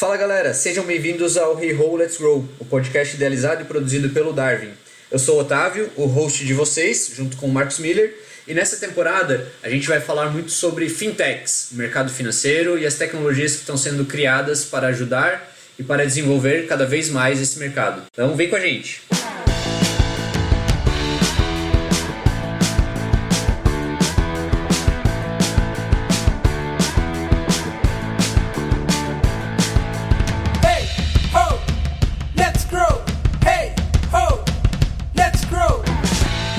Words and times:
Fala 0.00 0.16
galera, 0.16 0.54
sejam 0.54 0.82
bem-vindos 0.86 1.36
ao 1.36 1.62
Hey 1.62 1.74
Ho 1.74 1.94
Let's 1.94 2.16
Grow, 2.16 2.48
o 2.58 2.64
podcast 2.64 3.16
idealizado 3.16 3.60
e 3.60 3.64
produzido 3.66 4.08
pelo 4.08 4.32
Darwin. 4.32 4.70
Eu 5.10 5.18
sou 5.18 5.36
o 5.36 5.40
Otávio, 5.40 5.90
o 5.94 6.06
host 6.06 6.42
de 6.42 6.54
vocês, 6.54 7.12
junto 7.14 7.36
com 7.36 7.44
o 7.44 7.52
Marcos 7.52 7.78
Miller, 7.78 8.16
e 8.48 8.54
nessa 8.54 8.78
temporada 8.78 9.46
a 9.62 9.68
gente 9.68 9.86
vai 9.86 10.00
falar 10.00 10.30
muito 10.30 10.52
sobre 10.52 10.88
fintechs, 10.88 11.72
o 11.72 11.74
mercado 11.74 12.10
financeiro 12.10 12.78
e 12.78 12.86
as 12.86 12.94
tecnologias 12.94 13.52
que 13.52 13.58
estão 13.58 13.76
sendo 13.76 14.06
criadas 14.06 14.64
para 14.64 14.86
ajudar 14.86 15.54
e 15.78 15.82
para 15.82 16.06
desenvolver 16.06 16.66
cada 16.66 16.86
vez 16.86 17.10
mais 17.10 17.38
esse 17.38 17.58
mercado. 17.58 18.02
Então 18.10 18.34
vem 18.34 18.48
com 18.48 18.56
a 18.56 18.60
gente! 18.60 19.02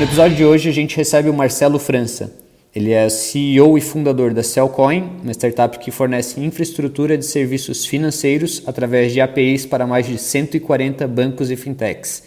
No 0.01 0.07
episódio 0.07 0.35
de 0.35 0.43
hoje 0.43 0.67
a 0.67 0.71
gente 0.71 0.97
recebe 0.97 1.29
o 1.29 1.33
Marcelo 1.33 1.77
França. 1.77 2.33
Ele 2.75 2.89
é 2.89 3.07
CEO 3.07 3.77
e 3.77 3.81
fundador 3.81 4.33
da 4.33 4.41
Cellcoin, 4.41 5.07
uma 5.21 5.31
startup 5.31 5.77
que 5.77 5.91
fornece 5.91 6.39
infraestrutura 6.39 7.15
de 7.15 7.23
serviços 7.23 7.85
financeiros 7.85 8.63
através 8.65 9.13
de 9.13 9.21
APIs 9.21 9.63
para 9.67 9.85
mais 9.85 10.07
de 10.07 10.17
140 10.17 11.07
bancos 11.07 11.51
e 11.51 11.55
fintechs. 11.55 12.23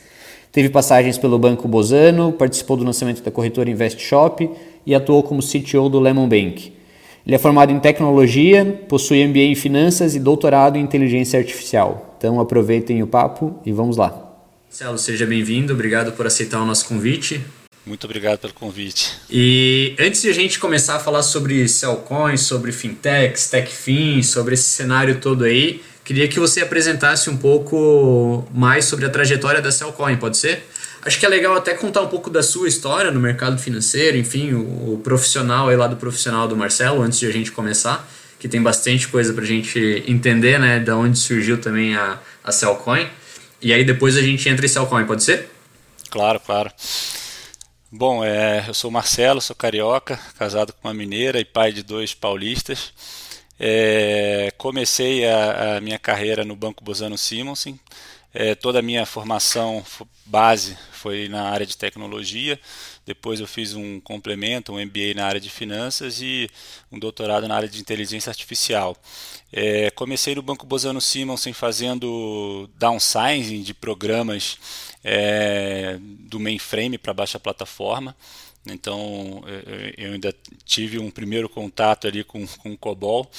Teve 0.53 0.69
passagens 0.69 1.19
pelo 1.19 1.37
Banco 1.37 1.67
Bozano, 1.67 2.31
participou 2.31 2.77
do 2.77 2.85
lançamento 2.85 3.25
da 3.25 3.33
corretora 3.33 3.69
InvestShop 3.69 4.49
e 4.87 4.95
atuou 4.95 5.25
como 5.25 5.43
CTO 5.43 5.89
do 5.89 5.99
Lemon 5.99 6.29
Bank. 6.29 6.73
Ele 7.27 7.35
é 7.35 7.39
formado 7.39 7.73
em 7.73 7.81
tecnologia, 7.81 8.85
possui 8.89 9.27
MBA 9.27 9.41
em 9.41 9.57
finanças 9.57 10.15
e 10.15 10.21
doutorado 10.21 10.79
em 10.79 10.81
inteligência 10.81 11.41
artificial. 11.41 12.15
Então 12.19 12.39
aproveitem 12.39 13.03
o 13.03 13.07
papo 13.09 13.59
e 13.67 13.73
vamos 13.73 13.97
lá. 13.97 14.31
Marcelo, 14.71 14.97
seja 14.97 15.27
bem-vindo, 15.27 15.73
obrigado 15.73 16.13
por 16.13 16.25
aceitar 16.25 16.63
o 16.63 16.65
nosso 16.65 16.87
convite. 16.87 17.41
Muito 17.87 18.05
obrigado 18.05 18.39
pelo 18.39 18.55
convite. 18.55 19.13
E 19.31 19.95
antes 19.99 20.23
de 20.23 20.31
a 20.31 20.33
gente 20.33 20.59
começar 20.59 20.97
a 20.97 20.99
falar 20.99 21.23
sobre 21.23 21.69
Cellcoin, 21.69 22.37
sobre 22.37 22.73
fintechs, 22.73 23.51
techfin, 23.51 24.23
sobre 24.23 24.55
esse 24.55 24.69
cenário 24.69 25.21
todo 25.21 25.45
aí, 25.45 25.83
queria 26.03 26.27
que 26.27 26.41
você 26.41 26.63
apresentasse 26.63 27.29
um 27.29 27.37
pouco 27.37 28.49
mais 28.55 28.87
sobre 28.87 29.05
a 29.05 29.11
trajetória 29.11 29.61
da 29.61 29.71
Cellcoin, 29.71 30.17
pode 30.17 30.39
ser? 30.39 30.67
Acho 31.03 31.21
que 31.21 31.27
é 31.27 31.29
legal 31.29 31.55
até 31.55 31.75
contar 31.75 32.01
um 32.01 32.09
pouco 32.09 32.31
da 32.31 32.43
sua 32.43 32.67
história 32.67 33.11
no 33.11 33.21
mercado 33.21 33.59
financeiro, 33.59 34.17
enfim, 34.17 34.55
o, 34.55 34.95
o 34.95 35.01
profissional 35.05 35.69
aí 35.69 35.77
lá 35.77 35.87
do 35.87 35.97
profissional 35.97 36.49
do 36.49 36.57
Marcelo, 36.57 37.03
antes 37.03 37.19
de 37.19 37.27
a 37.27 37.31
gente 37.31 37.53
começar, 37.53 38.09
que 38.41 38.49
tem 38.49 38.63
bastante 38.63 39.09
coisa 39.09 39.35
para 39.35 39.45
a 39.45 39.47
gente 39.47 40.03
entender, 40.09 40.59
né, 40.59 40.81
da 40.81 40.97
onde 40.97 41.19
surgiu 41.19 41.61
também 41.61 41.95
a, 41.95 42.19
a 42.43 42.51
Cellcoin. 42.51 43.07
E 43.61 43.75
aí 43.75 43.85
depois 43.85 44.17
a 44.17 44.23
gente 44.23 44.49
entra 44.49 44.65
em 44.65 44.69
Cellcoin, 44.69 45.05
pode 45.05 45.23
ser? 45.23 45.51
Claro, 46.11 46.41
claro. 46.41 46.71
Bom, 47.97 48.25
é, 48.25 48.69
eu 48.69 48.75
sou 48.75 48.91
Marcelo, 48.91 49.41
sou 49.41 49.55
carioca, 49.55 50.17
casado 50.37 50.73
com 50.73 50.89
uma 50.89 50.93
mineira 50.93 51.39
e 51.39 51.45
pai 51.45 51.73
de 51.73 51.81
dois 51.85 52.13
paulistas. 52.13 52.93
É, 53.59 54.53
comecei 54.59 55.25
a, 55.25 55.77
a, 55.77 55.81
minha 55.81 55.97
carreira 55.97 56.45
no 56.45 56.57
Banco 56.57 56.83
Bozano 56.83 57.17
Simonsen. 57.17 57.79
É, 58.35 58.55
toda 58.57 58.81
a 58.81 58.83
minha 58.83 59.07
formação 59.07 59.85
base 60.27 60.77
foi 60.91 61.29
na 61.29 61.51
área 61.51 61.65
de 61.65 61.77
tecnologia. 61.77 62.59
Depois 63.07 63.39
eu 63.39 63.47
fiz 63.47 63.75
um 63.75 64.01
complemento, 64.01 64.73
um 64.73 64.85
MBA 64.85 65.15
na 65.15 65.25
área 65.25 65.41
de 65.41 65.49
finanças 65.49 66.21
e 66.21 66.51
um 66.91 66.99
doutorado 66.99 67.47
na 67.47 67.55
área 67.55 67.69
de 67.69 67.81
inteligência 67.81 68.31
artificial. 68.31 68.97
É, 69.53 69.91
comecei 69.93 70.35
no 70.35 70.43
Banco 70.43 70.67
Bozano 70.67 71.01
Simonsen 71.01 71.53
fazendo 71.53 72.69
downsizing 72.77 73.63
de 73.63 73.73
programas 73.73 74.59
é, 75.05 75.97
do 76.01 76.41
mainframe 76.41 76.99
para 76.99 77.15
baixa 77.15 77.39
plataforma. 77.39 78.17
Então 78.67 79.43
eu 79.97 80.13
ainda 80.13 80.35
tive 80.65 80.99
um 80.99 81.11
primeiro 81.11 81.49
contato 81.49 82.07
ali 82.07 82.25
com, 82.25 82.47
com 82.47 82.77
COBOL 82.77 83.31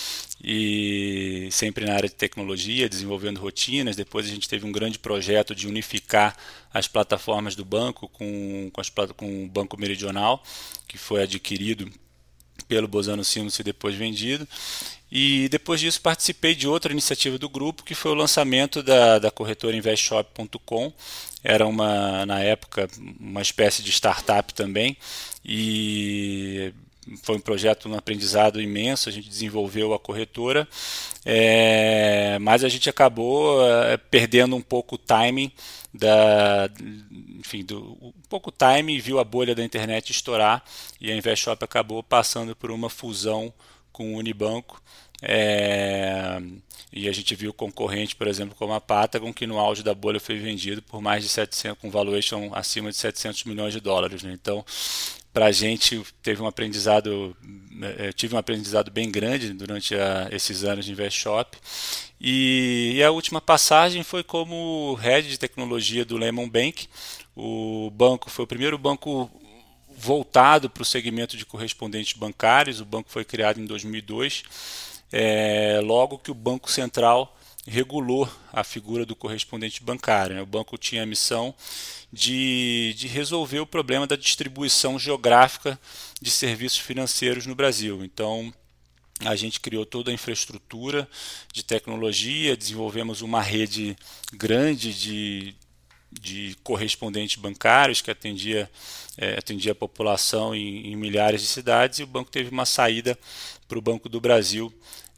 e 0.44 1.50
sempre 1.52 1.86
na 1.86 1.96
área 1.96 2.08
de 2.08 2.16
tecnologia, 2.16 2.88
desenvolvendo 2.88 3.40
rotinas. 3.40 3.96
Depois 3.96 4.28
a 4.28 4.30
gente 4.30 4.48
teve 4.48 4.66
um 4.66 4.72
grande 4.72 5.00
projeto 5.00 5.56
de 5.56 5.68
unificar 5.68 6.38
as 6.72 6.88
plataformas 6.88 7.56
do 7.56 7.66
banco 7.66 8.08
com, 8.08 8.70
com, 8.72 8.82
as, 8.82 8.90
com 9.18 9.46
o 9.46 9.48
Banco 9.48 9.80
Meridional, 9.80 10.44
que 10.88 10.98
foi 10.98 11.24
adquirido 11.24 11.92
pelo 12.68 12.88
Bozano 12.88 13.24
Simmons 13.24 13.58
e 13.60 13.64
depois 13.64 13.96
vendido. 13.96 14.48
E 15.18 15.48
depois 15.48 15.80
disso 15.80 16.02
participei 16.02 16.54
de 16.54 16.68
outra 16.68 16.92
iniciativa 16.92 17.38
do 17.38 17.48
grupo, 17.48 17.86
que 17.86 17.96
foi 17.96 18.12
o 18.12 18.16
lançamento 18.16 18.84
da, 18.84 19.18
da 19.18 19.32
corretora 19.32 19.74
investshop.com, 19.74 20.92
era 21.42 21.66
uma 21.66 22.26
na 22.26 22.42
época 22.42 22.90
uma 23.18 23.42
espécie 23.42 23.82
de 23.82 23.94
startup 23.94 24.54
também. 24.54 24.98
E 25.46 26.74
foi 27.24 27.38
um 27.38 27.40
projeto, 27.40 27.88
um 27.88 27.96
aprendizado 27.96 28.62
imenso. 28.62 29.08
A 29.08 29.12
gente 29.14 29.30
desenvolveu 29.30 29.94
a 29.94 30.00
corretora, 30.00 30.68
é, 31.24 32.38
mas 32.42 32.66
a 32.66 32.68
gente 32.68 32.90
acabou 32.90 33.66
é, 33.66 33.96
perdendo 33.96 34.58
um 34.58 34.62
pouco 34.62 34.96
o 34.96 34.98
timing 34.98 35.50
da, 35.94 36.70
enfim, 37.40 37.64
do, 37.64 37.98
um 38.02 38.12
pouco 38.28 38.52
time 38.52 39.00
viu 39.00 39.18
a 39.18 39.24
bolha 39.24 39.56
da 39.56 39.64
internet 39.64 40.10
estourar 40.12 40.62
e 41.00 41.10
a 41.10 41.16
InvestShop 41.16 41.64
acabou 41.64 42.04
passando 42.04 42.54
por 42.54 42.70
uma 42.70 42.90
fusão 42.90 43.54
com 43.94 44.14
o 44.14 44.18
Unibanco 44.18 44.84
é, 45.22 46.42
e 46.92 47.10
a 47.10 47.12
gente 47.12 47.36
viu 47.36 47.54
concorrente, 47.54 48.16
por 48.16 48.26
exemplo, 48.26 48.56
como 48.56 48.74
a 48.74 48.80
Patagon, 48.80 49.34
que 49.34 49.46
no 49.46 49.60
auge 49.60 49.84
da 49.84 49.94
bolha 49.94 50.20
foi 50.20 50.38
vendido 50.38 50.82
por 50.82 51.02
mais 51.02 51.24
de 51.24 51.30
700, 51.30 51.78
com 51.82 51.92
valuation 51.92 52.52
acima 52.54 52.90
de 52.90 52.96
700 52.96 53.44
milhões 53.44 53.74
de 53.74 53.82
dólares. 53.82 54.24
Né? 54.24 54.32
Então, 54.34 54.64
para 55.34 55.48
a 55.48 55.52
gente 55.52 56.02
teve 56.24 56.42
um 56.42 56.48
aprendizado, 56.48 57.36
é, 57.98 58.14
tive 58.14 58.34
um 58.34 58.38
aprendizado 58.38 58.90
bem 58.90 59.12
grande 59.12 59.52
durante 59.52 59.94
a, 59.94 60.30
esses 60.32 60.64
anos 60.64 60.86
de 60.86 60.94
InvestShop. 60.94 61.58
E, 62.20 62.94
e 62.96 63.04
a 63.04 63.12
última 63.12 63.42
passagem 63.42 64.02
foi 64.02 64.24
como 64.24 64.94
head 64.94 65.28
de 65.28 65.38
tecnologia 65.38 66.06
do 66.06 66.16
Lemon 66.16 66.48
Bank. 66.48 66.88
O 67.36 67.92
banco 67.92 68.30
foi 68.30 68.46
o 68.46 68.48
primeiro 68.48 68.78
banco 68.78 69.30
voltado 69.98 70.70
para 70.70 70.82
o 70.84 70.86
segmento 70.86 71.36
de 71.36 71.46
correspondentes 71.46 72.18
bancários. 72.18 72.80
O 72.80 72.86
banco 72.86 73.10
foi 73.10 73.26
criado 73.26 73.60
em 73.60 73.66
2002 73.66 74.44
é, 75.18 75.80
logo 75.82 76.18
que 76.18 76.30
o 76.30 76.34
Banco 76.34 76.70
Central 76.70 77.34
regulou 77.66 78.30
a 78.52 78.66
figura 78.66 79.06
do 79.06 79.16
correspondente 79.16 79.82
bancário. 79.82 80.36
Né? 80.36 80.42
O 80.42 80.46
banco 80.46 80.78
tinha 80.78 81.04
a 81.04 81.06
missão 81.06 81.56
de, 82.12 82.94
de 82.98 83.08
resolver 83.08 83.62
o 83.62 83.66
problema 83.66 84.06
da 84.06 84.18
distribuição 84.18 85.00
geográfica 85.00 85.80
de 86.22 86.30
serviços 86.30 86.80
financeiros 86.80 87.46
no 87.46 87.56
Brasil. 87.56 88.04
Então, 88.04 88.54
a 89.22 89.38
gente 89.38 89.62
criou 89.62 89.86
toda 89.86 90.12
a 90.12 90.14
infraestrutura 90.14 91.08
de 91.54 91.64
tecnologia, 91.64 92.58
desenvolvemos 92.58 93.22
uma 93.22 93.42
rede 93.42 93.96
grande 94.34 94.94
de, 94.94 95.56
de 96.12 96.58
correspondentes 96.62 97.38
bancários 97.38 98.02
que 98.02 98.12
atendia, 98.12 98.70
é, 99.18 99.40
atendia 99.40 99.72
a 99.72 99.76
população 99.76 100.54
em, 100.54 100.88
em 100.88 100.96
milhares 100.98 101.42
de 101.42 101.48
cidades 101.48 102.00
e 102.00 102.04
o 102.04 102.08
banco 102.08 102.30
teve 102.30 102.50
uma 102.50 102.66
saída 102.66 103.18
para 103.66 103.80
o 103.80 103.82
Banco 103.82 104.10
do 104.10 104.20
Brasil 104.20 104.72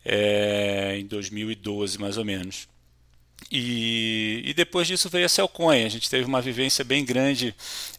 é, 0.09 0.97
em 0.97 1.05
2012, 1.05 1.99
mais 1.99 2.17
ou 2.17 2.23
menos. 2.23 2.69
E, 3.51 4.41
e, 4.45 4.53
depois 4.53 4.87
disso 4.87 5.09
veio 5.09 5.25
a 5.25 5.29
Celcoin. 5.29 5.83
A 5.83 5.89
gente 5.89 6.09
teve 6.09 6.25
uma 6.25 6.41
vivência 6.41 6.83
bem 6.83 7.03
grande 7.03 7.53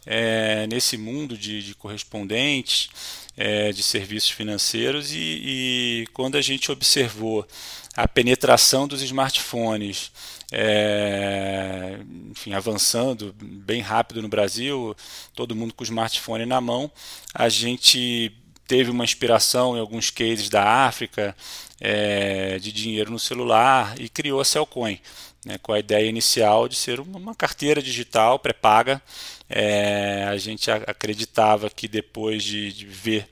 é, 0.07 0.67
nesse 0.67 0.97
mundo 0.97 1.37
de, 1.37 1.63
de 1.63 1.75
correspondentes, 1.75 2.89
é, 3.37 3.71
de 3.73 3.83
serviços 3.83 4.31
financeiros, 4.31 5.13
e, 5.13 5.19
e, 5.19 6.07
quando 6.13 6.37
a 6.37 6.41
gente 6.41 6.73
observou 6.73 7.47
a 7.95 8.09
penetração 8.09 8.89
dos 8.89 9.03
smartphones, 9.03 10.11
é, 10.51 11.99
enfim, 12.31 12.53
avançando 12.53 13.35
bem 13.39 13.81
rápido 13.81 14.23
no 14.23 14.29
Brasil, 14.29 14.97
todo 15.35 15.55
mundo 15.55 15.75
com 15.75 15.83
o 15.83 15.85
smartphone 15.85 16.47
na 16.47 16.61
mão, 16.61 16.91
a 17.35 17.49
gente 17.49 18.33
teve 18.69 18.91
uma 18.91 19.03
inspiração 19.03 19.77
em 19.77 19.81
alguns 19.81 20.11
cases 20.11 20.51
da 20.51 20.63
África 20.87 21.35
é, 21.81 22.59
de 22.59 22.71
dinheiro 22.71 23.11
no 23.11 23.19
celular 23.19 23.99
e 23.99 24.09
criou 24.11 24.41
a 24.41 24.45
Cellcoin, 24.45 25.01
né, 25.45 25.57
com 25.59 25.73
a 25.73 25.79
ideia 25.79 26.07
inicial 26.07 26.69
de 26.69 26.77
ser 26.77 27.01
uma 27.01 27.35
carteira 27.35 27.83
digital 27.83 28.39
pré-paga. 28.39 29.03
É, 29.49 30.27
a 30.29 30.37
gente 30.37 30.71
acreditava 30.71 31.71
que 31.71 31.89
depois 31.89 32.45
de, 32.45 32.71
de 32.73 32.85
ver 32.85 33.27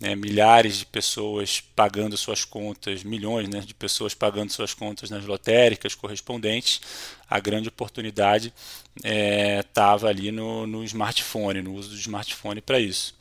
né, 0.00 0.14
milhares 0.14 0.78
de 0.78 0.86
pessoas 0.86 1.60
pagando 1.60 2.16
suas 2.16 2.44
contas, 2.44 3.04
milhões 3.04 3.46
né, 3.48 3.60
de 3.60 3.74
pessoas 3.74 4.14
pagando 4.14 4.50
suas 4.50 4.72
contas 4.72 5.10
nas 5.10 5.26
lotéricas 5.26 5.94
correspondentes, 5.94 6.80
a 7.28 7.38
grande 7.38 7.68
oportunidade 7.68 8.54
estava 8.96 10.06
é, 10.06 10.10
ali 10.10 10.32
no, 10.32 10.66
no 10.66 10.82
smartphone, 10.84 11.60
no 11.60 11.74
uso 11.74 11.90
do 11.90 11.96
smartphone 11.96 12.62
para 12.62 12.80
isso. 12.80 13.14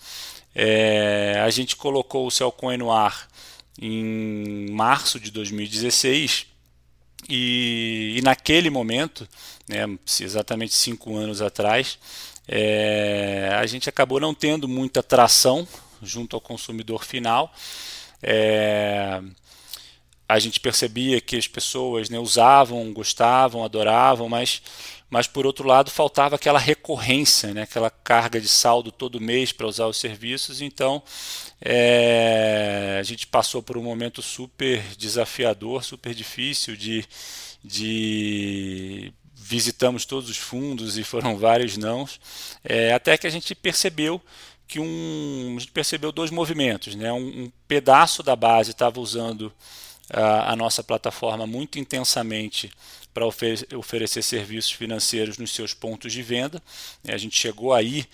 É, 0.59 1.39
a 1.45 1.51
gente 1.51 1.75
colocou 1.75 2.25
o 2.25 2.31
Cellcoin 2.31 2.77
no 2.77 2.92
ar 2.92 3.27
em 3.80 4.71
março 4.71 5.19
de 5.19 5.30
2016 5.30 6.48
E, 7.30 8.15
e 8.18 8.21
naquele 8.24 8.69
momento, 8.71 9.27
né, 9.68 9.86
exatamente 10.19 10.74
cinco 10.74 11.15
anos 11.15 11.44
atrás, 11.44 12.00
é, 12.48 13.51
a 13.54 13.68
gente 13.68 13.88
acabou 13.88 14.19
não 14.19 14.33
tendo 14.33 14.68
muita 14.68 15.04
tração 15.04 15.68
junto 16.01 16.36
ao 16.36 16.42
consumidor 16.42 17.06
final. 17.06 17.53
É, 18.24 19.21
a 20.27 20.39
gente 20.39 20.60
percebia 20.60 21.21
que 21.21 21.36
as 21.36 21.48
pessoas 21.48 22.10
né, 22.10 22.18
usavam, 22.18 22.92
gostavam, 22.94 23.63
adoravam, 23.63 24.27
mas, 24.27 24.62
mas 25.09 25.27
por 25.27 25.45
outro 25.45 25.68
lado 25.68 25.89
faltava 25.89 26.36
aquela 26.36 26.59
recorrência, 26.59 27.54
né, 27.54 27.63
aquela 27.63 27.89
carga 27.89 28.42
de 28.42 28.48
saldo 28.48 28.92
todo 28.92 29.21
mês 29.21 29.51
para 29.51 29.68
usar 29.68 29.88
os 29.88 29.98
serviços. 29.98 30.62
Então 30.62 31.01
é, 31.62 32.98
a 33.00 33.04
gente 33.04 33.25
passou 33.27 33.63
por 33.63 33.77
um 33.77 33.83
momento 33.83 34.21
super 34.21 34.81
desafiador, 34.98 35.83
super 35.83 36.13
difícil 36.13 36.75
de, 36.75 37.06
de 37.63 39.13
visitamos 39.33 40.06
todos 40.06 40.30
os 40.30 40.38
fundos 40.38 40.98
e 40.98 41.04
foram 41.04 41.38
vários 41.38 41.77
nãos, 41.77 42.19
é, 42.63 42.94
até 42.94 43.18
que 43.18 43.25
a 43.25 43.30
gente 43.30 43.56
percebeu 43.56 44.21
que 44.68 44.80
um, 44.80 45.56
a 45.56 45.60
gente 45.60 45.71
percebeu 45.71 46.12
dois 46.12 46.30
movimentos, 46.30 46.94
né? 46.95 47.12
um, 47.13 47.44
um 47.44 47.51
pedaço 47.65 48.21
da 48.21 48.36
base 48.36 48.71
estava 48.71 49.00
usando 49.00 49.53
a, 50.12 50.51
a 50.51 50.56
nossa 50.57 50.83
plataforma 50.83 51.48
muito 51.48 51.80
intensamente 51.80 52.69
para 53.18 53.25
oferecer 53.25 54.22
serviços 54.22 54.72
financeiros 54.72 55.40
nos 55.40 55.50
seus 55.50 55.74
pontos 55.74 56.14
de 56.14 56.22
venda. 56.22 56.62
A 57.08 57.18
gente 57.18 57.36
chegou 57.36 57.74
aí 57.74 58.06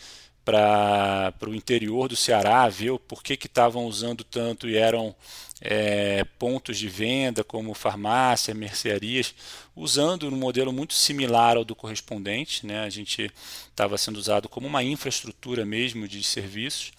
para 0.45 1.33
o 1.45 1.53
interior 1.53 2.07
do 2.07 2.15
Ceará, 2.15 2.69
ver 2.69 2.97
por 2.99 3.21
que 3.21 3.33
estavam 3.33 3.85
usando 3.85 4.23
tanto 4.23 4.69
e 4.69 4.77
eram 4.77 5.13
é, 5.59 6.23
pontos 6.39 6.77
de 6.77 6.87
venda 6.87 7.43
como 7.43 7.73
farmácia, 7.73 8.53
mercearias, 8.53 9.35
usando 9.75 10.29
um 10.29 10.37
modelo 10.37 10.71
muito 10.71 10.93
similar 10.93 11.57
ao 11.57 11.65
do 11.65 11.75
correspondente. 11.75 12.65
Né? 12.65 12.79
A 12.79 12.89
gente 12.89 13.29
estava 13.69 13.97
sendo 13.97 14.15
usado 14.15 14.47
como 14.47 14.67
uma 14.67 14.83
infraestrutura 14.83 15.65
mesmo 15.65 16.07
de 16.07 16.23
serviços. 16.23 16.93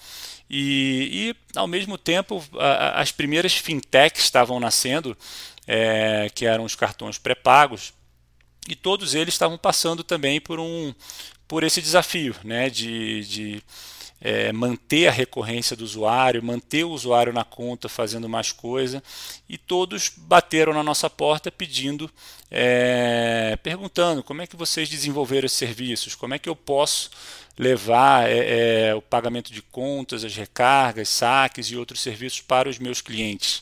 E, 0.49 1.33
e 1.33 1.59
ao 1.59 1.67
mesmo 1.67 1.97
tempo, 1.97 2.45
a, 2.59 3.01
as 3.01 3.11
primeiras 3.11 3.55
fintechs 3.55 4.25
estavam 4.25 4.61
nascendo, 4.61 5.17
é, 5.67 6.31
que 6.35 6.47
eram 6.47 6.65
os 6.65 6.75
cartões 6.75 7.19
pré-pagos, 7.19 7.93
e 8.69 8.75
todos 8.75 9.15
eles 9.15 9.35
estavam 9.35 9.59
passando 9.59 10.03
também 10.03 10.41
por 10.41 10.59
um 10.59 10.95
por 11.47 11.63
esse 11.63 11.83
desafio 11.83 12.35
né, 12.43 12.71
de, 12.71 13.25
de 13.27 13.63
é, 14.21 14.51
manter 14.53 15.07
a 15.07 15.13
recorrência 15.13 15.77
do 15.77 15.85
usuário, 15.85 16.43
manter 16.43 16.83
o 16.85 16.91
usuário 16.91 17.33
na 17.33 17.45
conta 17.45 17.91
fazendo 17.91 18.27
mais 18.27 18.51
coisa, 18.51 19.03
e 19.47 19.59
todos 19.59 20.11
bateram 20.17 20.73
na 20.73 20.83
nossa 20.83 21.11
porta 21.11 21.53
pedindo, 21.53 22.11
é, 22.51 23.59
perguntando 23.63 24.23
como 24.23 24.41
é 24.41 24.47
que 24.47 24.57
vocês 24.57 24.89
desenvolveram 24.89 25.45
esses 25.45 25.59
serviços, 25.59 26.15
como 26.15 26.33
é 26.33 26.39
que 26.39 26.49
eu 26.49 26.57
posso 26.57 27.11
levar 27.59 28.29
é, 28.29 28.89
é, 28.89 28.95
o 28.95 29.03
pagamento 29.03 29.53
de 29.53 29.61
contas, 29.61 30.25
as 30.25 30.35
recargas, 30.35 31.09
saques 31.11 31.67
e 31.67 31.77
outros 31.77 32.01
serviços 32.01 32.41
para 32.41 32.69
os 32.69 32.79
meus 32.79 33.03
clientes. 33.03 33.61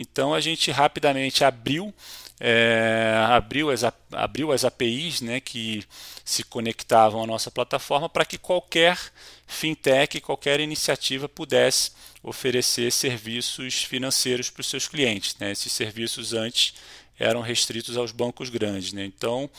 Então 0.00 0.32
a 0.32 0.40
gente 0.40 0.70
rapidamente 0.70 1.44
abriu 1.44 1.94
é, 2.42 3.22
abriu, 3.28 3.70
as, 3.70 3.84
abriu 4.12 4.50
as 4.50 4.64
APIs 4.64 5.20
né, 5.20 5.40
que 5.40 5.84
se 6.24 6.42
conectavam 6.42 7.22
à 7.22 7.26
nossa 7.26 7.50
plataforma 7.50 8.08
para 8.08 8.24
que 8.24 8.38
qualquer 8.38 8.98
fintech, 9.46 10.22
qualquer 10.22 10.58
iniciativa 10.58 11.28
pudesse 11.28 11.92
oferecer 12.22 12.90
serviços 12.92 13.84
financeiros 13.84 14.48
para 14.48 14.62
os 14.62 14.70
seus 14.70 14.88
clientes. 14.88 15.36
Né? 15.38 15.52
Esses 15.52 15.70
serviços 15.70 16.32
antes 16.32 16.72
eram 17.18 17.42
restritos 17.42 17.98
aos 17.98 18.10
bancos 18.10 18.48
grandes. 18.48 18.94
Né? 18.94 19.04
Então 19.04 19.50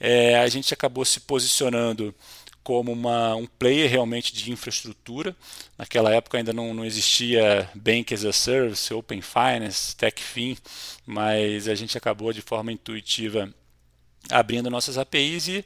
é, 0.00 0.36
a 0.40 0.48
gente 0.48 0.74
acabou 0.74 1.04
se 1.04 1.20
posicionando 1.20 2.12
como 2.66 2.90
uma, 2.90 3.36
um 3.36 3.46
player 3.46 3.88
realmente 3.88 4.34
de 4.34 4.50
infraestrutura. 4.50 5.36
Naquela 5.78 6.12
época 6.12 6.36
ainda 6.36 6.52
não, 6.52 6.74
não 6.74 6.84
existia 6.84 7.70
Bank 7.76 8.12
as 8.12 8.24
a 8.24 8.32
Service, 8.32 8.92
Open 8.92 9.22
Finance, 9.22 9.94
TechFin, 9.94 10.58
mas 11.06 11.68
a 11.68 11.76
gente 11.76 11.96
acabou 11.96 12.32
de 12.32 12.42
forma 12.42 12.72
intuitiva 12.72 13.48
abrindo 14.28 14.68
nossas 14.68 14.98
APIs 14.98 15.46
e, 15.46 15.64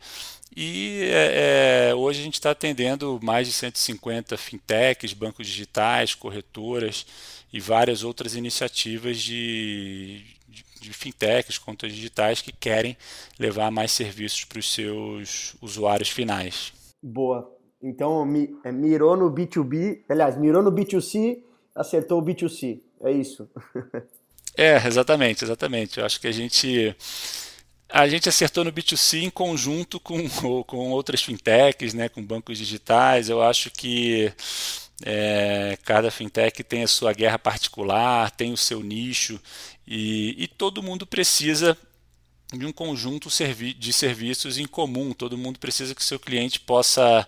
e 0.55 1.05
é, 1.05 1.88
é 1.88 1.94
hoje 1.94 2.20
a 2.20 2.23
gente 2.23 2.35
está 2.35 2.50
atendendo 2.50 3.19
mais 3.23 3.46
de 3.46 3.55
150 3.55 4.37
fintechs, 4.37 5.14
bancos 5.14 5.46
digitais, 5.46 6.14
corretoras 6.14 7.06
e 7.50 7.58
várias 7.58 8.05
outras 8.05 8.35
iniciativas 8.35 9.17
de, 9.17 10.23
de, 10.46 10.64
de 10.82 10.93
fintechs, 10.93 11.56
contas 11.56 11.94
digitais 11.94 12.43
que 12.43 12.53
querem 12.53 12.94
levar 13.38 13.70
mais 13.70 13.91
serviços 13.91 14.44
para 14.44 14.58
os 14.58 14.70
seus 14.70 15.55
usuários 15.62 16.11
finais. 16.11 16.79
Boa. 17.02 17.50
Então, 17.82 18.26
é, 18.62 18.70
mirou 18.70 19.17
no 19.17 19.31
B2B, 19.32 20.02
aliás, 20.08 20.37
mirou 20.37 20.62
no 20.62 20.70
B2C, 20.70 21.43
acertou 21.75 22.20
o 22.20 22.25
B2C. 22.25 22.81
É 23.02 23.11
isso. 23.11 23.49
é, 24.56 24.76
exatamente, 24.87 25.44
exatamente. 25.44 25.99
Eu 25.99 26.05
acho 26.05 26.20
que 26.20 26.26
a 26.26 26.32
gente 26.32 26.94
a 27.93 28.06
gente 28.06 28.29
acertou 28.29 28.64
no 28.64 28.73
B2C 28.73 29.23
em 29.23 29.31
conjunto 29.31 29.99
com, 29.99 30.19
com 30.64 30.91
outras 30.91 31.23
fintechs, 31.23 31.94
né, 31.94 32.08
com 32.08 32.23
bancos 32.23 32.58
digitais. 32.58 33.29
Eu 33.29 33.43
acho 33.43 33.70
que 33.70 34.32
é, 35.05 35.79
cada 35.85 36.11
fintech 36.11 36.62
tem 36.62 36.82
a 36.82 36.88
sua 36.88 37.12
guerra 37.12 37.38
particular, 37.38 38.31
tem 38.31 38.53
o 38.53 38.56
seu 38.56 38.82
nicho 38.82 39.41
e, 39.87 40.37
e 40.38 40.46
todo 40.46 40.82
mundo 40.82 41.06
precisa 41.06 41.76
de 42.52 42.67
um 42.67 42.73
conjunto 42.73 43.29
de 43.79 43.93
serviços 43.93 44.58
em 44.58 44.67
comum. 44.67 45.12
Todo 45.12 45.38
mundo 45.38 45.58
precisa 45.58 45.94
que 45.94 46.02
seu 46.02 46.19
cliente 46.19 46.61
possa 46.61 47.26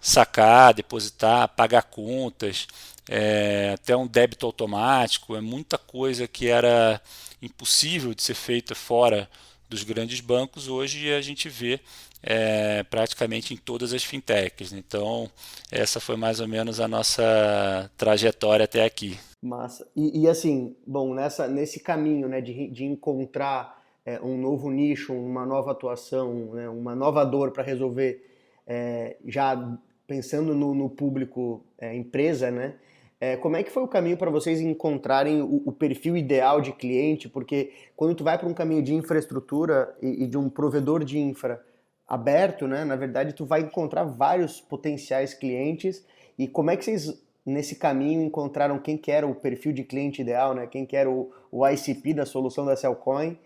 sacar, 0.00 0.74
depositar, 0.74 1.48
pagar 1.48 1.82
contas, 1.82 2.66
é, 3.08 3.72
até 3.74 3.96
um 3.96 4.06
débito 4.06 4.46
automático. 4.46 5.34
É 5.34 5.40
muita 5.40 5.78
coisa 5.78 6.28
que 6.28 6.48
era 6.48 7.00
impossível 7.40 8.14
de 8.14 8.22
ser 8.22 8.34
feita 8.34 8.74
fora 8.74 9.28
dos 9.68 9.82
grandes 9.82 10.20
bancos. 10.20 10.68
Hoje 10.68 11.12
a 11.12 11.20
gente 11.20 11.48
vê 11.48 11.80
é, 12.22 12.82
praticamente 12.84 13.54
em 13.54 13.56
todas 13.56 13.92
as 13.92 14.04
fintechs. 14.04 14.72
Então, 14.72 15.30
essa 15.70 16.00
foi 16.00 16.16
mais 16.16 16.40
ou 16.40 16.48
menos 16.48 16.80
a 16.80 16.88
nossa 16.88 17.90
trajetória 17.96 18.64
até 18.64 18.84
aqui. 18.84 19.18
Massa. 19.42 19.86
E, 19.94 20.22
e 20.22 20.28
assim, 20.28 20.76
bom, 20.86 21.14
nessa, 21.14 21.46
nesse 21.46 21.80
caminho 21.80 22.28
né, 22.28 22.40
de, 22.40 22.68
de 22.68 22.84
encontrar 22.84 23.77
é, 24.08 24.18
um 24.22 24.38
novo 24.38 24.70
nicho, 24.70 25.12
uma 25.12 25.44
nova 25.44 25.72
atuação, 25.72 26.54
né, 26.54 26.66
uma 26.66 26.94
nova 26.94 27.24
dor 27.24 27.50
para 27.50 27.62
resolver, 27.62 28.24
é, 28.66 29.16
já 29.26 29.78
pensando 30.06 30.54
no, 30.54 30.74
no 30.74 30.88
público 30.88 31.62
é, 31.78 31.94
empresa, 31.94 32.50
né? 32.50 32.76
É, 33.20 33.36
como 33.36 33.56
é 33.56 33.62
que 33.62 33.70
foi 33.70 33.82
o 33.82 33.88
caminho 33.88 34.16
para 34.16 34.30
vocês 34.30 34.60
encontrarem 34.60 35.42
o, 35.42 35.62
o, 35.66 35.72
perfil 35.72 36.16
ideal 36.16 36.60
de 36.60 36.72
cliente? 36.72 37.28
Porque 37.28 37.72
quando 37.96 38.14
tu 38.14 38.22
vai 38.22 38.38
para 38.38 38.48
um 38.48 38.54
caminho 38.54 38.80
de 38.80 38.94
infraestrutura 38.94 39.94
e, 40.00 40.22
e, 40.22 40.26
de 40.26 40.38
um 40.38 40.48
provedor 40.48 41.04
de 41.04 41.18
infra 41.18 41.60
aberto, 42.06 42.68
né, 42.68 42.84
na 42.84 42.94
verdade 42.94 43.32
tu 43.32 43.44
vai 43.44 43.60
encontrar 43.60 44.04
vários 44.04 44.60
potenciais 44.60 45.34
clientes. 45.34 46.06
E 46.38 46.46
como 46.46 46.70
é 46.70 46.76
que 46.76 46.84
vocês 46.84 47.20
nesse 47.44 47.74
caminho 47.74 48.22
encontraram 48.22 48.78
quem 48.78 48.96
que 48.96 49.10
era 49.10 49.26
o 49.26 49.34
perfil 49.34 49.72
de 49.72 49.82
cliente 49.82 50.22
ideal, 50.22 50.54
né? 50.54 50.66
Quem 50.66 50.86
que 50.86 50.96
era 50.96 51.10
o, 51.10 51.30
o 51.50 51.66
ICP 51.66 52.14
da 52.14 52.24
solução 52.24 52.64
da 52.64 52.76
Cellcoin 52.76 53.36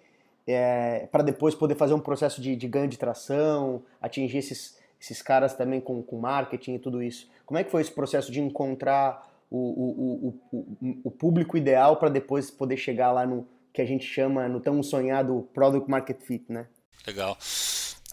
é, 0.46 1.08
para 1.10 1.22
depois 1.22 1.54
poder 1.54 1.74
fazer 1.74 1.94
um 1.94 2.00
processo 2.00 2.40
de, 2.40 2.56
de, 2.56 2.68
ganho 2.68 2.88
de 2.88 2.98
tração, 2.98 3.82
atingir 4.00 4.38
esses, 4.38 4.78
esses 5.00 5.22
caras 5.22 5.54
também 5.54 5.80
com, 5.80 6.02
com 6.02 6.18
marketing 6.18 6.74
e 6.74 6.78
tudo 6.78 7.02
isso. 7.02 7.30
Como 7.46 7.58
é 7.58 7.64
que 7.64 7.70
foi 7.70 7.80
esse 7.80 7.92
processo 7.92 8.30
de 8.30 8.40
encontrar 8.40 9.28
o, 9.50 9.58
o, 9.58 10.40
o, 10.80 11.00
o 11.04 11.10
público 11.10 11.56
ideal 11.56 11.96
para 11.96 12.08
depois 12.08 12.50
poder 12.50 12.76
chegar 12.76 13.12
lá 13.12 13.26
no 13.26 13.46
que 13.72 13.80
a 13.80 13.86
gente 13.86 14.04
chama, 14.04 14.48
no 14.48 14.60
tão 14.60 14.82
sonhado 14.82 15.48
Product 15.54 15.90
Market 15.90 16.20
Fit, 16.20 16.44
né? 16.48 16.66
Legal. 17.06 17.36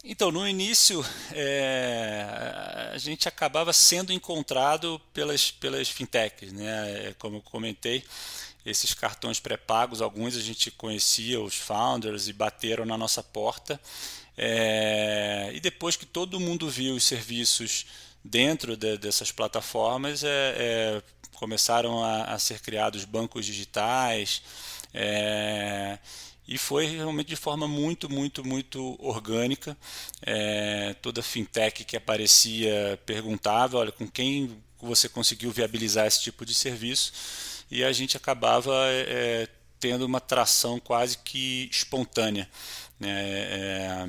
Então, 0.02 0.30
no 0.30 0.48
início, 0.48 1.04
é, 1.34 2.24
a 2.94 2.96
gente 2.96 3.28
acabava 3.28 3.70
sendo 3.72 4.12
encontrado 4.12 4.98
pelas, 5.12 5.50
pelas 5.50 5.90
fintechs, 5.90 6.52
né? 6.52 7.08
É, 7.08 7.14
como 7.18 7.36
eu 7.36 7.42
comentei, 7.42 8.02
esses 8.64 8.94
cartões 8.94 9.40
pré-pagos, 9.40 10.02
alguns 10.02 10.36
a 10.36 10.40
gente 10.40 10.70
conhecia, 10.70 11.40
os 11.40 11.54
founders, 11.54 12.28
e 12.28 12.32
bateram 12.32 12.84
na 12.84 12.98
nossa 12.98 13.22
porta. 13.22 13.80
É, 14.36 15.50
e 15.52 15.60
depois 15.60 15.96
que 15.96 16.06
todo 16.06 16.40
mundo 16.40 16.68
viu 16.68 16.94
os 16.94 17.04
serviços 17.04 17.86
dentro 18.24 18.76
de, 18.76 18.98
dessas 18.98 19.32
plataformas, 19.32 20.24
é, 20.24 20.28
é, 20.28 21.02
começaram 21.34 22.04
a, 22.04 22.24
a, 22.24 22.38
ser 22.38 22.60
criados 22.60 23.04
bancos 23.04 23.46
digitais. 23.46 24.42
É, 24.92 25.98
e 26.46 26.58
foi 26.58 26.86
realmente 26.86 27.28
de 27.28 27.36
forma 27.36 27.68
muito, 27.68 28.10
muito, 28.10 28.44
muito 28.44 28.96
orgânica. 28.98 29.76
É, 30.22 30.94
toda 31.00 31.22
fintech 31.22 31.84
que 31.84 31.96
aparecia 31.96 32.98
perguntava, 33.06 33.78
olha, 33.78 33.92
com 33.92 34.06
quem 34.08 34.58
você 34.80 35.08
conseguiu 35.08 35.50
viabilizar 35.50 36.06
esse 36.06 36.22
tipo 36.22 36.44
de 36.44 36.54
serviço? 36.54 37.12
E 37.70 37.84
a 37.84 37.92
gente 37.92 38.16
acabava 38.16 38.72
é, 38.88 39.48
tendo 39.78 40.04
uma 40.04 40.20
tração 40.20 40.80
quase 40.80 41.18
que 41.18 41.68
espontânea. 41.70 42.48
Né? 42.98 43.10
É, 43.10 44.06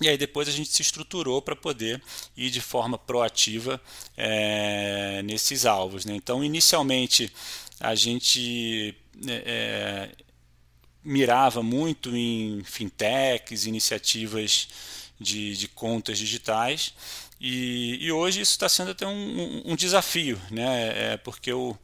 e 0.00 0.08
aí 0.08 0.16
depois 0.16 0.48
a 0.48 0.52
gente 0.52 0.70
se 0.70 0.80
estruturou 0.80 1.42
para 1.42 1.54
poder 1.54 2.02
ir 2.36 2.50
de 2.50 2.60
forma 2.60 2.96
proativa 2.96 3.80
é, 4.16 5.22
nesses 5.22 5.66
alvos. 5.66 6.04
Né? 6.04 6.14
Então, 6.14 6.42
inicialmente, 6.42 7.30
a 7.78 7.94
gente 7.94 8.94
é, 9.26 10.10
é 10.16 10.30
mirava 11.02 11.62
muito 11.62 12.14
em 12.14 12.62
fintechs, 12.62 13.64
iniciativas 13.64 14.68
de, 15.18 15.56
de 15.56 15.68
contas 15.68 16.18
digitais, 16.18 16.94
e, 17.40 17.96
e, 18.04 18.12
hoje 18.12 18.42
isso 18.42 18.52
está 18.52 18.68
sendo 18.68 18.90
até 18.90 19.06
um, 19.06 19.12
um, 19.12 19.62
um 19.72 19.76
desafio, 19.76 20.38
né? 20.50 21.12
É, 21.12 21.16
porque 21.16 21.50
o, 21.50 21.74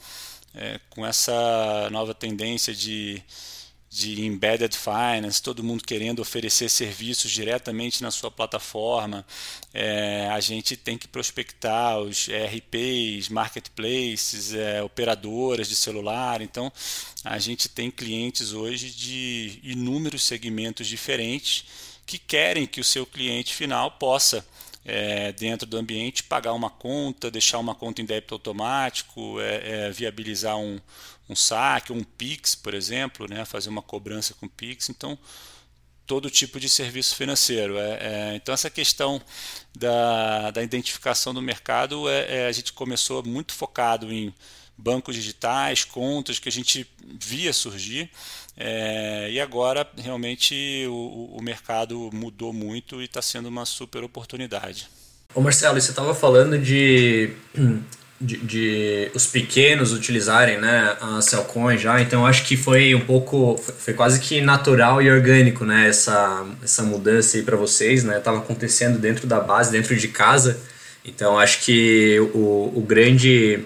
é, 0.56 0.80
com 0.88 1.06
essa 1.06 1.88
nova 1.90 2.14
tendência 2.14 2.75
de, 2.75 3.22
de 3.90 4.25
embedded 4.25 4.75
finance, 4.76 5.42
todo 5.42 5.62
mundo 5.62 5.84
querendo 5.84 6.20
oferecer 6.20 6.70
serviços 6.70 7.30
diretamente 7.30 8.02
na 8.02 8.10
sua 8.10 8.30
plataforma, 8.30 9.25
é, 9.75 10.28
a 10.32 10.40
gente 10.40 10.76
tem 10.76 10.96
que 10.96 11.06
prospectar 11.06 11.98
os 12.00 12.26
ERPs, 12.28 13.28
marketplaces, 13.28 14.54
é, 14.54 14.82
operadoras 14.82 15.68
de 15.68 15.76
celular. 15.76 16.40
Então, 16.40 16.72
a 17.22 17.38
gente 17.38 17.68
tem 17.68 17.90
clientes 17.90 18.52
hoje 18.52 18.90
de 18.90 19.60
inúmeros 19.62 20.22
segmentos 20.22 20.86
diferentes 20.86 21.64
que 22.06 22.18
querem 22.18 22.66
que 22.66 22.80
o 22.80 22.84
seu 22.84 23.04
cliente 23.04 23.54
final 23.54 23.90
possa 23.90 24.46
é, 24.87 25.33
dentro 25.33 25.66
do 25.66 25.76
ambiente, 25.76 26.23
pagar 26.23 26.52
uma 26.52 26.71
conta, 26.71 27.31
deixar 27.31 27.59
uma 27.59 27.75
conta 27.75 28.00
em 28.00 28.05
débito 28.05 28.35
automático, 28.35 29.40
é, 29.40 29.87
é, 29.87 29.90
viabilizar 29.90 30.57
um, 30.57 30.81
um 31.28 31.35
saque, 31.35 31.93
um 31.93 32.05
PIX, 32.05 32.55
por 32.55 32.73
exemplo, 32.73 33.26
né, 33.28 33.45
fazer 33.45 33.69
uma 33.69 33.83
cobrança 33.83 34.33
com 34.35 34.49
PIX. 34.49 34.90
Então, 34.90 35.19
todo 36.07 36.31
tipo 36.31 36.61
de 36.61 36.69
serviço 36.69 37.16
financeiro. 37.16 37.76
É, 37.76 37.99
é, 38.00 38.37
então, 38.37 38.55
essa 38.55 38.71
questão 38.71 39.21
da, 39.76 40.52
da 40.52 40.62
identificação 40.62 41.35
do 41.35 41.43
mercado, 41.43 42.09
é, 42.09 42.47
a 42.47 42.52
gente 42.52 42.73
começou 42.73 43.25
muito 43.25 43.52
focado 43.52 44.12
em 44.12 44.33
bancos 44.76 45.14
digitais, 45.14 45.85
contas 45.85 46.38
que 46.38 46.49
a 46.49 46.52
gente 46.52 46.87
via 47.21 47.52
surgir. 47.52 48.11
É, 48.56 49.28
e 49.30 49.40
agora 49.40 49.87
realmente 49.99 50.87
o, 50.88 51.37
o 51.38 51.42
mercado 51.42 52.11
mudou 52.12 52.52
muito 52.52 53.02
e 53.02 53.04
está 53.04 53.21
sendo 53.21 53.49
uma 53.49 53.66
super 53.66 54.02
oportunidade. 54.02 54.88
Ô 55.35 55.40
Marcelo, 55.42 55.78
você 55.78 55.90
estava 55.90 56.14
falando 56.14 56.59
de, 56.59 57.30
de, 58.18 58.37
de, 58.38 59.11
os 59.14 59.26
pequenos 59.26 59.92
utilizarem 59.92 60.59
né, 60.59 60.97
a 60.99 61.21
Cellcoin 61.21 61.76
já, 61.76 62.00
então 62.00 62.25
acho 62.26 62.47
que 62.47 62.56
foi 62.56 62.95
um 62.95 63.00
pouco, 63.00 63.59
foi 63.59 63.92
quase 63.92 64.21
que 64.21 64.40
natural 64.40 65.02
e 65.02 65.11
orgânico 65.11 65.66
né, 65.66 65.88
essa, 65.88 66.47
essa 66.62 66.83
mudança 66.83 67.37
aí 67.37 67.42
para 67.42 67.56
vocês, 67.56 68.02
né? 68.02 68.16
Estava 68.16 68.38
acontecendo 68.38 68.99
dentro 68.99 69.26
da 69.26 69.38
base, 69.38 69.71
dentro 69.71 69.95
de 69.95 70.09
casa, 70.09 70.59
então 71.04 71.38
acho 71.38 71.61
que 71.61 72.18
o, 72.33 72.73
o 72.75 72.80
grande 72.80 73.62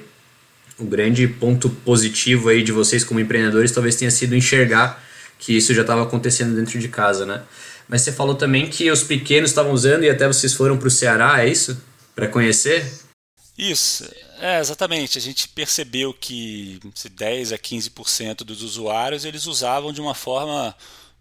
o 0.81 0.87
grande 0.87 1.27
ponto 1.29 1.69
positivo 1.69 2.49
aí 2.49 2.63
de 2.63 2.73
vocês 2.73 3.05
como 3.05 3.21
empreendedores 3.21 3.73
talvez 3.73 3.97
tenha 3.97 4.11
sido 4.11 4.35
enxergar 4.35 5.03
que 5.39 5.57
isso 5.57 5.73
já 5.73 5.83
estava 5.83 6.03
acontecendo 6.03 6.55
dentro 6.55 6.79
de 6.79 6.89
casa, 6.89 7.25
né? 7.25 7.43
Mas 7.89 8.03
você 8.03 8.13
falou 8.13 8.35
também 8.35 8.69
que 8.69 8.91
os 8.91 9.03
pequenos 9.03 9.51
estavam 9.51 9.73
usando 9.73 10.05
e 10.05 10.11
até 10.11 10.27
vocês 10.27 10.53
foram 10.53 10.77
para 10.79 10.89
o 10.89 10.91
Ceará, 10.91 11.43
é 11.45 11.49
isso? 11.49 11.83
Para 12.15 12.29
conhecer? 12.29 12.87
Isso, 13.59 14.09
é, 14.39 14.61
exatamente. 14.61 15.19
A 15.19 15.21
gente 15.21 15.49
percebeu 15.49 16.15
que 16.15 16.79
10 17.11 17.53
a 17.53 17.59
15% 17.59 18.37
dos 18.37 18.63
usuários 18.63 19.25
eles 19.25 19.47
usavam 19.47 19.93
de 19.93 20.01
uma 20.01 20.15
forma 20.15 20.75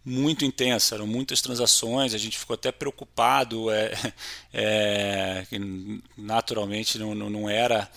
muito 0.05 0.45
intensa, 0.45 0.95
eram 0.95 1.05
muitas 1.05 1.41
transações, 1.41 2.13
a 2.13 2.17
gente 2.17 2.39
ficou 2.39 2.53
até 2.53 2.71
preocupado, 2.71 3.69
é, 3.71 3.91
é, 4.53 5.45
naturalmente 6.17 6.97
não, 6.97 7.13
não 7.13 7.49
era 7.49 7.89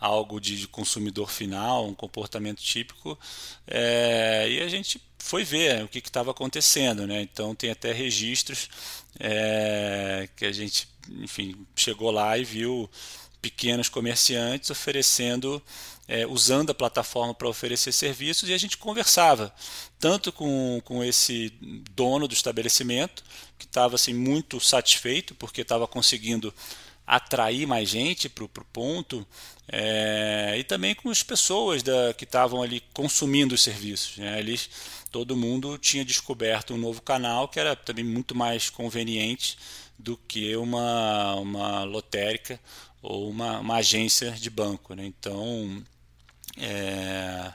algo 0.00 0.40
de 0.40 0.66
consumidor 0.66 1.30
final, 1.30 1.86
um 1.86 1.94
comportamento 1.94 2.62
típico, 2.62 3.18
é, 3.66 4.48
e 4.50 4.60
a 4.60 4.68
gente 4.68 5.00
foi 5.18 5.44
ver 5.44 5.84
o 5.84 5.88
que 5.88 5.98
estava 5.98 6.30
acontecendo, 6.30 7.06
né? 7.06 7.20
Então 7.20 7.54
tem 7.54 7.70
até 7.70 7.92
registros 7.92 8.68
é, 9.18 10.28
que 10.34 10.46
a 10.46 10.52
gente, 10.52 10.88
enfim, 11.10 11.54
chegou 11.76 12.10
lá 12.10 12.38
e 12.38 12.44
viu 12.44 12.90
pequenos 13.40 13.88
comerciantes 13.88 14.70
oferecendo, 14.70 15.62
é, 16.08 16.26
usando 16.26 16.70
a 16.70 16.74
plataforma 16.74 17.34
para 17.34 17.48
oferecer 17.48 17.92
serviços 17.92 18.48
e 18.48 18.54
a 18.54 18.58
gente 18.58 18.76
conversava 18.76 19.54
tanto 19.98 20.32
com, 20.32 20.80
com 20.84 21.02
esse 21.04 21.52
dono 21.94 22.26
do 22.26 22.34
estabelecimento 22.34 23.22
que 23.58 23.66
estava 23.66 23.94
assim 23.94 24.14
muito 24.14 24.60
satisfeito 24.60 25.34
porque 25.34 25.62
estava 25.62 25.86
conseguindo 25.86 26.52
atrair 27.10 27.66
mais 27.66 27.88
gente 27.88 28.28
para 28.28 28.44
o 28.44 28.48
ponto 28.48 29.26
é, 29.68 30.54
e 30.56 30.62
também 30.62 30.94
com 30.94 31.10
as 31.10 31.24
pessoas 31.24 31.82
da, 31.82 32.14
que 32.14 32.22
estavam 32.22 32.62
ali 32.62 32.80
consumindo 32.94 33.52
os 33.52 33.62
serviços. 33.62 34.16
Né? 34.16 34.38
Eles, 34.38 34.70
todo 35.10 35.36
mundo 35.36 35.76
tinha 35.76 36.04
descoberto 36.04 36.72
um 36.72 36.78
novo 36.78 37.02
canal 37.02 37.48
que 37.48 37.58
era 37.58 37.74
também 37.74 38.04
muito 38.04 38.32
mais 38.32 38.70
conveniente 38.70 39.58
do 39.98 40.16
que 40.16 40.54
uma, 40.54 41.34
uma 41.34 41.82
lotérica 41.82 42.60
ou 43.02 43.28
uma, 43.28 43.58
uma 43.58 43.76
agência 43.76 44.30
de 44.30 44.48
banco. 44.48 44.94
Né? 44.94 45.04
Então, 45.04 45.84
é, 46.58 47.52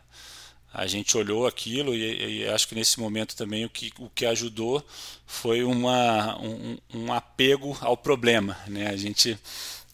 a 0.76 0.88
gente 0.88 1.18
olhou 1.18 1.48
aquilo 1.48 1.96
e, 1.96 2.42
e, 2.42 2.48
acho 2.50 2.68
que 2.68 2.76
nesse 2.76 3.00
momento 3.00 3.34
também 3.34 3.64
o 3.64 3.70
que, 3.70 3.94
o 3.98 4.10
que 4.10 4.26
ajudou 4.26 4.86
foi 5.26 5.64
uma, 5.64 6.38
um, 6.38 6.78
um 6.94 7.14
apego 7.14 7.78
ao 7.80 7.96
problema. 7.96 8.58
Né? 8.68 8.88
A 8.88 8.98
gente 8.98 9.40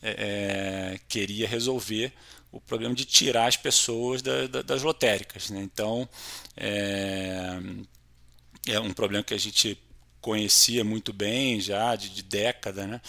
é, 0.02 0.16
é, 0.94 1.00
queria 1.08 1.48
resolver 1.48 2.12
o 2.52 2.60
problema 2.60 2.96
de 2.96 3.06
tirar 3.06 3.46
as 3.46 3.56
pessoas 3.56 4.24
da, 4.24 4.48
da, 4.48 4.62
das 4.64 4.82
lotéricas. 4.82 5.52
Né? 5.52 5.62
Então, 5.62 6.10
é, 6.58 7.60
é 8.66 8.80
um 8.80 8.92
problema 8.92 9.24
que 9.24 9.36
a 9.36 9.40
gente 9.40 9.78
conhecia 10.20 10.84
muito 10.84 11.14
bem 11.14 11.60
já 11.60 11.96
de, 11.96 12.10
de 12.10 12.24
década, 12.24 12.86
né? 12.86 13.02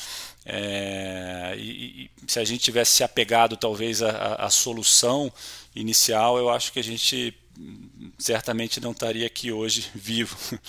É, 0.45 1.55
e, 1.57 2.05
e, 2.05 2.11
se 2.27 2.39
a 2.39 2.45
gente 2.45 2.63
tivesse 2.63 2.93
se 2.93 3.05
apegado 3.05 3.57
talvez 3.57 4.03
à, 4.03 4.49
solução 4.51 5.33
inicial, 5.75 6.39
eu 6.39 6.51
acho 6.51 6.73
que 6.73 6.81
a 6.81 6.85
gente 6.85 7.35
certamente 8.19 8.81
não 8.81 8.93
estaria 8.93 9.27
aqui 9.27 9.53
hoje 9.53 9.91
vivo. 9.95 10.37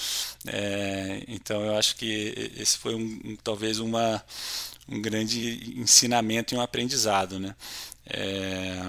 É, 0.46 1.24
então 1.30 1.62
eu 1.63 1.78
acho 1.78 1.96
que 1.96 2.52
esse 2.58 2.78
foi 2.78 2.94
um, 2.96 3.38
talvez 3.42 3.80
uma, 3.80 4.22
um 4.90 5.02
grande 5.02 5.80
ensinamento 5.80 6.54
e 6.54 6.58
um 6.58 6.62
aprendizado. 6.62 7.40
Né? 7.40 7.56
É, 8.06 8.82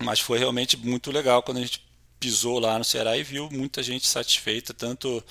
mas 0.00 0.18
foi 0.20 0.38
realmente 0.38 0.74
muito 0.78 1.10
legal 1.10 1.42
quando 1.42 1.58
a 1.58 1.60
gente 1.60 1.86
pisou 2.18 2.58
lá 2.58 2.78
no 2.78 2.84
Ceará 2.84 3.16
e 3.16 3.22
viu 3.22 3.50
muita 3.50 3.82
gente 3.82 4.06
satisfeita, 4.06 4.72
tanto 4.72 5.22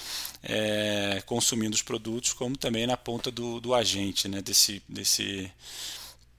é, 0.44 1.24
consumindo 1.26 1.76
os 1.76 1.82
produtos, 1.82 2.34
como 2.34 2.56
também 2.56 2.86
na 2.86 2.96
ponta 2.96 3.32
do, 3.32 3.60
do 3.60 3.74
agente, 3.74 4.28
né, 4.28 4.42
desse, 4.42 4.82
desse 4.88 5.52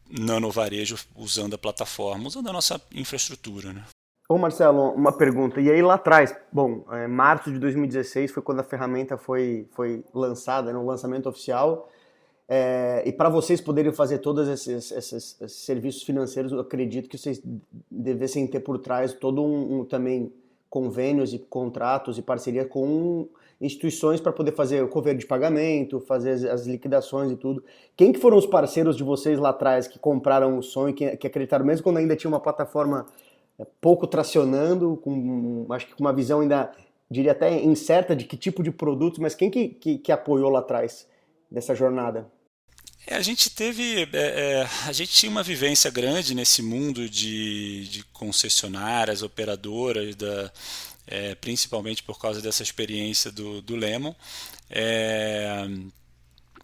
nano 0.09 0.51
varejo 0.51 0.97
usando 1.15 1.55
a 1.55 1.59
plataforma, 1.59 2.29
usando 2.29 2.49
a 2.49 2.53
nossa 2.53 2.81
infraestrutura. 2.93 3.73
Né. 3.73 3.85
Ô 4.29 4.37
Marcelo, 4.37 4.91
uma 4.91 5.13
pergunta. 5.13 5.61
E 5.61 5.71
aí 5.71 5.81
lá 5.81 5.95
atrás, 5.95 6.35
bom, 6.53 6.85
é, 6.91 7.07
março 7.07 7.53
de 7.53 7.61
2016 7.61 8.33
foi 8.33 8.43
quando 8.43 8.59
a 8.59 8.65
ferramenta 8.65 9.17
foi, 9.17 9.69
foi 9.71 10.03
lançada, 10.13 10.73
no 10.73 10.81
né, 10.81 10.85
lançamento 10.85 11.29
oficial. 11.29 11.89
É, 12.49 13.05
e 13.07 13.13
para 13.13 13.29
vocês 13.29 13.61
poderem 13.61 13.93
fazer 13.93 14.19
todos 14.19 14.49
esses, 14.49 14.91
esses, 14.91 15.41
esses, 15.41 15.53
serviços 15.53 16.03
financeiros, 16.03 16.51
eu 16.51 16.59
acredito 16.59 17.09
que 17.09 17.17
vocês 17.17 17.41
devessem 17.89 18.49
ter 18.49 18.61
por 18.61 18.79
trás 18.79 19.13
todo 19.13 19.45
um, 19.45 19.81
um 19.81 19.85
também 19.85 20.33
convênios 20.69 21.33
e 21.33 21.39
contratos 21.39 22.19
e 22.19 22.23
parceria 22.23 22.65
com 22.65 23.29
instituições 23.61 24.21
para 24.21 24.33
poder 24.33 24.53
fazer 24.53 24.83
o 24.83 24.89
cover 24.89 25.17
de 25.17 25.25
pagamento, 25.25 26.01
fazer 26.01 26.33
as, 26.33 26.45
as, 26.45 26.67
liquidações 26.67 27.31
e 27.31 27.37
tudo. 27.37 27.63
Quem 27.97 28.13
que 28.13 28.19
foram 28.19 28.37
os 28.37 28.47
parceiros 28.47 28.97
de 28.97 29.05
vocês 29.05 29.39
lá 29.39 29.51
atrás 29.51 29.87
que 29.87 30.01
compraram 30.01 30.59
o 30.59 30.63
sonho, 30.63 30.93
que, 30.93 31.17
que 31.17 31.27
acreditaram 31.29 31.65
mesmo 31.65 31.85
quando 31.85 31.99
ainda 31.99 32.17
tinha 32.17 32.29
uma 32.29 32.41
plataforma 32.41 33.07
pouco 33.65 34.07
tracionando, 34.07 34.97
com 35.03 35.67
acho 35.71 35.87
que 35.87 35.95
com 35.95 36.05
uma 36.05 36.13
visão 36.13 36.41
ainda, 36.41 36.73
diria 37.11 37.33
até 37.33 37.63
incerta 37.63 38.15
de 38.15 38.25
que 38.25 38.37
tipo 38.37 38.63
de 38.63 38.71
produto, 38.71 39.21
mas 39.21 39.35
quem 39.35 39.51
que, 39.51 39.69
que, 39.69 39.99
que 39.99 40.13
apoiou 40.13 40.51
lá 40.51 40.61
atrás 40.61 41.07
dessa 41.51 41.75
jornada? 41.75 42.31
É, 43.07 43.15
a 43.15 43.23
gente 43.23 43.49
teve, 43.51 44.03
é, 44.03 44.09
é, 44.13 44.69
a 44.87 44.93
gente 44.93 45.13
tinha 45.13 45.31
uma 45.31 45.43
vivência 45.43 45.91
grande 45.91 46.35
nesse 46.35 46.61
mundo 46.61 47.09
de, 47.09 47.87
de 47.89 48.05
concessionárias, 48.07 49.23
operadoras, 49.23 50.17
da, 50.17 50.53
é, 51.07 51.35
principalmente 51.37 52.03
por 52.03 52.19
causa 52.19 52.43
dessa 52.43 52.65
experiência 52.65 53.31
do, 53.31 53.63
do 53.63 53.77
Lemon. 53.77 54.13
É, 54.69 55.69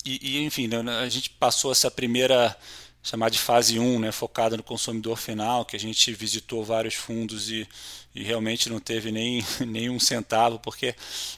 e, 0.04 0.36
e, 0.36 0.44
enfim, 0.44 0.66
né, 0.66 0.78
a 0.98 1.08
gente 1.08 1.30
passou 1.30 1.70
essa 1.70 1.90
primeira 1.90 2.56
chamar 3.02 3.30
de 3.30 3.38
fase 3.38 3.78
1, 3.78 3.98
né, 3.98 4.12
focada 4.12 4.56
no 4.56 4.62
consumidor 4.62 5.16
final, 5.16 5.64
que 5.64 5.74
a 5.74 5.78
gente 5.78 6.12
visitou 6.14 6.64
vários 6.64 6.94
fundos 6.94 7.50
e, 7.50 7.66
e 8.14 8.22
realmente 8.22 8.68
não 8.68 8.78
teve 8.78 9.10
nem, 9.10 9.44
nem 9.66 9.90
um 9.90 9.98
centavo, 9.98 10.58
porque, 10.60 10.94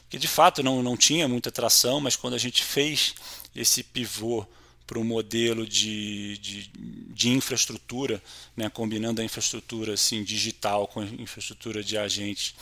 de 0.09 0.27
fato 0.27 0.61
não, 0.61 0.83
não 0.83 0.95
tinha 0.95 1.27
muita 1.27 1.49
atração, 1.49 1.99
mas 1.99 2.15
quando 2.15 2.35
a 2.35 2.39
gente 2.39 2.63
fez 2.63 3.15
esse 3.55 3.81
pivô 3.81 4.45
para 4.85 4.99
um 4.99 5.03
modelo 5.03 5.65
de, 5.65 6.37
de, 6.37 6.69
de, 7.09 7.29
infraestrutura, 7.29 8.21
né, 8.55 8.69
combinando 8.69 9.19
a 9.19 9.25
infraestrutura 9.25 9.93
assim, 9.93 10.23
digital 10.23 10.87
com 10.87 10.99
a 10.99 11.05
infraestrutura 11.05 11.83
de 11.83 11.97
agentes, 11.97 12.53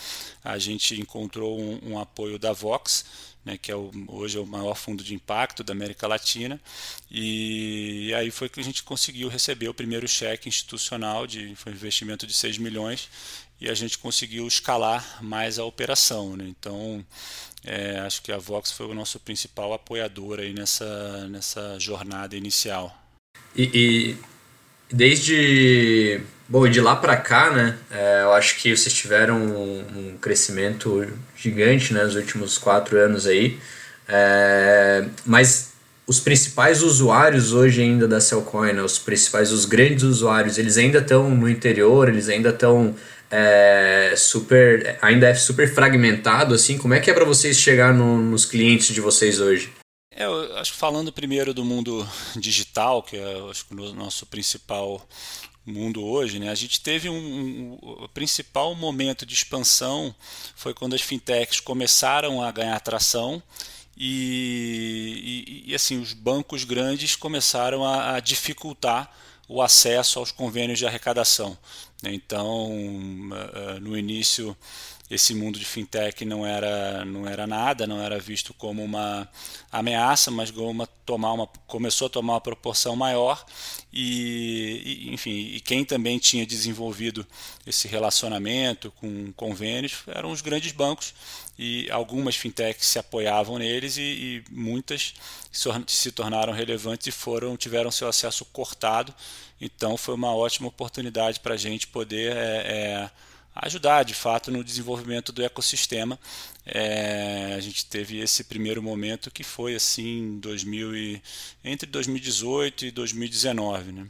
a 0.41 0.57
gente 0.57 0.99
encontrou 0.99 1.59
um, 1.59 1.79
um 1.91 1.99
apoio 1.99 2.39
da 2.39 2.53
Vox, 2.53 3.03
né, 3.45 3.57
que 3.57 3.71
é 3.71 3.75
o, 3.75 3.91
hoje 4.07 4.37
é 4.37 4.41
o 4.41 4.45
maior 4.45 4.75
fundo 4.75 5.03
de 5.03 5.13
impacto 5.13 5.63
da 5.63 5.73
América 5.73 6.07
Latina, 6.07 6.59
e, 7.11 8.07
e 8.07 8.13
aí 8.13 8.31
foi 8.31 8.49
que 8.49 8.59
a 8.59 8.63
gente 8.63 8.83
conseguiu 8.83 9.27
receber 9.27 9.67
o 9.67 9.73
primeiro 9.73 10.07
cheque 10.07 10.47
institucional, 10.49 11.27
de, 11.27 11.55
foi 11.55 11.71
um 11.71 11.75
investimento 11.75 12.25
de 12.25 12.33
6 12.33 12.57
milhões, 12.57 13.09
e 13.59 13.69
a 13.69 13.73
gente 13.73 13.97
conseguiu 13.97 14.45
escalar 14.45 15.23
mais 15.23 15.57
a 15.57 15.63
operação. 15.63 16.35
Né? 16.35 16.45
Então, 16.49 17.05
é, 17.63 17.97
acho 17.99 18.21
que 18.21 18.31
a 18.31 18.37
Vox 18.37 18.71
foi 18.71 18.87
o 18.87 18.93
nosso 18.93 19.19
principal 19.19 19.71
apoiador 19.71 20.39
aí 20.39 20.53
nessa, 20.53 21.27
nessa 21.29 21.79
jornada 21.79 22.35
inicial. 22.35 22.93
E, 23.55 23.69
e 23.73 24.17
desde 24.93 26.21
bom 26.53 26.67
de 26.69 26.79
lá 26.79 26.95
para 26.95 27.17
cá, 27.17 27.49
né? 27.49 27.75
É, 27.89 28.21
eu 28.21 28.31
acho 28.31 28.57
que 28.57 28.77
vocês 28.77 28.93
tiveram 28.93 29.37
um, 29.37 29.79
um, 29.79 30.17
crescimento 30.21 31.11
gigante 31.35 31.91
né, 31.95 32.03
nos 32.03 32.13
últimos 32.13 32.59
quatro 32.59 32.95
anos 32.95 33.25
aí. 33.25 33.59
É, 34.07 35.03
mas 35.25 35.73
os 36.05 36.19
principais 36.19 36.83
usuários 36.83 37.53
hoje 37.53 37.81
ainda 37.81 38.07
da 38.07 38.21
Cellcoin, 38.21 38.73
né, 38.73 38.83
os 38.83 38.99
principais, 38.99 39.51
os 39.51 39.65
grandes 39.65 40.03
usuários, 40.03 40.59
eles 40.59 40.77
ainda 40.77 40.99
estão 40.99 41.27
no 41.27 41.49
interior, 41.49 42.07
eles 42.07 42.29
ainda 42.29 42.49
estão 42.49 42.95
é, 43.31 44.13
super, 44.15 44.99
ainda 45.01 45.29
é 45.29 45.33
super 45.33 45.67
fragmentado, 45.73 46.53
assim, 46.53 46.77
como 46.77 46.93
é 46.93 46.99
que 46.99 47.09
é 47.09 47.15
para 47.15 47.25
vocês 47.25 47.57
chegar 47.57 47.95
no, 47.95 48.19
nos 48.19 48.45
clientes 48.45 48.93
de 48.93 49.01
vocês 49.01 49.39
hoje? 49.39 49.73
É, 50.15 50.25
eu 50.25 50.55
acho 50.57 50.73
que 50.73 50.77
falando 50.77 51.11
primeiro 51.11 51.51
do 51.51 51.65
mundo 51.65 52.07
digital, 52.35 53.01
que 53.01 53.17
é 53.17 53.49
acho 53.49 53.65
que 53.65 53.73
o 53.73 53.93
nosso 53.95 54.27
principal 54.27 55.03
mundo 55.65 56.03
hoje, 56.03 56.39
né? 56.39 56.49
A 56.49 56.55
gente 56.55 56.81
teve 56.81 57.09
um, 57.09 57.15
um, 57.15 57.77
o 57.81 58.09
principal 58.09 58.75
momento 58.75 59.25
de 59.25 59.33
expansão 59.33 60.13
foi 60.55 60.73
quando 60.73 60.93
as 60.93 61.01
fintechs 61.01 61.59
começaram 61.59 62.41
a 62.41 62.51
ganhar 62.51 62.79
tração 62.81 63.41
e, 63.95 65.63
e, 65.65 65.71
e 65.71 65.75
assim 65.75 65.99
os 65.99 66.13
bancos 66.13 66.63
grandes 66.63 67.15
começaram 67.15 67.85
a, 67.85 68.15
a 68.15 68.19
dificultar 68.19 69.11
o 69.47 69.61
acesso 69.61 70.19
aos 70.19 70.31
convênios 70.31 70.79
de 70.79 70.85
arrecadação. 70.85 71.57
Né? 72.01 72.13
Então, 72.13 72.71
eh, 73.33 73.51
eh, 73.53 73.79
no 73.79 73.97
início, 73.97 74.55
esse 75.13 75.35
mundo 75.35 75.59
de 75.59 75.65
fintech 75.65 76.25
não 76.25 76.45
era, 76.45 77.05
não 77.05 77.27
era 77.27 77.45
nada, 77.45 77.85
não 77.85 78.01
era 78.01 78.19
visto 78.19 78.53
como 78.53 78.83
uma 78.83 79.29
ameaça, 79.71 80.31
mas 80.31 80.49
uma, 80.49 80.87
tomar 81.05 81.33
uma, 81.33 81.47
começou 81.67 82.07
a 82.07 82.09
tomar 82.09 82.33
uma 82.33 82.41
proporção 82.41 82.95
maior 82.95 83.45
e, 83.91 84.81
e, 85.09 85.13
enfim, 85.13 85.31
e 85.31 85.59
quem 85.59 85.85
também 85.85 86.17
tinha 86.17 86.45
desenvolvido 86.45 87.25
esse 87.65 87.87
relacionamento 87.87 88.91
com 88.91 89.31
convênios 89.33 90.03
eram 90.07 90.31
os 90.31 90.41
grandes 90.41 90.71
bancos 90.71 91.13
e 91.57 91.89
algumas 91.91 92.35
fintechs 92.35 92.87
se 92.87 92.97
apoiavam 92.97 93.59
neles 93.59 93.97
e, 93.97 94.01
e 94.01 94.43
muitas 94.49 95.13
se 95.87 96.11
tornaram 96.11 96.51
relevantes 96.51 97.07
e 97.07 97.11
foram 97.11 97.55
tiveram 97.55 97.91
seu 97.91 98.07
acesso 98.07 98.43
cortado. 98.45 99.13
Então 99.61 99.95
foi 99.95 100.15
uma 100.15 100.35
ótima 100.35 100.67
oportunidade 100.67 101.39
para 101.39 101.53
a 101.53 101.57
gente 101.57 101.87
poder 101.87 102.35
é, 102.35 102.39
é, 102.65 103.11
ajudar 103.55 104.03
de 104.03 104.13
fato 104.13 104.51
no 104.51 104.63
desenvolvimento 104.63 105.31
do 105.31 105.43
ecossistema. 105.43 106.19
É, 106.65 107.53
a 107.55 107.59
gente 107.59 107.85
teve 107.85 108.19
esse 108.19 108.43
primeiro 108.43 108.81
momento 108.81 109.29
que 109.29 109.43
foi 109.43 109.75
assim 109.75 110.39
2000 110.39 110.95
e, 110.95 111.21
entre 111.63 111.89
2018 111.89 112.85
e 112.85 112.91
2019. 112.91 113.91
Né? 113.91 114.07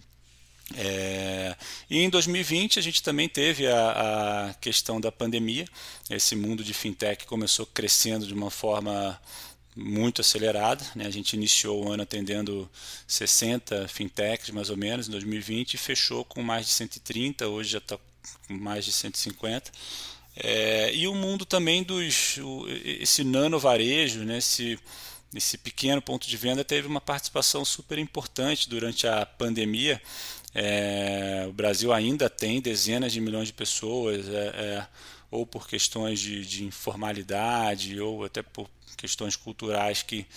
É, 0.76 1.56
e 1.90 2.00
em 2.00 2.10
2020 2.10 2.80
a 2.80 2.82
gente 2.82 3.04
também 3.04 3.28
teve 3.28 3.68
a, 3.68 4.50
a, 4.50 4.54
questão 4.56 5.00
da 5.00 5.12
pandemia. 5.12 5.66
Esse 6.10 6.36
mundo 6.36 6.64
de 6.64 6.74
fintech 6.74 7.26
começou 7.26 7.66
crescendo 7.66 8.26
de 8.26 8.34
uma 8.34 8.50
forma 8.50 9.20
muito 9.76 10.22
acelerada. 10.22 10.86
Né? 10.96 11.06
A 11.06 11.12
gente 11.12 11.34
iniciou 11.34 11.84
o 11.84 11.92
ano 11.92 12.04
atendendo 12.04 12.70
60 13.08 13.88
fintechs 13.88 14.52
mais 14.52 14.70
ou 14.70 14.78
menos 14.78 15.08
em 15.08 15.12
2020 15.12 15.74
e 15.74 15.78
fechou 15.78 16.24
com 16.24 16.42
mais 16.42 16.66
de 16.66 16.72
130. 16.72 17.48
Hoje 17.48 17.72
já 17.72 17.80
está 17.80 18.00
mais 18.50 18.86
de 18.86 18.92
150. 18.92 19.72
É, 20.36 20.94
e 20.94 21.08
o 21.08 21.14
mundo 21.14 21.46
também 21.46 21.84
dos 21.84 22.38
o, 22.38 22.66
esse 22.84 23.24
nano 23.24 23.60
varejo, 23.60 24.24
né? 24.24 24.40
esse, 24.40 24.80
esse 25.34 25.58
pequeno 25.58 26.02
ponto 26.02 26.28
de 26.28 26.36
venda 26.38 26.64
teve 26.64 26.88
uma 26.88 27.02
participação 27.02 27.64
super 27.64 28.00
importante 28.00 28.68
durante 28.68 29.08
a 29.08 29.26
pandemia. 29.26 30.02
É, 30.56 31.46
o 31.48 31.54
Brasil 31.54 31.92
ainda 31.92 32.30
tem 32.30 32.62
dezenas 32.62 33.12
de 33.12 33.22
milhões 33.22 33.48
de 33.48 33.54
pessoas, 33.54 34.28
é, 34.28 34.32
é, 34.32 34.88
ou 35.32 35.46
por 35.46 35.68
questões 35.68 36.20
de, 36.20 36.46
de, 36.46 36.64
informalidade, 36.64 38.00
ou 38.00 38.24
até 38.24 38.44
por 38.44 38.70
questões 38.96 39.36
culturais 39.36 40.04
que, 40.04 40.28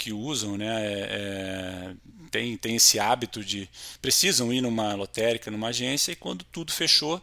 que 0.00 0.14
usam, 0.14 0.56
né, 0.56 0.82
é, 0.82 1.08
é, 1.10 1.94
tem, 2.30 2.56
tem 2.56 2.76
esse 2.76 2.98
hábito 2.98 3.44
de 3.44 3.68
precisam 4.00 4.50
ir 4.50 4.62
numa 4.62 4.94
lotérica, 4.94 5.50
numa 5.50 5.68
agência, 5.68 6.12
e 6.12 6.16
quando 6.16 6.42
tudo 6.44 6.72
fechou, 6.72 7.22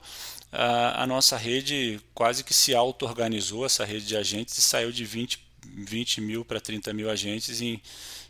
a, 0.52 1.02
a 1.02 1.08
nossa 1.08 1.36
rede 1.36 2.00
quase 2.14 2.44
que 2.44 2.54
se 2.54 2.76
auto-organizou, 2.76 3.66
essa 3.66 3.84
rede 3.84 4.06
de 4.06 4.16
agentes, 4.16 4.56
e 4.60 4.62
saiu 4.62 4.92
de 4.92 5.04
20, 5.04 5.44
20 5.66 6.22
mil 6.22 6.46
para 6.46 6.62
30 6.62 6.94
mil 6.94 7.10
agentes 7.10 7.62
em, 7.62 7.82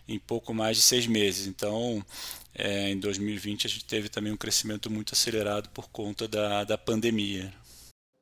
em 0.07 0.17
pouco 0.17 0.53
mais 0.53 0.77
de 0.77 0.83
seis 0.83 1.05
meses. 1.05 1.45
Então, 1.45 2.01
é, 2.55 2.89
em 2.89 2.97
2020 2.97 3.67
a 3.67 3.69
gente 3.69 3.83
teve 3.83 4.07
também 4.07 4.31
um 4.31 4.38
crescimento 4.38 4.89
muito 4.89 5.13
acelerado 5.13 5.67
por 5.71 5.89
conta 5.89 6.25
da, 6.25 6.63
da 6.63 6.77
pandemia. 6.77 7.53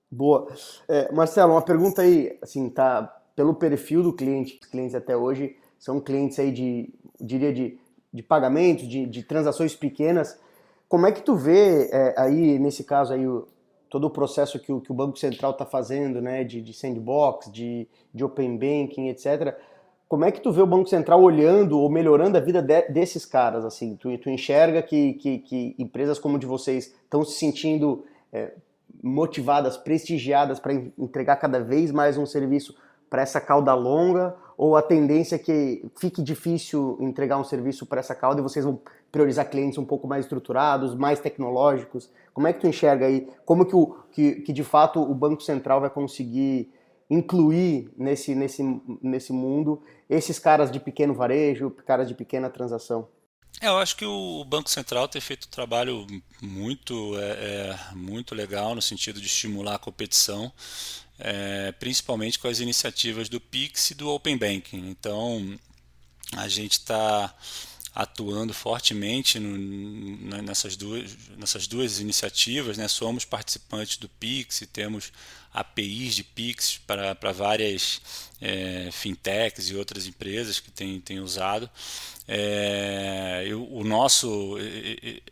Boa. 0.10 0.48
É, 0.88 1.12
Marcelo, 1.12 1.52
uma 1.52 1.62
pergunta 1.62 2.02
aí, 2.02 2.36
assim, 2.42 2.68
tá 2.68 3.16
pelo 3.36 3.54
perfil 3.54 4.02
do 4.02 4.12
cliente, 4.12 4.60
clientes 4.72 4.96
até 4.96 5.16
hoje 5.16 5.56
são 5.80 6.00
clientes 6.00 6.40
aí 6.40 6.52
de, 6.52 6.90
diria, 7.20 7.54
de, 7.54 7.78
de 8.14 8.24
pagamentos, 8.24 8.88
de, 8.88 9.06
de 9.06 9.24
transações 9.24 9.76
pequenas. 9.76 10.40
Como 10.88 11.06
é 11.06 11.12
que 11.12 11.22
tu 11.22 11.36
vê 11.36 11.90
é, 11.92 12.16
aí, 12.18 12.60
nesse 12.60 12.84
caso 12.84 13.14
aí, 13.14 13.28
o, 13.28 13.48
todo 13.90 14.08
o 14.08 14.10
processo 14.10 14.60
que 14.60 14.72
o, 14.72 14.82
que 14.82 14.92
o 14.92 14.96
Banco 14.96 15.18
Central 15.18 15.52
está 15.52 15.66
fazendo, 15.66 16.22
né, 16.22 16.44
de, 16.44 16.62
de 16.62 16.74
sandbox, 16.74 17.52
de, 17.52 17.88
de 18.14 18.24
open 18.24 18.58
banking, 18.58 19.08
etc., 19.10 19.56
como 20.08 20.24
é 20.24 20.32
que 20.32 20.40
tu 20.40 20.52
vê 20.52 20.62
o 20.62 20.68
Banco 20.68 20.88
Central 20.88 21.22
olhando 21.22 21.80
ou 21.80 21.90
melhorando 21.90 22.38
a 22.38 22.40
vida 22.42 22.62
de, 22.62 22.84
desses 22.90 23.26
caras? 23.26 23.66
Assim, 23.66 23.96
tu, 23.96 24.16
tu 24.20 24.30
enxerga 24.30 24.82
que, 24.82 25.14
que, 25.14 25.40
que, 25.40 25.76
empresas 25.80 26.20
como 26.20 26.38
de 26.38 26.46
vocês 26.46 26.94
estão 27.04 27.24
se 27.26 27.40
sentindo 27.40 28.06
é, 28.32 28.54
motivadas, 29.02 29.78
prestigiadas 29.78 30.60
para 30.60 30.74
entregar 30.74 31.38
cada 31.38 31.60
vez 31.60 31.92
mais 31.92 32.18
um 32.18 32.26
serviço 32.26 32.76
para 33.10 33.22
essa 33.22 33.40
cauda 33.42 33.74
longa? 33.74 34.36
Ou 34.58 34.76
a 34.76 34.82
tendência 34.82 35.36
é 35.36 35.40
que 35.40 35.86
fique 36.00 36.22
difícil 36.22 36.98
entregar 37.02 37.38
um 37.38 37.44
serviço 37.44 37.86
para 37.86 38.00
essa 38.00 38.16
cauda 38.16 38.40
e 38.40 38.44
vocês 38.44 38.64
vão 38.64 38.80
priorizar 39.12 39.50
clientes 39.50 39.78
um 39.78 39.86
pouco 39.86 40.08
mais 40.08 40.26
estruturados, 40.26 40.96
mais 40.96 41.20
tecnológicos? 41.20 42.10
Como 42.34 42.48
é 42.48 42.54
que 42.54 42.62
tu 42.62 42.68
enxerga 42.68 43.06
aí? 43.06 43.28
Como 43.46 43.66
que, 43.66 43.76
o, 43.76 43.98
que, 44.12 44.42
que 44.42 44.54
de 44.54 44.64
fato 44.64 45.02
o 45.02 45.14
Banco 45.14 45.42
Central 45.42 45.82
vai 45.82 45.90
conseguir 45.90 46.72
incluir 47.10 47.92
nesse, 47.98 48.34
nesse, 48.34 48.64
nesse 49.02 49.32
mundo 49.32 49.82
esses 50.10 50.40
caras 50.40 50.72
de 50.72 50.80
pequeno 50.80 51.14
varejo, 51.14 51.70
caras 51.70 52.08
de 52.08 52.16
pequena 52.16 52.50
transação? 52.50 53.08
É, 53.62 53.68
eu 53.68 53.78
acho 53.78 53.96
que 53.96 54.06
o 54.06 54.44
Banco 54.44 54.70
Central 54.70 55.08
tem 55.08 55.22
feito 55.22 55.48
um 55.48 55.52
trabalho 55.52 56.06
muito, 56.42 57.18
é, 57.18 57.30
é, 57.30 57.80
muito 57.96 58.36
legal 58.36 58.76
no 58.76 58.82
sentido 58.82 59.20
de 59.20 59.28
estimular 59.28 59.76
a 59.76 59.80
competição, 59.80 60.52
é, 61.20 61.72
principalmente 61.74 62.40
com 62.40 62.48
as 62.48 62.60
iniciativas 62.60 63.30
do 63.30 63.40
Pix 63.40 63.92
e 63.92 63.96
do 63.96 64.10
Open 64.10 64.38
Banking. 64.38 64.90
Então, 64.90 65.58
a 66.34 66.48
gente 66.48 66.74
está 66.74 67.34
atuando 67.94 68.54
fortemente 68.54 69.40
no, 69.40 70.42
nessas, 70.42 70.76
duas, 70.76 71.16
nessas 71.38 71.66
duas 71.66 72.00
iniciativas. 72.00 72.78
Né? 72.78 72.88
Somos 72.90 73.24
participantes 73.24 73.98
do 73.98 74.10
Pix 74.10 74.62
e 74.62 74.68
temos 74.68 75.14
APIs 75.54 76.16
de 76.16 76.24
Pix 76.24 76.78
para, 76.86 77.32
várias 77.32 78.02
é, 78.42 78.90
fintechs 78.92 79.70
e 79.70 79.76
outras 79.76 80.06
empresas 80.06 80.60
que 80.60 80.70
têm 80.70 81.20
usado. 81.22 81.70
É, 82.28 83.46
o 83.54 83.84
nosso, 83.84 84.58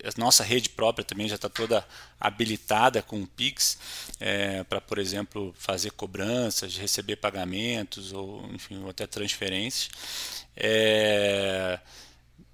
a 0.04 0.20
nossa 0.20 0.44
rede 0.44 0.70
própria 0.70 1.04
também 1.04 1.28
já 1.28 1.36
está 1.36 1.50
toda 1.50 1.86
habilitada 2.20 3.02
com 3.02 3.22
o 3.22 3.28
Pix 3.28 3.78
é, 4.20 4.64
para, 4.64 4.80
por 4.80 5.00
exemplo, 5.00 5.54
fazer 5.58 5.92
cobranças, 5.92 6.78
receber 6.78 7.16
pagamentos 7.16 8.14
ou, 8.14 8.46
enfim, 8.54 8.88
até 8.88 9.08
transferências. 9.08 9.90
É, 10.56 11.80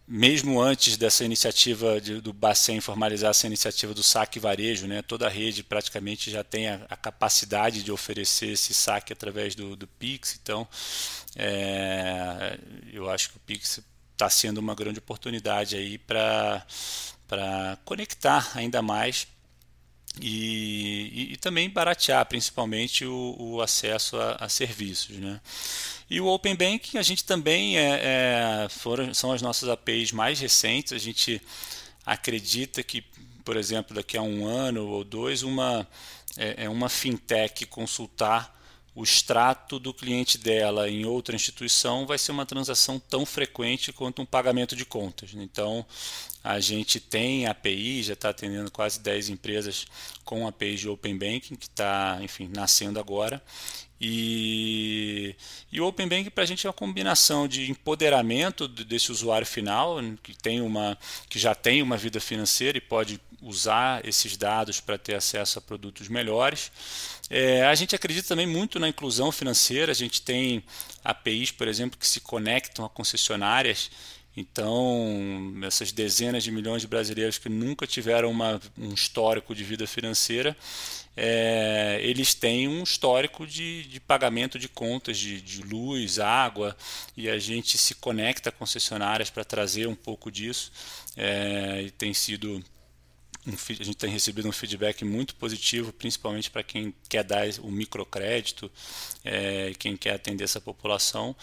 mesmo 0.07 0.59
antes 0.59 0.97
dessa 0.97 1.23
iniciativa 1.23 2.01
de, 2.01 2.19
do 2.19 2.33
Bacen 2.33 2.81
formalizar 2.81 3.29
essa 3.29 3.45
iniciativa 3.45 3.93
do 3.93 4.01
saque 4.01 4.39
varejo, 4.39 4.87
né, 4.87 5.03
toda 5.03 5.27
a 5.27 5.29
rede 5.29 5.61
praticamente 5.61 6.31
já 6.31 6.43
tem 6.43 6.67
a, 6.67 6.81
a 6.89 6.97
capacidade 6.97 7.83
de 7.83 7.91
oferecer 7.91 8.53
esse 8.53 8.73
saque 8.73 9.13
através 9.13 9.53
do, 9.53 9.75
do 9.75 9.85
Pix. 9.85 10.39
Então, 10.41 10.67
é, 11.35 12.57
eu 12.91 13.07
acho 13.07 13.29
que 13.29 13.37
o 13.37 13.39
Pix 13.41 13.81
está 14.19 14.29
sendo 14.29 14.57
uma 14.57 14.75
grande 14.75 14.99
oportunidade 14.99 15.77
aí 15.77 15.97
para 15.97 16.65
conectar 17.85 18.51
ainda 18.53 18.81
mais 18.81 19.25
e, 20.21 21.11
e, 21.13 21.33
e, 21.33 21.37
também 21.37 21.69
baratear 21.69 22.25
principalmente 22.25 23.05
o, 23.05 23.35
o 23.39 23.61
acesso 23.61 24.17
a, 24.17 24.31
a, 24.33 24.49
serviços. 24.49 25.15
Né? 25.15 25.39
E 26.09 26.19
o 26.19 26.27
Open 26.27 26.55
Banking 26.55 26.97
a 26.97 27.01
gente 27.01 27.23
também 27.23 27.77
é, 27.77 28.01
é, 28.65 28.67
foram, 28.69 29.13
são 29.13 29.31
as 29.31 29.41
nossas 29.41 29.69
APIs 29.69 30.11
mais 30.11 30.39
recentes. 30.41 30.91
A 30.91 30.97
gente 30.97 31.41
acredita 32.05 32.83
que, 32.83 33.01
por 33.45 33.55
exemplo, 33.55 33.95
daqui 33.95 34.17
a 34.17 34.21
um 34.21 34.45
ano 34.45 34.85
ou 34.87 35.05
dois, 35.05 35.43
uma, 35.43 35.87
é, 36.35 36.65
é 36.65 36.69
uma 36.69 36.89
fintech 36.89 37.65
consultar 37.67 38.58
o 38.95 39.03
extrato 39.03 39.79
do 39.79 39.93
cliente 39.93 40.37
dela 40.37 40.89
em 40.89 41.05
outra 41.05 41.35
instituição 41.35 42.05
vai 42.05 42.17
ser 42.17 42.31
uma 42.31 42.45
transação 42.45 42.99
tão 42.99 43.25
frequente 43.25 43.93
quanto 43.93 44.21
um 44.21 44.25
pagamento 44.25 44.75
de 44.75 44.85
contas. 44.85 45.31
Então, 45.33 45.85
a 46.43 46.59
gente 46.59 46.99
tem 46.99 47.47
API, 47.47 48.03
já 48.03 48.13
está 48.13 48.29
atendendo 48.29 48.71
quase 48.71 48.99
10 48.99 49.29
empresas 49.29 49.85
com 50.23 50.47
API 50.47 50.75
de 50.75 50.89
Open 50.89 51.17
Banking, 51.17 51.55
que 51.55 51.67
está, 51.67 52.17
enfim, 52.21 52.49
nascendo 52.53 52.99
agora. 52.99 53.41
E, 54.01 55.35
e 55.71 55.81
o 55.81 55.85
Open 55.85 56.07
Banking 56.07 56.29
para 56.29 56.43
a 56.43 56.47
gente 56.47 56.65
é 56.65 56.69
uma 56.69 56.73
combinação 56.73 57.47
de 57.47 57.69
empoderamento 57.69 58.67
desse 58.67 59.11
usuário 59.11 59.45
final, 59.45 59.97
que, 60.23 60.37
tem 60.37 60.61
uma, 60.61 60.97
que 61.29 61.37
já 61.37 61.53
tem 61.53 61.81
uma 61.81 61.97
vida 61.97 62.19
financeira 62.19 62.77
e 62.77 62.81
pode 62.81 63.19
usar 63.41 64.05
esses 64.07 64.37
dados 64.37 64.79
para 64.79 64.97
ter 64.97 65.15
acesso 65.15 65.59
a 65.59 65.61
produtos 65.61 66.07
melhores. 66.07 66.71
É, 67.29 67.65
a 67.65 67.75
gente 67.75 67.95
acredita 67.95 68.27
também 68.27 68.47
muito 68.47 68.79
na 68.79 68.87
inclusão 68.87 69.31
financeira, 69.31 69.91
a 69.91 69.95
gente 69.95 70.21
tem 70.21 70.63
APIs, 71.03 71.51
por 71.51 71.67
exemplo, 71.67 71.99
que 71.99 72.07
se 72.07 72.21
conectam 72.21 72.85
a 72.85 72.89
concessionárias 72.89 73.91
então, 74.39 75.53
essas 75.63 75.91
dezenas 75.91 76.43
de 76.43 76.51
milhões 76.51 76.81
de 76.81 76.87
brasileiros 76.87 77.37
que 77.37 77.49
nunca 77.49 77.85
tiveram 77.85 78.31
uma, 78.31 78.61
um 78.77 78.93
histórico 78.93 79.53
de 79.53 79.65
vida 79.65 79.85
financeira, 79.85 80.55
é, 81.21 81.99
eles 82.01 82.33
têm 82.33 82.69
um 82.69 82.81
histórico 82.81 83.45
de, 83.45 83.83
de 83.83 83.99
pagamento 83.99 84.57
de 84.57 84.69
contas 84.69 85.17
de, 85.17 85.41
de, 85.41 85.61
luz, 85.63 86.17
água, 86.17 86.77
e 87.17 87.29
a 87.29 87.37
gente 87.37 87.77
se 87.77 87.95
conecta 87.95 88.47
a 88.47 88.53
concessionárias 88.53 89.29
para 89.29 89.43
trazer 89.43 89.85
um 89.85 89.95
pouco 89.95 90.31
disso. 90.31 90.71
É, 91.17 91.81
e 91.81 91.91
tem 91.91 92.13
sido. 92.13 92.63
Um, 93.45 93.53
a 93.53 93.83
gente 93.83 93.97
tem 93.97 94.09
recebido 94.09 94.47
um 94.47 94.51
feedback 94.53 95.03
muito 95.03 95.35
positivo, 95.35 95.91
principalmente 95.91 96.49
para 96.49 96.63
quem 96.63 96.93
quer 97.09 97.25
dar 97.25 97.49
o 97.59 97.69
microcrédito, 97.69 98.71
é, 99.25 99.73
quem 99.77 99.97
quer 99.97 100.13
atender 100.13 100.45
essa 100.45 100.61
população. 100.61 101.35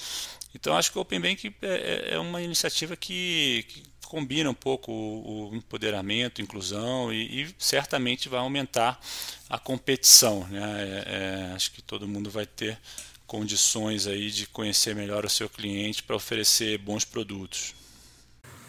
Então 0.54 0.74
acho 0.74 0.90
que 0.90 0.96
o 0.96 1.02
Open 1.02 1.20
Bank 1.20 1.54
é, 1.60 1.66
é, 1.66 2.14
é 2.14 2.18
uma 2.18 2.40
iniciativa 2.40 2.96
que, 2.96 3.66
que, 3.68 3.82
combina 4.06 4.50
um 4.50 4.54
pouco 4.54 4.90
o, 4.90 5.50
o 5.50 5.56
empoderamento, 5.56 6.40
inclusão 6.40 7.12
e, 7.12 7.42
e, 7.42 7.54
certamente 7.58 8.28
vai 8.28 8.40
aumentar 8.40 9.00
a 9.48 9.58
competição. 9.58 10.46
Né? 10.48 10.62
É, 10.62 11.50
é, 11.50 11.52
acho 11.54 11.72
que 11.72 11.82
todo 11.82 12.08
mundo 12.08 12.30
vai 12.30 12.46
ter 12.46 12.78
condições 13.26 14.06
aí 14.06 14.30
de 14.30 14.46
conhecer 14.46 14.94
melhor 14.94 15.24
o 15.24 15.30
seu 15.30 15.48
cliente 15.48 16.02
para 16.02 16.16
oferecer 16.16 16.78
bons 16.78 17.04
produtos. 17.04 17.74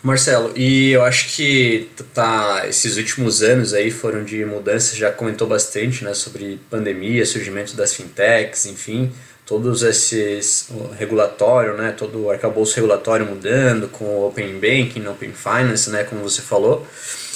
Marcelo, 0.03 0.53
e 0.55 0.91
eu 0.91 1.03
acho 1.03 1.35
que 1.35 1.89
tá, 2.13 2.63
esses 2.67 2.97
últimos 2.97 3.41
anos 3.41 3.73
aí 3.73 3.91
foram 3.91 4.23
de 4.23 4.45
mudança, 4.45 4.95
já 4.95 5.11
comentou 5.11 5.47
bastante 5.47 6.03
né, 6.03 6.13
sobre 6.13 6.59
pandemia, 6.69 7.25
surgimento 7.25 7.75
das 7.75 7.93
fintechs, 7.93 8.65
enfim 8.65 9.11
todos 9.47 9.81
esses 9.81 10.67
regulatório, 10.99 11.75
né, 11.77 11.93
todo 11.97 12.25
o 12.25 12.29
arcabouço 12.29 12.75
regulatório 12.75 13.25
mudando 13.25 13.87
com 13.87 14.03
o 14.03 14.27
Open 14.27 14.59
Banking, 14.59 15.07
Open 15.07 15.31
Finance, 15.31 15.89
né, 15.89 16.03
como 16.03 16.21
você 16.21 16.41
falou. 16.41 16.85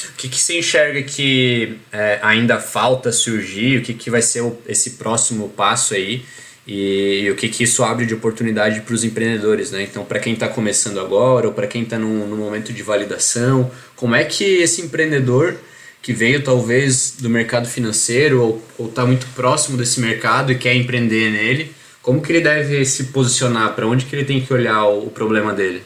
O 0.09 0.15
que, 0.17 0.27
que 0.27 0.37
você 0.37 0.59
enxerga 0.59 1.01
que 1.01 1.79
é, 1.91 2.19
ainda 2.21 2.59
falta 2.59 3.13
surgir? 3.13 3.77
O 3.77 3.81
que, 3.81 3.93
que 3.93 4.09
vai 4.09 4.21
ser 4.21 4.41
o, 4.41 4.61
esse 4.67 4.91
próximo 4.91 5.49
passo 5.49 5.93
aí? 5.93 6.25
E, 6.67 7.23
e, 7.23 7.31
o 7.31 7.35
que, 7.35 7.49
que 7.49 7.63
isso 7.63 7.83
abre 7.83 8.05
de 8.05 8.13
oportunidade 8.13 8.81
para 8.81 8.93
os 8.93 9.03
empreendedores, 9.03 9.71
né? 9.71 9.83
Então, 9.83 10.05
para 10.05 10.19
quem 10.19 10.33
está 10.33 10.47
começando 10.47 10.99
agora 10.99 11.47
ou 11.47 11.53
para 11.53 11.67
quem 11.67 11.83
está 11.83 11.97
no, 11.97 12.27
no 12.27 12.37
momento 12.37 12.71
de 12.71 12.83
validação, 12.83 13.71
como 13.95 14.15
é 14.15 14.23
que 14.23 14.43
esse 14.43 14.81
empreendedor 14.81 15.57
que 16.01 16.13
veio 16.13 16.43
talvez 16.43 17.15
do 17.19 17.29
mercado 17.29 17.67
financeiro 17.67 18.61
ou 18.77 18.87
está 18.87 19.05
muito 19.05 19.25
próximo 19.35 19.77
desse 19.77 19.99
mercado 19.99 20.51
e 20.51 20.57
quer 20.57 20.75
empreender 20.75 21.31
nele, 21.31 21.73
como 22.01 22.21
que 22.21 22.31
ele 22.31 22.41
deve 22.41 22.83
se 22.85 23.05
posicionar? 23.05 23.75
Para 23.75 23.87
onde 23.87 24.05
que 24.05 24.15
ele 24.15 24.25
tem 24.25 24.43
que 24.43 24.53
olhar 24.53 24.85
o, 24.85 25.07
o 25.07 25.11
problema 25.11 25.53
dele? 25.53 25.83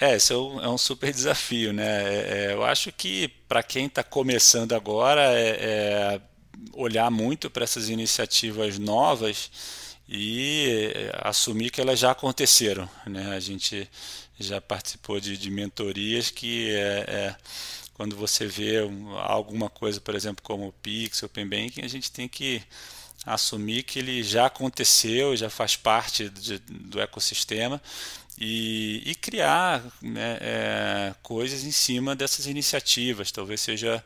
É, 0.00 0.16
isso 0.16 0.32
é 0.32 0.36
um, 0.36 0.60
é 0.64 0.68
um 0.68 0.78
super 0.78 1.12
desafio, 1.12 1.72
né? 1.72 1.84
É, 1.84 2.48
é 2.50 2.54
eu 2.54 2.64
acho 2.64 2.92
que 2.92 3.28
para 3.48 3.62
quem 3.62 3.86
está 3.86 4.02
começando 4.02 4.72
agora 4.72 5.22
é, 5.32 5.48
é 5.60 6.20
olhar 6.74 7.10
muito 7.10 7.50
para 7.50 7.64
essas 7.64 7.88
iniciativas 7.88 8.78
novas 8.78 9.50
e 10.08 10.92
é, 10.94 11.12
assumir 11.22 11.70
que 11.70 11.80
elas 11.80 11.98
já 11.98 12.10
aconteceram, 12.12 12.88
né? 13.06 13.36
A 13.36 13.40
gente 13.40 13.88
já 14.40 14.60
participou 14.60 15.20
de, 15.20 15.36
de 15.36 15.50
mentorias 15.50 16.30
que 16.30 16.70
é, 16.74 17.04
é 17.08 17.36
quando 17.92 18.16
você 18.16 18.46
vê 18.46 18.76
alguma 19.24 19.68
coisa, 19.68 20.00
por 20.00 20.14
exemplo, 20.14 20.42
como 20.42 20.68
o 20.68 20.72
Pix, 20.72 21.22
Open 21.24 21.48
Banking, 21.48 21.82
a 21.82 21.88
gente 21.88 22.12
tem 22.12 22.28
que 22.28 22.62
assumir 23.26 23.82
que 23.82 23.98
ele 23.98 24.22
já 24.22 24.46
aconteceu, 24.46 25.36
já 25.36 25.50
faz 25.50 25.74
parte 25.76 26.28
de, 26.30 26.58
do 26.58 27.00
ecossistema 27.00 27.82
e, 28.38 29.02
e 29.04 29.14
criar 29.16 29.82
né, 30.00 30.38
é, 30.40 31.14
coisas 31.22 31.64
em 31.64 31.72
cima 31.72 32.14
dessas 32.14 32.46
iniciativas. 32.46 33.32
Talvez 33.32 33.60
seja 33.60 34.02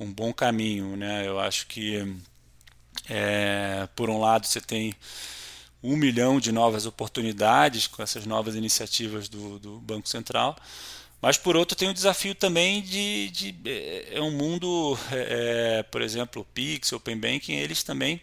um 0.00 0.10
bom 0.10 0.32
caminho. 0.32 0.96
Né? 0.96 1.26
Eu 1.26 1.38
acho 1.38 1.66
que, 1.66 2.16
por 3.94 4.08
um 4.08 4.18
lado, 4.18 4.46
você 4.46 4.60
tem 4.60 4.96
um 5.84 5.96
milhão 5.96 6.40
de 6.40 6.50
novas 6.50 6.86
oportunidades 6.86 7.86
com 7.86 8.02
essas 8.02 8.24
novas 8.24 8.54
iniciativas 8.54 9.28
do, 9.28 9.58
do 9.58 9.78
Banco 9.80 10.08
Central. 10.08 10.56
Mas 11.20 11.36
por 11.36 11.56
outro 11.56 11.76
tem 11.76 11.88
o 11.88 11.94
desafio 11.94 12.34
também 12.34 12.80
de, 12.80 13.28
de 13.30 13.54
é, 13.66 14.16
é 14.16 14.20
um 14.20 14.30
mundo, 14.30 14.98
é, 15.12 15.78
é 15.78 15.82
por 15.82 16.00
exemplo, 16.00 16.40
o 16.40 16.44
Pix, 16.44 16.90
o 16.92 16.96
Open 16.96 17.16
Banking, 17.18 17.54
eles 17.54 17.82
também 17.82 18.20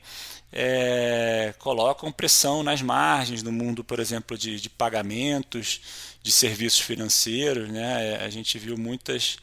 é, 0.52 1.54
colocam 1.60 2.12
pressão 2.12 2.64
nas 2.64 2.82
margens 2.82 3.44
no 3.44 3.52
mundo, 3.52 3.84
por 3.84 4.00
exemplo, 4.00 4.36
de, 4.36 4.60
de 4.60 4.70
pagamentos, 4.70 5.82
de 6.22 6.32
serviços 6.32 6.80
financeiros. 6.80 7.70
Né? 7.70 8.18
A 8.18 8.30
gente 8.30 8.58
viu 8.58 8.76
muitas 8.76 9.38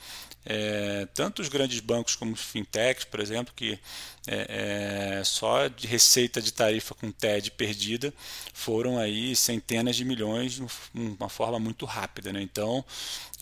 é, 0.50 1.06
tanto 1.12 1.42
os 1.42 1.48
grandes 1.50 1.78
bancos 1.78 2.16
como 2.16 2.32
os 2.32 2.40
fintechs, 2.40 3.04
por 3.04 3.20
exemplo, 3.20 3.52
que 3.54 3.78
é, 4.26 5.18
é, 5.18 5.24
só 5.24 5.68
de 5.68 5.86
receita 5.86 6.40
de 6.40 6.50
tarifa 6.50 6.94
com 6.94 7.12
TED 7.12 7.50
perdida 7.50 8.14
foram 8.54 8.98
aí 8.98 9.36
centenas 9.36 9.94
de 9.94 10.06
milhões 10.06 10.54
de 10.54 10.66
uma 10.94 11.28
forma 11.28 11.58
muito 11.58 11.84
rápida. 11.84 12.32
Né? 12.32 12.40
Então, 12.40 12.82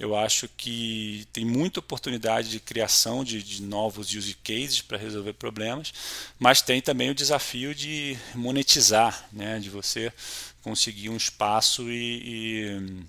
eu 0.00 0.16
acho 0.16 0.48
que 0.56 1.28
tem 1.32 1.44
muita 1.44 1.78
oportunidade 1.78 2.50
de 2.50 2.58
criação 2.58 3.22
de, 3.22 3.40
de 3.40 3.62
novos 3.62 4.12
use 4.12 4.34
cases 4.42 4.82
para 4.82 4.98
resolver 4.98 5.34
problemas, 5.34 5.94
mas 6.40 6.60
tem 6.60 6.82
também 6.82 7.08
o 7.10 7.14
desafio 7.14 7.72
de 7.72 8.18
monetizar, 8.34 9.28
né? 9.32 9.60
de 9.60 9.70
você 9.70 10.12
conseguir 10.60 11.08
um 11.08 11.16
espaço 11.16 11.88
e, 11.88 13.04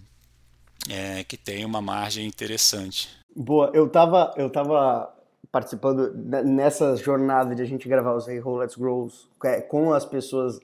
e 0.87 0.93
é, 0.93 1.23
que 1.23 1.35
tenha 1.35 1.65
uma 1.65 1.81
margem 1.81 2.27
interessante. 2.27 3.16
Boa, 3.39 3.69
eu 3.71 3.87
tava, 3.87 4.33
eu 4.35 4.49
tava 4.49 5.13
participando 5.51 6.11
nessa 6.43 6.95
jornada 6.95 7.53
de 7.53 7.61
a 7.61 7.65
gente 7.65 7.87
gravar 7.87 8.15
os 8.15 8.27
Hey 8.27 8.41
Ho 8.41 8.55
Let's 8.55 8.75
Grow 8.75 9.07
é, 9.43 9.61
com 9.61 9.93
as 9.93 10.03
pessoas 10.03 10.59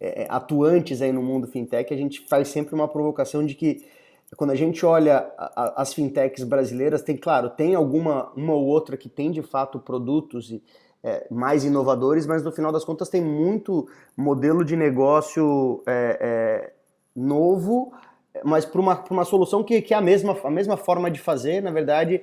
é, 0.00 0.22
é, 0.22 0.26
atuantes 0.30 1.02
aí 1.02 1.12
no 1.12 1.22
mundo 1.22 1.46
fintech, 1.46 1.92
a 1.92 1.96
gente 1.98 2.26
faz 2.26 2.48
sempre 2.48 2.74
uma 2.74 2.88
provocação 2.88 3.44
de 3.44 3.54
que 3.54 3.86
quando 4.38 4.52
a 4.52 4.54
gente 4.54 4.86
olha 4.86 5.30
as 5.76 5.92
fintechs 5.92 6.44
brasileiras, 6.44 7.02
tem, 7.02 7.14
claro, 7.14 7.50
tem 7.50 7.74
alguma, 7.74 8.32
uma 8.34 8.54
ou 8.54 8.64
outra 8.64 8.96
que 8.96 9.10
tem 9.10 9.30
de 9.30 9.42
fato 9.42 9.78
produtos 9.78 10.50
e, 10.50 10.62
é, 11.02 11.26
mais 11.30 11.62
inovadores, 11.62 12.26
mas 12.26 12.42
no 12.42 12.50
final 12.50 12.72
das 12.72 12.86
contas 12.86 13.10
tem 13.10 13.20
muito 13.20 13.86
modelo 14.16 14.64
de 14.64 14.76
negócio 14.76 15.82
é, 15.86 16.18
é, 16.18 16.72
novo, 17.14 17.92
mas 18.42 18.64
para 18.64 18.80
uma, 18.80 19.04
uma 19.10 19.24
solução 19.24 19.62
que, 19.62 19.80
que 19.80 19.94
é 19.94 19.96
a 19.96 20.00
mesma, 20.00 20.36
a 20.42 20.50
mesma 20.50 20.76
forma 20.76 21.10
de 21.10 21.20
fazer, 21.20 21.62
na 21.62 21.70
verdade, 21.70 22.22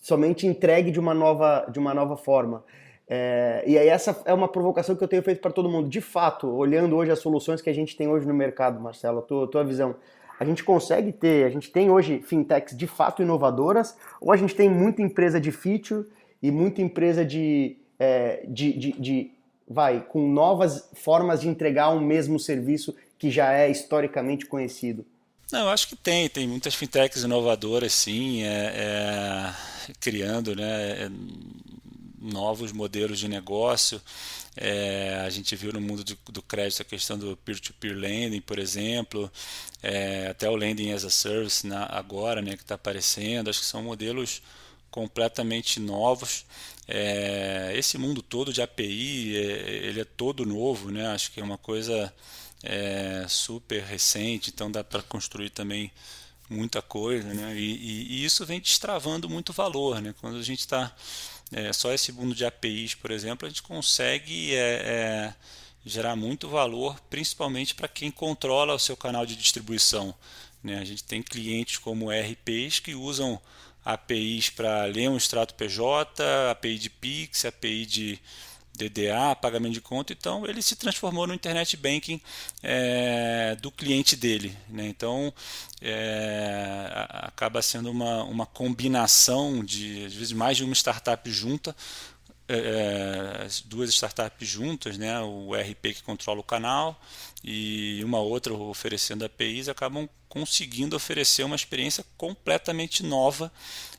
somente 0.00 0.46
entregue 0.46 0.90
de 0.90 0.98
uma 0.98 1.14
nova, 1.14 1.66
de 1.70 1.78
uma 1.78 1.94
nova 1.94 2.16
forma. 2.16 2.64
É, 3.06 3.62
e 3.66 3.78
aí 3.78 3.88
essa 3.88 4.20
é 4.24 4.32
uma 4.32 4.48
provocação 4.48 4.96
que 4.96 5.04
eu 5.04 5.08
tenho 5.08 5.22
feito 5.22 5.40
para 5.40 5.52
todo 5.52 5.68
mundo. 5.68 5.88
De 5.88 6.00
fato, 6.00 6.48
olhando 6.48 6.96
hoje 6.96 7.10
as 7.10 7.18
soluções 7.18 7.60
que 7.60 7.70
a 7.70 7.74
gente 7.74 7.96
tem 7.96 8.08
hoje 8.08 8.26
no 8.26 8.34
mercado, 8.34 8.80
Marcelo, 8.80 9.18
a 9.18 9.22
tua, 9.22 9.46
tua 9.46 9.64
visão, 9.64 9.94
a 10.38 10.44
gente 10.44 10.64
consegue 10.64 11.12
ter, 11.12 11.44
a 11.44 11.50
gente 11.50 11.70
tem 11.70 11.90
hoje 11.90 12.20
fintechs 12.22 12.76
de 12.76 12.86
fato 12.86 13.22
inovadoras, 13.22 13.96
ou 14.20 14.32
a 14.32 14.36
gente 14.36 14.54
tem 14.54 14.68
muita 14.68 15.02
empresa 15.02 15.40
de 15.40 15.52
feature 15.52 16.06
e 16.42 16.50
muita 16.50 16.82
empresa 16.82 17.24
de, 17.24 17.76
é, 17.98 18.44
de, 18.48 18.72
de, 18.72 18.92
de, 18.92 19.30
vai, 19.68 20.00
com 20.00 20.28
novas 20.28 20.90
formas 20.94 21.40
de 21.40 21.48
entregar 21.48 21.90
um 21.90 22.00
mesmo 22.00 22.38
serviço 22.38 22.94
que 23.18 23.30
já 23.30 23.52
é 23.52 23.70
historicamente 23.70 24.46
conhecido? 24.46 25.04
Não, 25.52 25.68
acho 25.68 25.88
que 25.88 25.96
tem, 25.96 26.28
tem 26.28 26.48
muitas 26.48 26.74
fintechs 26.74 27.22
inovadoras, 27.22 27.92
sim, 27.92 28.42
é, 28.42 28.48
é, 28.48 29.92
criando 30.00 30.56
né, 30.56 31.04
é, 31.04 31.10
novos 32.20 32.72
modelos 32.72 33.18
de 33.18 33.28
negócio. 33.28 34.00
É, 34.56 35.22
a 35.26 35.30
gente 35.30 35.54
viu 35.56 35.72
no 35.72 35.80
mundo 35.80 36.04
do, 36.04 36.16
do 36.32 36.42
crédito 36.42 36.82
a 36.82 36.84
questão 36.84 37.18
do 37.18 37.36
peer-to-peer 37.38 37.94
-peer 37.94 38.00
lending, 38.00 38.40
por 38.40 38.58
exemplo, 38.58 39.30
é, 39.82 40.28
até 40.28 40.48
o 40.48 40.56
lending 40.56 40.92
as 40.92 41.04
a 41.04 41.10
service 41.10 41.66
na, 41.66 41.84
agora, 41.86 42.40
né, 42.40 42.56
que 42.56 42.62
está 42.62 42.76
aparecendo. 42.76 43.50
Acho 43.50 43.60
que 43.60 43.66
são 43.66 43.82
modelos 43.82 44.42
completamente 44.90 45.80
novos. 45.80 46.46
É, 46.86 47.72
esse 47.74 47.98
mundo 47.98 48.22
todo 48.22 48.52
de 48.52 48.62
API, 48.62 49.34
ele 49.34 50.00
é 50.00 50.04
todo 50.04 50.46
novo, 50.46 50.90
né? 50.90 51.08
Acho 51.08 51.32
que 51.32 51.40
é 51.40 51.44
uma 51.44 51.58
coisa 51.58 52.12
é, 52.64 53.26
super 53.28 53.82
recente, 53.82 54.50
então 54.50 54.70
dá 54.70 54.82
para 54.82 55.02
construir 55.02 55.50
também 55.50 55.92
muita 56.48 56.80
coisa, 56.80 57.32
né? 57.32 57.54
E, 57.56 58.20
e, 58.20 58.24
isso 58.24 58.44
vem 58.46 58.60
destravando 58.60 59.28
muito 59.28 59.52
valor, 59.52 60.00
né? 60.00 60.14
Quando 60.20 60.38
a 60.38 60.42
gente 60.42 60.60
está 60.60 60.94
é, 61.52 61.72
só 61.72 61.92
esse 61.92 62.10
mundo 62.10 62.34
de 62.34 62.44
APIs, 62.44 62.94
por 62.94 63.10
exemplo, 63.10 63.46
a 63.46 63.48
gente 63.48 63.62
consegue 63.62 64.54
é, 64.54 64.58
é, 64.58 65.34
gerar 65.84 66.16
muito 66.16 66.48
valor, 66.48 66.98
principalmente 67.10 67.74
para 67.74 67.88
quem 67.88 68.10
controla 68.10 68.74
o 68.74 68.78
seu 68.78 68.96
canal 68.96 69.26
de 69.26 69.36
distribuição. 69.36 70.14
Né? 70.62 70.78
A 70.78 70.84
gente 70.84 71.04
tem 71.04 71.22
clientes 71.22 71.78
como 71.78 72.10
RPs 72.10 72.78
que 72.78 72.94
usam 72.94 73.40
APIs 73.84 74.48
para 74.48 74.86
ler 74.86 75.10
um 75.10 75.16
extrato 75.16 75.54
PJ, 75.54 76.22
API 76.50 76.78
de 76.78 76.88
Pix, 76.88 77.44
API 77.44 77.84
de 77.84 78.18
DDA, 78.76 79.36
pagamento 79.40 79.74
de 79.74 79.80
conta, 79.80 80.12
então 80.12 80.46
ele 80.46 80.60
se 80.60 80.74
transformou 80.74 81.26
no 81.26 81.34
internet 81.34 81.76
banking 81.76 82.20
é, 82.62 83.56
do 83.60 83.70
cliente 83.70 84.16
dele. 84.16 84.56
Né? 84.68 84.86
Então 84.88 85.32
é, 85.80 86.88
acaba 87.10 87.62
sendo 87.62 87.90
uma, 87.90 88.24
uma 88.24 88.46
combinação 88.46 89.64
de, 89.64 90.04
às 90.06 90.14
vezes, 90.14 90.32
mais 90.32 90.56
de 90.56 90.64
uma 90.64 90.74
startup 90.74 91.30
junta, 91.30 91.74
é, 92.48 92.56
é 92.56 93.48
duas 93.66 93.90
startups 93.90 94.48
juntas, 94.48 94.98
né? 94.98 95.20
o 95.20 95.54
RP 95.54 95.94
que 95.94 96.02
controla 96.02 96.40
o 96.40 96.44
canal 96.44 97.00
e 97.42 98.02
uma 98.04 98.18
outra 98.18 98.52
oferecendo 98.54 99.24
APIs, 99.24 99.68
acabam 99.68 100.08
conseguindo 100.28 100.96
oferecer 100.96 101.44
uma 101.44 101.54
experiência 101.54 102.04
completamente 102.16 103.04
nova 103.04 103.52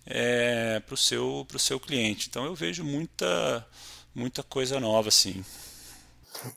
é, 0.05 0.81
para 0.81 0.93
o 0.93 0.97
seu, 0.97 1.47
seu 1.57 1.79
cliente. 1.79 2.27
Então 2.29 2.43
eu 2.43 2.53
vejo 2.53 2.83
muita 2.83 3.65
muita 4.15 4.41
coisa 4.41 4.79
nova, 4.79 5.11
sim. 5.11 5.43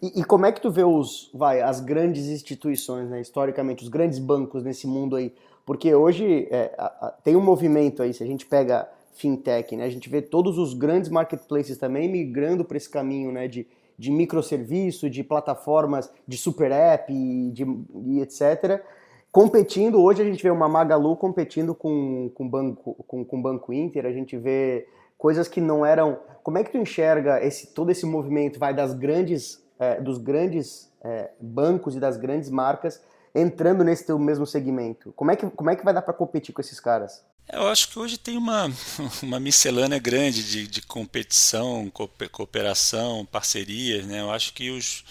E, 0.02 0.20
e, 0.20 0.24
como 0.24 0.46
é 0.46 0.52
que 0.52 0.60
tu 0.60 0.70
vê 0.70 0.84
os, 0.84 1.30
vai, 1.34 1.60
as 1.60 1.80
grandes 1.80 2.26
instituições, 2.26 3.08
né, 3.08 3.20
historicamente, 3.20 3.82
os 3.82 3.88
grandes 3.88 4.18
bancos 4.18 4.62
nesse 4.62 4.86
mundo 4.86 5.16
aí? 5.16 5.32
Porque 5.64 5.94
hoje 5.94 6.48
é, 6.50 6.74
a, 6.78 6.86
a, 6.86 7.10
tem 7.22 7.36
um 7.36 7.42
movimento 7.42 8.02
aí, 8.02 8.12
se 8.14 8.22
a 8.22 8.26
gente 8.26 8.46
pega 8.46 8.88
fintech, 9.12 9.76
né, 9.76 9.84
a 9.84 9.90
gente 9.90 10.08
vê 10.08 10.22
todos 10.22 10.58
os 10.58 10.74
grandes 10.74 11.10
marketplaces 11.10 11.76
também 11.76 12.08
migrando 12.08 12.64
para 12.64 12.76
esse 12.76 12.88
caminho, 12.88 13.32
né, 13.32 13.48
de, 13.48 13.66
de 13.98 14.10
microserviço, 14.10 15.10
de 15.10 15.22
plataformas 15.24 16.10
de 16.26 16.36
super 16.36 16.70
app 16.70 17.12
e, 17.12 17.50
de, 17.50 17.64
e 18.06 18.20
etc. 18.20 18.82
Competindo, 19.30 20.00
hoje 20.00 20.22
a 20.22 20.24
gente 20.24 20.42
vê 20.42 20.50
uma 20.50 20.68
Magalu 20.68 21.16
competindo 21.16 21.74
com, 21.74 22.30
com 22.34 22.48
banco 22.48 22.94
com, 23.06 23.24
com 23.24 23.42
Banco 23.42 23.72
Inter, 23.72 24.06
a 24.06 24.12
gente 24.12 24.36
vê 24.36 24.86
coisas 25.18 25.48
que 25.48 25.60
não 25.60 25.84
eram. 25.84 26.20
Como 26.42 26.56
é 26.56 26.64
que 26.64 26.70
tu 26.70 26.78
enxerga 26.78 27.44
esse 27.44 27.66
todo 27.66 27.90
esse 27.90 28.06
movimento 28.06 28.58
vai 28.58 28.72
das 28.72 28.94
grandes 28.94 29.62
é, 29.78 30.00
dos 30.00 30.16
grandes 30.16 30.90
é, 31.02 31.30
bancos 31.40 31.94
e 31.94 32.00
das 32.00 32.16
grandes 32.16 32.48
marcas 32.48 33.02
entrando 33.34 33.84
nesse 33.84 34.06
teu 34.06 34.18
mesmo 34.18 34.46
segmento? 34.46 35.12
Como 35.12 35.30
é 35.30 35.36
que 35.36 35.50
como 35.50 35.68
é 35.68 35.76
que 35.76 35.84
vai 35.84 35.92
dar 35.92 36.02
para 36.02 36.14
competir 36.14 36.54
com 36.54 36.60
esses 36.60 36.80
caras? 36.80 37.22
Eu 37.50 37.66
acho 37.68 37.88
que 37.88 37.98
hoje 37.98 38.18
tem 38.18 38.36
uma, 38.36 38.70
uma 39.22 39.40
miscelânea 39.40 39.98
grande 39.98 40.44
de, 40.48 40.66
de 40.66 40.82
competição, 40.82 41.90
cooperação, 42.30 43.24
parcerias. 43.24 44.06
Né? 44.06 44.20
Eu 44.20 44.30
acho 44.30 44.52
que 44.52 44.70
os, 44.70 45.02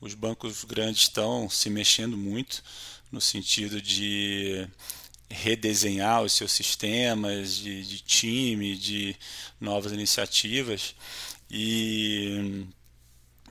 os 0.00 0.14
bancos 0.14 0.64
grandes 0.64 1.02
estão 1.02 1.50
se 1.50 1.68
mexendo 1.68 2.16
muito 2.16 2.62
no 3.10 3.20
sentido 3.20 3.80
de 3.80 4.66
redesenhar 5.32 6.22
os 6.22 6.32
seus 6.32 6.52
sistemas 6.52 7.56
de, 7.56 7.84
de 7.84 8.00
time, 8.00 8.76
de 8.76 9.16
novas 9.60 9.92
iniciativas. 9.92 10.94
E, 11.50 12.66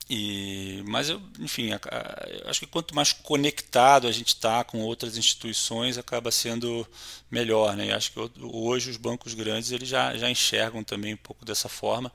e, 0.09 0.83
mas 0.87 1.09
eu, 1.09 1.21
enfim, 1.39 1.71
a, 1.71 1.79
acho 2.45 2.61
que 2.61 2.67
quanto 2.67 2.95
mais 2.95 3.13
conectado 3.13 4.07
a 4.07 4.11
gente 4.11 4.29
está 4.29 4.63
com 4.63 4.81
outras 4.81 5.17
instituições, 5.17 5.97
acaba 5.97 6.31
sendo 6.31 6.87
melhor, 7.29 7.75
né? 7.75 7.87
E 7.87 7.91
acho 7.91 8.11
que 8.11 8.19
hoje 8.41 8.89
os 8.89 8.97
bancos 8.97 9.33
grandes 9.33 9.71
eles 9.71 9.87
já, 9.87 10.17
já 10.17 10.29
enxergam 10.29 10.83
também 10.83 11.13
um 11.13 11.17
pouco 11.17 11.45
dessa 11.45 11.69
forma. 11.69 12.11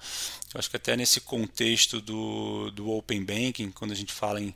Eu 0.52 0.58
acho 0.58 0.70
que 0.70 0.76
até 0.76 0.96
nesse 0.96 1.20
contexto 1.20 2.00
do, 2.00 2.70
do 2.70 2.90
open 2.90 3.24
banking, 3.24 3.70
quando 3.70 3.92
a 3.92 3.96
gente 3.96 4.12
fala 4.12 4.40
em 4.40 4.54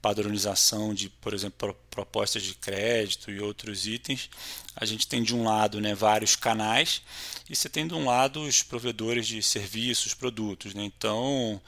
padronização 0.00 0.94
de, 0.94 1.08
por 1.08 1.34
exemplo, 1.34 1.76
propostas 1.90 2.42
de 2.42 2.54
crédito 2.54 3.30
e 3.30 3.40
outros 3.40 3.86
itens, 3.86 4.30
a 4.74 4.84
gente 4.84 5.06
tem 5.06 5.22
de 5.22 5.34
um 5.34 5.44
lado 5.44 5.80
né, 5.80 5.94
vários 5.94 6.36
canais 6.36 7.02
e 7.48 7.54
você 7.54 7.68
tem 7.68 7.86
de 7.86 7.94
um 7.94 8.06
lado 8.06 8.42
os 8.42 8.62
provedores 8.62 9.26
de 9.26 9.42
serviços, 9.42 10.14
produtos. 10.14 10.74
Né? 10.74 10.84
Então, 10.84 11.60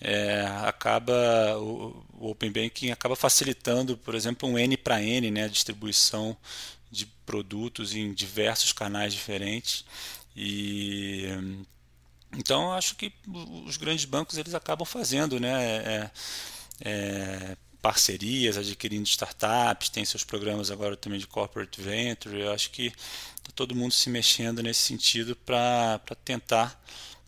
é, 0.00 0.46
acaba 0.64 1.56
o, 1.58 2.04
o, 2.18 2.30
Open 2.30 2.50
Banking 2.50 2.90
acaba 2.90 3.16
facilitando, 3.16 3.96
por 3.96 4.14
exemplo, 4.14 4.48
um 4.48 4.58
N 4.58 4.76
para 4.76 5.02
N, 5.02 5.30
né, 5.30 5.44
a 5.44 5.48
distribuição 5.48 6.36
de 6.90 7.06
produtos 7.26 7.94
em 7.94 8.12
diversos 8.12 8.72
canais 8.72 9.12
diferentes 9.12 9.84
e 10.34 11.26
então 12.36 12.72
acho 12.72 12.94
que 12.94 13.12
os 13.66 13.76
grandes 13.76 14.04
bancos 14.04 14.38
eles 14.38 14.54
acabam 14.54 14.86
fazendo, 14.86 15.38
né, 15.38 15.76
é, 15.76 16.10
é, 16.82 17.56
parcerias, 17.80 18.56
adquirindo 18.56 19.06
startups, 19.06 19.88
tem 19.88 20.04
seus 20.04 20.24
programas 20.24 20.70
agora 20.70 20.96
também 20.96 21.18
de 21.18 21.26
corporate 21.26 21.80
venture. 21.80 22.40
Eu 22.40 22.52
acho 22.52 22.70
que 22.70 22.86
está 22.86 23.50
todo 23.54 23.74
mundo 23.74 23.92
se 23.92 24.10
mexendo 24.10 24.62
nesse 24.62 24.80
sentido 24.80 25.34
para 25.34 26.00
tentar 26.24 26.80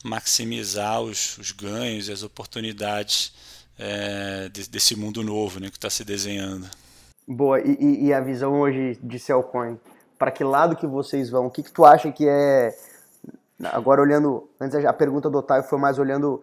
maximizar 0.05 1.01
os, 1.01 1.39
os, 1.39 1.53
ganhos 1.53 2.09
e 2.09 2.13
as 2.13 2.23
oportunidades 2.23 3.33
é, 3.79 4.49
desse 4.49 4.97
mundo 4.97 5.23
novo 5.23 5.61
né, 5.61 5.71
que 5.71 5.77
está 5.77 5.89
se 5.89 6.05
desenhando. 6.05 6.69
Boa, 7.27 7.61
e, 7.61 8.07
e, 8.07 8.13
a 8.13 8.21
visão 8.21 8.61
hoje 8.61 8.99
de 9.03 9.19
Cellcoin? 9.19 9.79
Para 10.19 10.31
que 10.31 10.43
lado 10.43 10.77
que 10.77 10.87
vocês 10.87 11.31
vão? 11.31 11.47
O 11.47 11.51
que, 11.51 11.63
que 11.63 11.73
tu 11.73 11.85
acha 11.85 12.11
que 12.11 12.29
é. 12.29 12.77
Agora 13.65 14.03
olhando. 14.03 14.51
Antes 14.61 14.85
a 14.85 14.93
pergunta 14.93 15.31
do 15.31 15.39
Otávio 15.39 15.69
foi 15.69 15.79
mais 15.79 15.99
olhando 15.99 16.43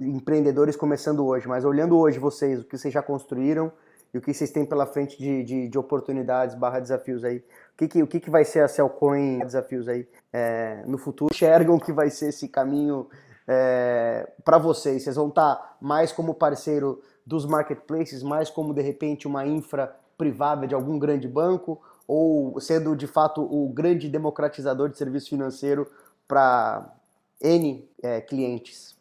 empreendedores 0.00 0.76
começando 0.76 1.24
hoje, 1.26 1.46
mas 1.48 1.64
olhando 1.64 1.98
hoje 1.98 2.18
vocês, 2.18 2.60
o 2.60 2.64
que 2.64 2.76
vocês 2.76 2.92
já 2.92 3.02
construíram 3.02 3.72
e 4.12 4.18
o 4.18 4.20
que 4.20 4.32
vocês 4.32 4.50
têm 4.50 4.64
pela 4.64 4.84
frente 4.86 5.18
de, 5.18 5.42
de, 5.42 5.68
de 5.68 5.78
oportunidades 5.78 6.54
barra 6.54 6.80
desafios 6.80 7.24
aí. 7.24 7.38
O 7.38 7.76
que, 7.78 7.88
que, 7.88 8.02
o 8.02 8.06
que, 8.06 8.20
que 8.20 8.30
vai 8.30 8.44
ser 8.44 8.60
a 8.60 8.68
Cellcoin 8.68 9.38
desafios 9.38 9.88
aí 9.88 10.06
é, 10.32 10.82
no 10.86 10.98
futuro? 10.98 11.32
Enxergam 11.34 11.78
que 11.78 11.92
vai 11.92 12.10
ser 12.10 12.28
esse 12.28 12.48
caminho 12.48 13.08
é, 13.48 14.28
para 14.44 14.58
vocês? 14.58 15.02
Vocês 15.02 15.16
vão 15.16 15.28
estar 15.28 15.54
tá 15.54 15.76
mais 15.80 16.12
como 16.12 16.34
parceiro 16.34 17.02
dos 17.24 17.46
marketplaces, 17.46 18.22
mais 18.22 18.50
como 18.50 18.74
de 18.74 18.82
repente 18.82 19.26
uma 19.26 19.46
infra 19.46 19.96
privada 20.18 20.66
de 20.66 20.74
algum 20.74 20.98
grande 20.98 21.26
banco, 21.26 21.80
ou 22.06 22.60
sendo 22.60 22.94
de 22.94 23.06
fato 23.06 23.42
o 23.42 23.68
grande 23.72 24.08
democratizador 24.08 24.88
de 24.90 24.98
serviço 24.98 25.30
financeiro 25.30 25.90
para 26.28 26.92
N 27.40 27.88
é, 28.02 28.20
clientes? 28.20 28.91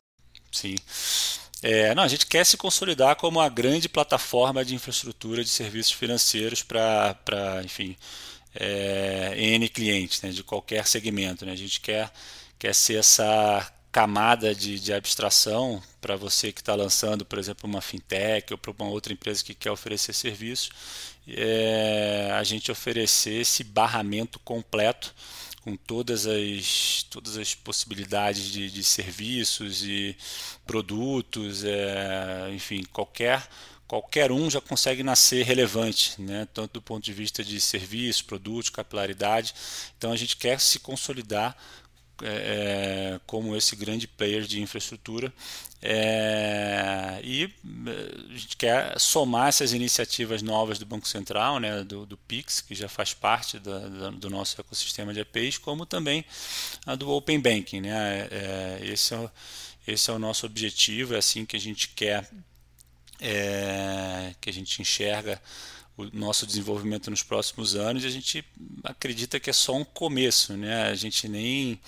É, 1.61 1.93
não, 1.93 2.03
a 2.03 2.07
gente 2.07 2.25
quer 2.25 2.43
se 2.45 2.57
consolidar 2.57 3.15
como 3.15 3.39
uma 3.39 3.49
grande 3.49 3.87
plataforma 3.87 4.65
de 4.65 4.73
infraestrutura 4.73 5.43
de 5.43 5.49
serviços 5.49 5.91
financeiros 5.91 6.63
para, 6.63 7.61
enfim, 7.63 7.95
é, 8.55 9.33
N 9.37 9.69
clientes, 9.69 10.21
né, 10.21 10.29
de 10.31 10.43
qualquer 10.43 10.87
segmento. 10.87 11.45
Né? 11.45 11.51
A 11.51 11.55
gente 11.55 11.79
quer, 11.79 12.11
quer 12.57 12.73
ser 12.73 12.97
essa 12.97 13.71
camada 13.91 14.55
de, 14.55 14.79
de 14.79 14.93
abstração 14.93 15.83
para 15.99 16.15
você 16.15 16.51
que 16.51 16.61
está 16.61 16.73
lançando, 16.73 17.25
por 17.25 17.37
exemplo, 17.37 17.69
uma 17.69 17.81
fintech 17.81 18.53
ou 18.53 18.57
para 18.57 18.71
uma 18.71 18.89
outra 18.89 19.13
empresa 19.13 19.43
que 19.43 19.53
quer 19.53 19.69
oferecer 19.69 20.13
serviços, 20.13 20.69
é, 21.27 22.31
a 22.33 22.43
gente 22.43 22.71
oferecer 22.71 23.41
esse 23.41 23.63
barramento 23.63 24.39
completo 24.39 25.13
com 25.61 25.75
todas 25.75 26.25
as, 26.25 27.05
todas 27.09 27.37
as 27.37 27.53
possibilidades 27.53 28.45
de, 28.45 28.69
de 28.69 28.83
serviços 28.83 29.83
e 29.83 30.15
produtos, 30.65 31.63
é, 31.63 32.49
enfim, 32.53 32.83
qualquer 32.91 33.47
qualquer 33.87 34.31
um 34.31 34.49
já 34.49 34.61
consegue 34.61 35.03
nascer 35.03 35.45
relevante, 35.45 36.21
né? 36.21 36.47
tanto 36.53 36.75
do 36.75 36.81
ponto 36.81 37.03
de 37.03 37.11
vista 37.11 37.43
de 37.43 37.59
serviço, 37.59 38.23
produto, 38.23 38.71
capilaridade. 38.71 39.53
Então 39.97 40.13
a 40.13 40.15
gente 40.15 40.37
quer 40.37 40.61
se 40.61 40.79
consolidar 40.79 41.57
é, 42.23 43.19
como 43.25 43.55
esse 43.55 43.75
grande 43.75 44.07
player 44.07 44.43
de 44.43 44.61
infraestrutura 44.61 45.33
é, 45.83 47.19
e 47.23 47.51
a 48.33 48.37
gente 48.37 48.55
quer 48.55 48.99
somar 48.99 49.47
essas 49.47 49.73
iniciativas 49.73 50.43
novas 50.43 50.77
do 50.77 50.85
Banco 50.85 51.07
Central, 51.07 51.59
né, 51.59 51.83
do, 51.83 52.05
do 52.05 52.15
Pix, 52.15 52.61
que 52.61 52.75
já 52.75 52.87
faz 52.87 53.15
parte 53.15 53.57
da, 53.57 53.79
da, 53.79 54.09
do 54.11 54.29
nosso 54.29 54.61
ecossistema 54.61 55.11
de 55.11 55.21
APIs, 55.21 55.57
como 55.57 55.85
também 55.85 56.23
a 56.85 56.93
do 56.93 57.09
Open 57.09 57.39
Banking. 57.39 57.81
Né, 57.81 58.27
é, 58.29 58.79
esse, 58.83 59.15
é, 59.15 59.29
esse 59.87 60.11
é 60.11 60.13
o 60.13 60.19
nosso 60.19 60.45
objetivo, 60.45 61.15
é 61.15 61.17
assim 61.17 61.47
que 61.47 61.55
a 61.55 61.59
gente 61.59 61.87
quer, 61.89 62.29
é, 63.19 64.35
que 64.39 64.51
a 64.51 64.53
gente 64.53 64.79
enxerga 64.83 65.41
o 66.01 66.09
nosso 66.13 66.45
desenvolvimento 66.45 67.09
nos 67.09 67.23
próximos 67.23 67.75
anos 67.75 68.05
a 68.05 68.09
gente 68.09 68.43
acredita 68.83 69.39
que 69.39 69.49
é 69.49 69.53
só 69.53 69.75
um 69.75 69.83
começo, 69.83 70.55
né? 70.57 70.83
A 70.83 70.95
gente 70.95 71.27
nem 71.27 71.79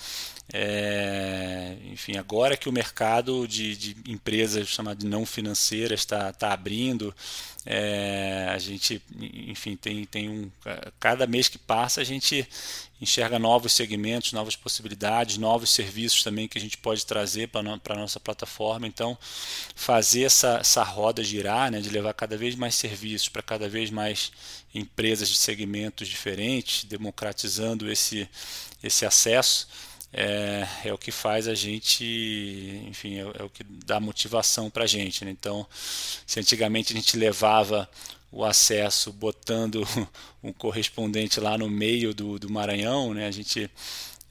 é, 0.55 1.75
enfim, 1.85 2.15
agora 2.15 2.55
que 2.55 2.69
o 2.69 2.71
mercado 2.71 3.47
de, 3.47 3.75
de 3.75 4.11
empresas 4.11 4.67
chamadas 4.67 5.03
não 5.03 5.25
financeiras 5.25 6.01
está 6.01 6.31
tá 6.31 6.53
abrindo, 6.53 7.13
é, 7.65 8.49
a 8.53 8.59
gente, 8.59 9.01
enfim, 9.47 9.75
tem, 9.75 10.05
tem 10.05 10.29
um. 10.29 10.51
Cada 10.99 11.25
mês 11.25 11.47
que 11.47 11.57
passa 11.57 12.01
a 12.01 12.03
gente 12.03 12.47
enxerga 13.01 13.39
novos 13.39 13.73
segmentos, 13.73 14.31
novas 14.31 14.55
possibilidades, 14.55 15.37
novos 15.37 15.71
serviços 15.71 16.21
também 16.21 16.47
que 16.47 16.57
a 16.59 16.61
gente 16.61 16.77
pode 16.77 17.03
trazer 17.03 17.47
para 17.47 17.61
a 17.61 17.95
nossa 17.95 18.19
plataforma. 18.19 18.85
Então, 18.85 19.17
fazer 19.73 20.23
essa, 20.23 20.59
essa 20.59 20.83
roda 20.83 21.23
girar, 21.23 21.71
né, 21.71 21.81
de 21.81 21.89
levar 21.89 22.13
cada 22.13 22.37
vez 22.37 22.53
mais 22.53 22.75
serviços 22.75 23.27
para 23.27 23.41
cada 23.41 23.67
vez 23.67 23.89
mais 23.89 24.31
empresas 24.75 25.29
de 25.29 25.35
segmentos 25.35 26.07
diferentes, 26.07 26.83
democratizando 26.83 27.91
esse, 27.91 28.29
esse 28.83 29.03
acesso 29.03 29.67
é, 30.13 30.67
é 30.85 30.93
o 30.93 30.97
que 30.97 31.11
faz 31.11 31.47
a 31.47 31.55
gente, 31.55 32.83
enfim, 32.87 33.15
é, 33.15 33.21
é 33.39 33.43
o 33.43 33.49
que 33.49 33.63
dá 33.63 33.99
motivação 33.99 34.69
para 34.69 34.83
a 34.83 34.87
gente. 34.87 35.25
Né? 35.25 35.31
Então, 35.31 35.67
se 36.25 36.39
antigamente 36.39 36.93
a 36.93 36.95
gente 36.95 37.17
levava 37.17 37.89
o 38.31 38.45
acesso 38.45 39.11
botando 39.11 39.83
um 40.43 40.53
correspondente 40.53 41.39
lá 41.39 41.57
no 41.57 41.67
meio 41.67 42.13
do, 42.13 42.37
do 42.37 42.49
Maranhão, 42.49 43.13
né? 43.13 43.25
a 43.25 43.31
gente 43.31 43.69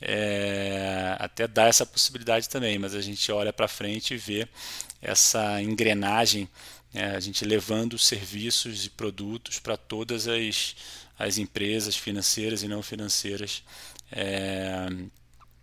é, 0.00 1.16
até 1.18 1.48
dá 1.48 1.66
essa 1.66 1.84
possibilidade 1.84 2.48
também, 2.48 2.78
mas 2.78 2.94
a 2.94 3.00
gente 3.00 3.30
olha 3.32 3.52
para 3.52 3.66
frente 3.66 4.14
e 4.14 4.16
vê 4.16 4.46
essa 5.00 5.60
engrenagem, 5.60 6.48
né? 6.94 7.16
a 7.16 7.20
gente 7.20 7.44
levando 7.44 7.98
serviços 7.98 8.86
e 8.86 8.90
produtos 8.90 9.58
para 9.58 9.76
todas 9.76 10.28
as, 10.28 10.76
as 11.18 11.38
empresas 11.38 11.96
financeiras 11.96 12.62
e 12.62 12.68
não 12.68 12.82
financeiras. 12.82 13.64
É, 14.12 14.86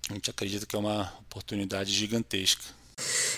a 0.10 0.14
gente 0.14 0.30
acredita 0.30 0.66
que 0.66 0.76
é 0.76 0.80
uma 0.80 1.14
oportunidade 1.22 1.94
gigantesca. 1.94 2.64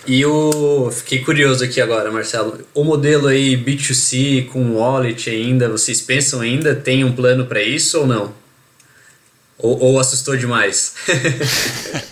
E 0.08 0.26
o 0.26 0.90
fiquei 0.90 1.24
curioso 1.24 1.64
aqui 1.64 1.80
agora, 1.80 2.12
Marcelo. 2.12 2.66
O 2.74 2.84
modelo 2.84 3.28
aí 3.28 3.56
B2C 3.56 4.48
com 4.48 4.78
wallet 4.78 5.30
ainda, 5.30 5.70
vocês 5.70 6.02
pensam 6.02 6.42
ainda 6.42 6.76
tem 6.76 7.04
um 7.04 7.14
plano 7.14 7.46
para 7.46 7.62
isso 7.62 8.00
ou 8.00 8.08
não? 8.08 8.34
Ou, 9.58 9.80
ou 9.80 10.00
assustou 10.00 10.36
demais? 10.36 10.96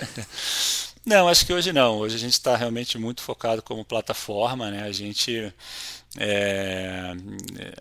não, 1.04 1.28
acho 1.28 1.46
que 1.46 1.54
hoje 1.54 1.74
não. 1.74 1.98
Hoje 1.98 2.16
a 2.16 2.20
gente 2.20 2.34
está 2.34 2.56
realmente 2.56 2.98
muito 3.00 3.22
focado 3.22 3.64
como 3.64 3.84
plataforma, 3.84 4.70
né? 4.70 4.84
A 4.84 4.92
gente 4.92 5.52
é, 6.18 7.16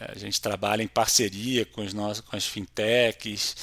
a 0.01 0.19
gente 0.19 0.41
trabalha 0.41 0.83
em 0.83 0.89
parceria 0.89 1.65
com, 1.65 1.83
os 1.83 1.95
nossos, 1.95 2.21
com 2.23 2.37
as 2.37 2.47
fintechs, 2.47 3.57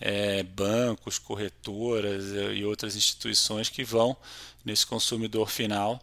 é, 0.00 0.42
bancos, 0.42 1.18
corretoras 1.18 2.24
e 2.54 2.64
outras 2.64 2.96
instituições 2.96 3.68
que 3.68 3.84
vão 3.84 4.16
nesse 4.64 4.86
consumidor 4.86 5.50
final 5.50 6.00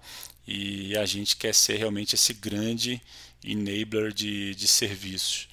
e 0.48 0.96
a 0.98 1.06
gente 1.06 1.36
quer 1.36 1.54
ser 1.54 1.78
realmente 1.78 2.16
esse 2.16 2.34
grande 2.34 3.02
enabler 3.44 4.12
de, 4.12 4.54
de 4.56 4.68
serviços. 4.68 5.48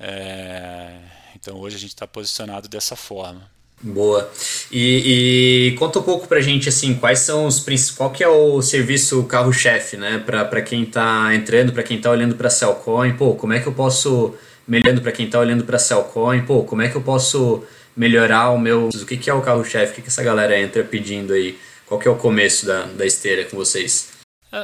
É, 0.00 0.92
então 1.34 1.56
hoje 1.58 1.76
a 1.76 1.78
gente 1.78 1.90
está 1.90 2.06
posicionado 2.06 2.68
dessa 2.68 2.96
forma. 2.96 3.50
Boa. 3.80 4.28
E, 4.72 5.70
e, 5.72 5.76
conta 5.78 6.00
um 6.00 6.02
pouco 6.02 6.26
pra 6.26 6.40
gente 6.40 6.68
assim, 6.68 6.94
quais 6.94 7.20
são 7.20 7.46
os 7.46 7.60
principais, 7.60 7.96
qual 7.96 8.10
que 8.10 8.24
é 8.24 8.28
o 8.28 8.60
serviço 8.60 9.22
carro-chefe, 9.24 9.96
né, 9.96 10.18
para 10.18 10.62
quem 10.62 10.82
está 10.82 11.32
entrando, 11.32 11.72
para 11.72 11.84
quem 11.84 11.96
está 11.96 12.10
olhando 12.10 12.34
para 12.34 12.50
Cellcoin, 12.50 13.14
pô, 13.14 13.34
como 13.34 13.52
é 13.52 13.60
que 13.60 13.68
eu 13.68 13.72
posso 13.72 14.34
melhorando 14.66 15.00
para 15.00 15.12
quem 15.12 15.26
está 15.26 15.38
olhando 15.38 15.64
para 15.64 15.78
Cellcoin, 15.78 16.44
pô, 16.44 16.64
como 16.64 16.82
é 16.82 16.88
que 16.88 16.96
eu 16.96 17.00
posso 17.00 17.62
melhorar 17.98 18.50
o 18.50 18.58
meu. 18.58 18.88
O 18.88 19.06
que, 19.06 19.16
que 19.16 19.28
é 19.28 19.34
o 19.34 19.42
carro-chefe? 19.42 19.92
O 19.92 19.94
que, 19.96 20.02
que 20.02 20.08
essa 20.08 20.22
galera 20.22 20.58
entra 20.58 20.84
pedindo 20.84 21.32
aí? 21.32 21.58
Qual 21.84 21.98
que 21.98 22.06
é 22.06 22.10
o 22.10 22.16
começo 22.16 22.64
da, 22.64 22.84
da 22.84 23.04
esteira 23.04 23.44
com 23.44 23.56
vocês? 23.56 24.10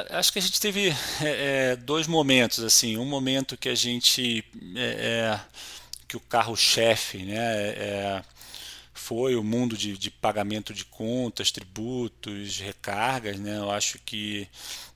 Acho 0.09 0.33
que 0.33 0.39
a 0.39 0.41
gente 0.41 0.59
teve 0.59 0.89
é, 0.89 0.93
é, 1.71 1.75
dois 1.75 2.07
momentos 2.07 2.63
assim, 2.63 2.97
um 2.97 3.05
momento 3.05 3.55
que 3.55 3.69
a 3.69 3.75
gente 3.75 4.43
é, 4.75 4.81
é 4.81 5.39
que 6.07 6.17
o 6.17 6.19
carro-chefe, 6.19 7.19
né, 7.19 7.35
é, 7.37 8.21
foi 8.93 9.35
o 9.35 9.43
mundo 9.43 9.77
de, 9.77 9.97
de, 9.97 10.09
pagamento 10.09 10.73
de 10.73 10.85
contas, 10.85 11.51
tributos, 11.51 12.59
recargas, 12.59 13.39
né? 13.39 13.57
Eu 13.57 13.69
acho 13.69 13.99
que 13.99 14.47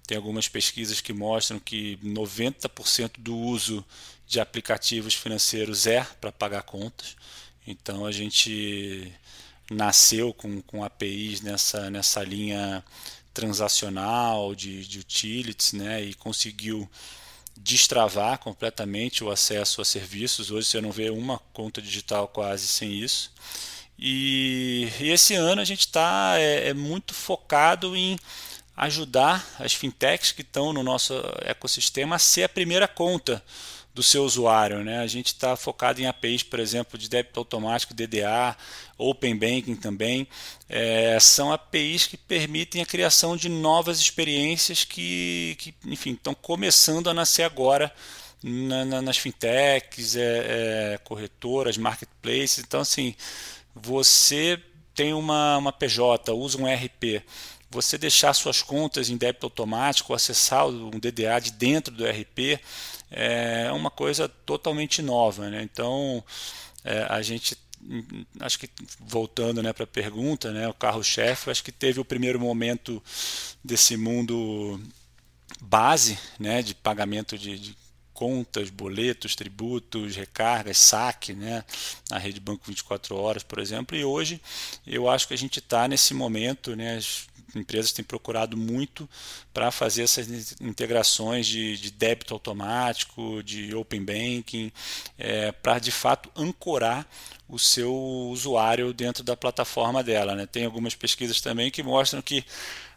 tem 0.08 0.18
algumas 0.18 0.48
pesquisas 0.48 1.02
que 1.02 1.14
mostram 1.14 1.60
que 1.60 1.98
90% 2.04 3.12
do 3.20 3.36
uso 3.36 3.86
de 4.26 4.40
aplicativos 4.40 5.14
financeiros 5.14 5.86
é 5.86 6.04
para 6.20 6.32
pagar 6.32 6.64
contas. 6.64 7.16
Então 7.70 8.04
a 8.04 8.12
gente 8.12 9.14
nasceu 9.70 10.34
com, 10.34 10.60
com 10.64 10.84
APIs 10.84 11.42
nessa, 11.42 11.88
nessa 11.92 12.24
linha 12.24 12.84
transacional 13.32 14.56
de, 14.56 14.88
de 14.88 14.98
utilities 14.98 15.74
né, 15.74 16.04
e 16.04 16.16
conseguiu 16.16 16.90
destravar 17.56 18.40
completamente 18.40 19.24
o 19.24 19.30
acesso 19.30 19.82
a 19.82 19.86
serviços. 19.86 20.50
Hoje 20.50 20.68
você 20.68 20.82
não 20.82 20.92
vê 20.92 21.12
uma 21.12 21.38
conta 21.54 21.80
digital 21.80 22.28
quase 22.28 22.66
sem 22.66 22.92
isso. 22.92 23.32
E, 24.00 24.88
e 25.00 25.12
esse 25.12 25.36
ano 25.36 25.62
a 25.62 25.66
gente 25.66 25.82
está 25.82 26.34
é, 26.38 26.70
é 26.70 26.74
muito 26.74 27.14
focado 27.14 27.96
em 27.96 28.18
ajudar 28.76 29.46
as 29.60 29.76
fintechs 29.76 30.32
que 30.32 30.42
estão 30.42 30.74
no 30.74 30.82
nosso 30.82 31.14
ecossistema 31.44 32.16
a 32.16 32.20
ser 32.20 32.44
a 32.44 32.50
primeira 32.50 32.88
conta 32.88 33.44
do 33.94 34.04
seu 34.04 34.24
usuário. 34.24 34.84
Né? 34.84 35.00
A 35.00 35.08
gente 35.08 35.28
está 35.28 35.56
focado 35.56 36.02
em 36.02 36.06
APIs, 36.06 36.44
por 36.44 36.60
exemplo, 36.60 36.98
de 36.98 37.10
débito 37.10 37.40
automático, 37.40 37.94
DDA, 37.94 38.56
Open 38.98 39.36
Banking 39.36 39.76
também. 39.76 40.28
É, 40.68 41.18
são 41.20 41.52
APIs 41.52 42.08
que 42.08 42.18
permitem 42.18 42.82
a 42.82 42.86
criação 42.86 43.36
de 43.36 43.50
novas 43.50 44.00
experiências 44.00 44.84
que, 44.84 45.56
que 45.60 45.74
enfim, 45.86 46.14
estão 46.14 46.34
começando 46.34 47.10
a 47.10 47.14
nascer 47.14 47.44
agora 47.44 47.94
na, 48.44 48.86
na, 48.86 49.02
nas 49.02 49.18
fintechs, 49.18 50.16
é, 50.16 50.94
é, 50.94 50.98
corretoras, 51.04 51.78
marketplaces. 51.78 52.60
Então, 52.60 52.82
assim, 52.82 53.16
você 53.76 54.62
tem 54.94 55.14
uma, 55.14 55.58
uma 55.58 55.72
PJ, 55.72 56.34
usa 56.34 56.58
um 56.58 56.66
RP, 56.66 57.24
você 57.70 57.98
deixar 57.98 58.34
suas 58.34 58.62
contas 58.62 59.10
em 59.10 59.18
débito 59.18 59.46
automático, 59.46 60.14
acessar 60.14 60.68
um 60.68 60.92
DDA 60.92 61.40
de 61.40 61.52
dentro 61.52 61.94
do 61.94 62.06
RP, 62.06 62.60
é 63.12 63.72
uma 63.72 63.92
coisa 63.92 64.28
totalmente 64.28 65.02
nova. 65.02 65.50
Né? 65.50 65.62
Então, 65.64 66.24
é, 66.84 67.04
a 67.10 67.22
gente, 67.22 67.58
acho 68.40 68.60
que 68.60 68.70
voltando 69.00 69.62
né, 69.62 69.72
para 69.72 69.84
a 69.84 69.88
pergunta, 69.88 70.52
né, 70.52 70.68
o 70.68 70.74
carro-chefe, 70.74 71.52
acho 71.52 71.64
que 71.64 71.72
teve 71.72 72.00
o 72.00 72.06
primeiro 72.06 72.40
momento 72.40 73.02
desse 73.64 73.96
mundo 73.96 74.80
base 75.62 76.18
né, 76.40 76.62
de 76.62 76.74
pagamento 76.74 77.38
de, 77.38 77.58
de 77.60 77.78
contas, 78.14 78.70
boletos, 78.70 79.34
tributos, 79.34 80.16
recargas, 80.16 80.78
saque, 80.78 81.34
né, 81.34 81.64
na 82.10 82.18
rede 82.18 82.40
banco 82.40 82.66
24 82.68 83.16
horas, 83.16 83.44
por 83.44 83.60
exemplo. 83.60 83.96
E 83.96 84.04
hoje 84.04 84.42
eu 84.86 85.10
acho 85.10 85.26
que 85.26 85.34
a 85.34 85.38
gente 85.38 85.60
está 85.60 85.88
nesse 85.88 86.14
momento, 86.14 86.76
né, 86.76 86.98
as 86.98 87.29
empresas 87.56 87.92
têm 87.92 88.04
procurado 88.04 88.56
muito 88.56 89.10
para 89.54 89.72
fazer 89.72 90.04
essas 90.04 90.56
integrações 90.62 91.48
de, 91.48 91.78
de, 91.78 91.92
débito 91.92 92.34
automático, 92.34 93.42
de 93.44 93.74
open 93.76 94.04
banking, 94.04 94.72
é, 95.18 95.52
para 95.52 95.80
de 95.80 95.92
fato 95.92 96.30
ancorar 96.36 97.08
o 97.48 97.58
seu 97.58 97.94
usuário 97.94 98.94
dentro 98.94 99.24
da 99.24 99.36
plataforma 99.36 100.04
dela. 100.04 100.36
Né? 100.36 100.46
Tem 100.46 100.66
algumas 100.66 100.96
pesquisas 100.96 101.42
também 101.42 101.72
que 101.72 101.82
mostram 101.82 102.22
que 102.22 102.44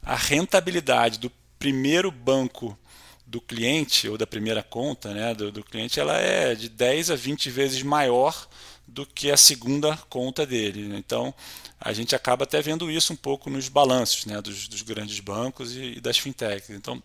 a 0.03 0.17
rentabilidade 0.17 1.19
do 1.19 1.31
primeiro 1.59 2.11
banco 2.11 2.77
do 3.25 3.41
cliente 3.41 4.09
ou 4.09 4.19
da 4.19 4.27
primeira 4.27 4.63
conta 4.63 5.15
né, 5.15 5.35
do, 5.35 5.51
do 5.51 5.65
cliente 5.65 5.99
ela 5.99 6.19
é 6.19 6.55
de 6.55 6.69
10 6.69 7.13
a 7.13 7.17
20 7.17 7.51
vezes 7.51 7.83
maior 7.83 8.47
do 8.93 9.07
que 9.07 9.31
a 9.31 9.37
segunda 9.37 9.97
conta 10.09 10.45
dele. 10.47 10.87
Né? 10.89 10.97
Então, 10.99 11.35
a 11.81 11.93
gente 11.93 12.15
acaba 12.15 12.45
até 12.45 12.61
vendo 12.61 12.91
isso 12.91 13.13
um 13.13 13.17
pouco 13.17 13.51
nos 13.51 13.69
balanços 13.69 14.27
né, 14.27 14.41
dos, 14.41 14.69
dos 14.69 14.83
grandes 14.83 15.19
bancos 15.21 15.75
e, 15.75 15.95
e, 15.97 16.01
das 16.01 16.19
fintechs. 16.19 16.71
Então, 16.71 17.03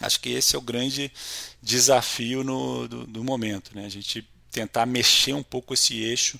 Acho 0.00 0.20
que 0.20 0.30
esse 0.30 0.54
é 0.54 0.58
o 0.58 0.62
grande 0.62 1.10
desafio 1.62 2.44
no, 2.44 2.86
do, 2.86 3.06
do 3.06 3.24
momento, 3.24 3.74
né? 3.74 3.86
A 3.86 3.88
gente 3.88 4.28
tentar 4.50 4.86
mexer 4.86 5.32
um 5.32 5.42
pouco 5.42 5.74
esse 5.74 6.02
eixo 6.02 6.38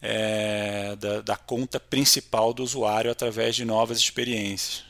é, 0.00 0.94
da, 0.96 1.20
da, 1.22 1.36
conta 1.36 1.80
principal 1.80 2.52
do 2.52 2.62
usuário 2.62 3.10
através 3.10 3.54
de 3.54 3.64
novas 3.64 3.98
experiências. 3.98 4.84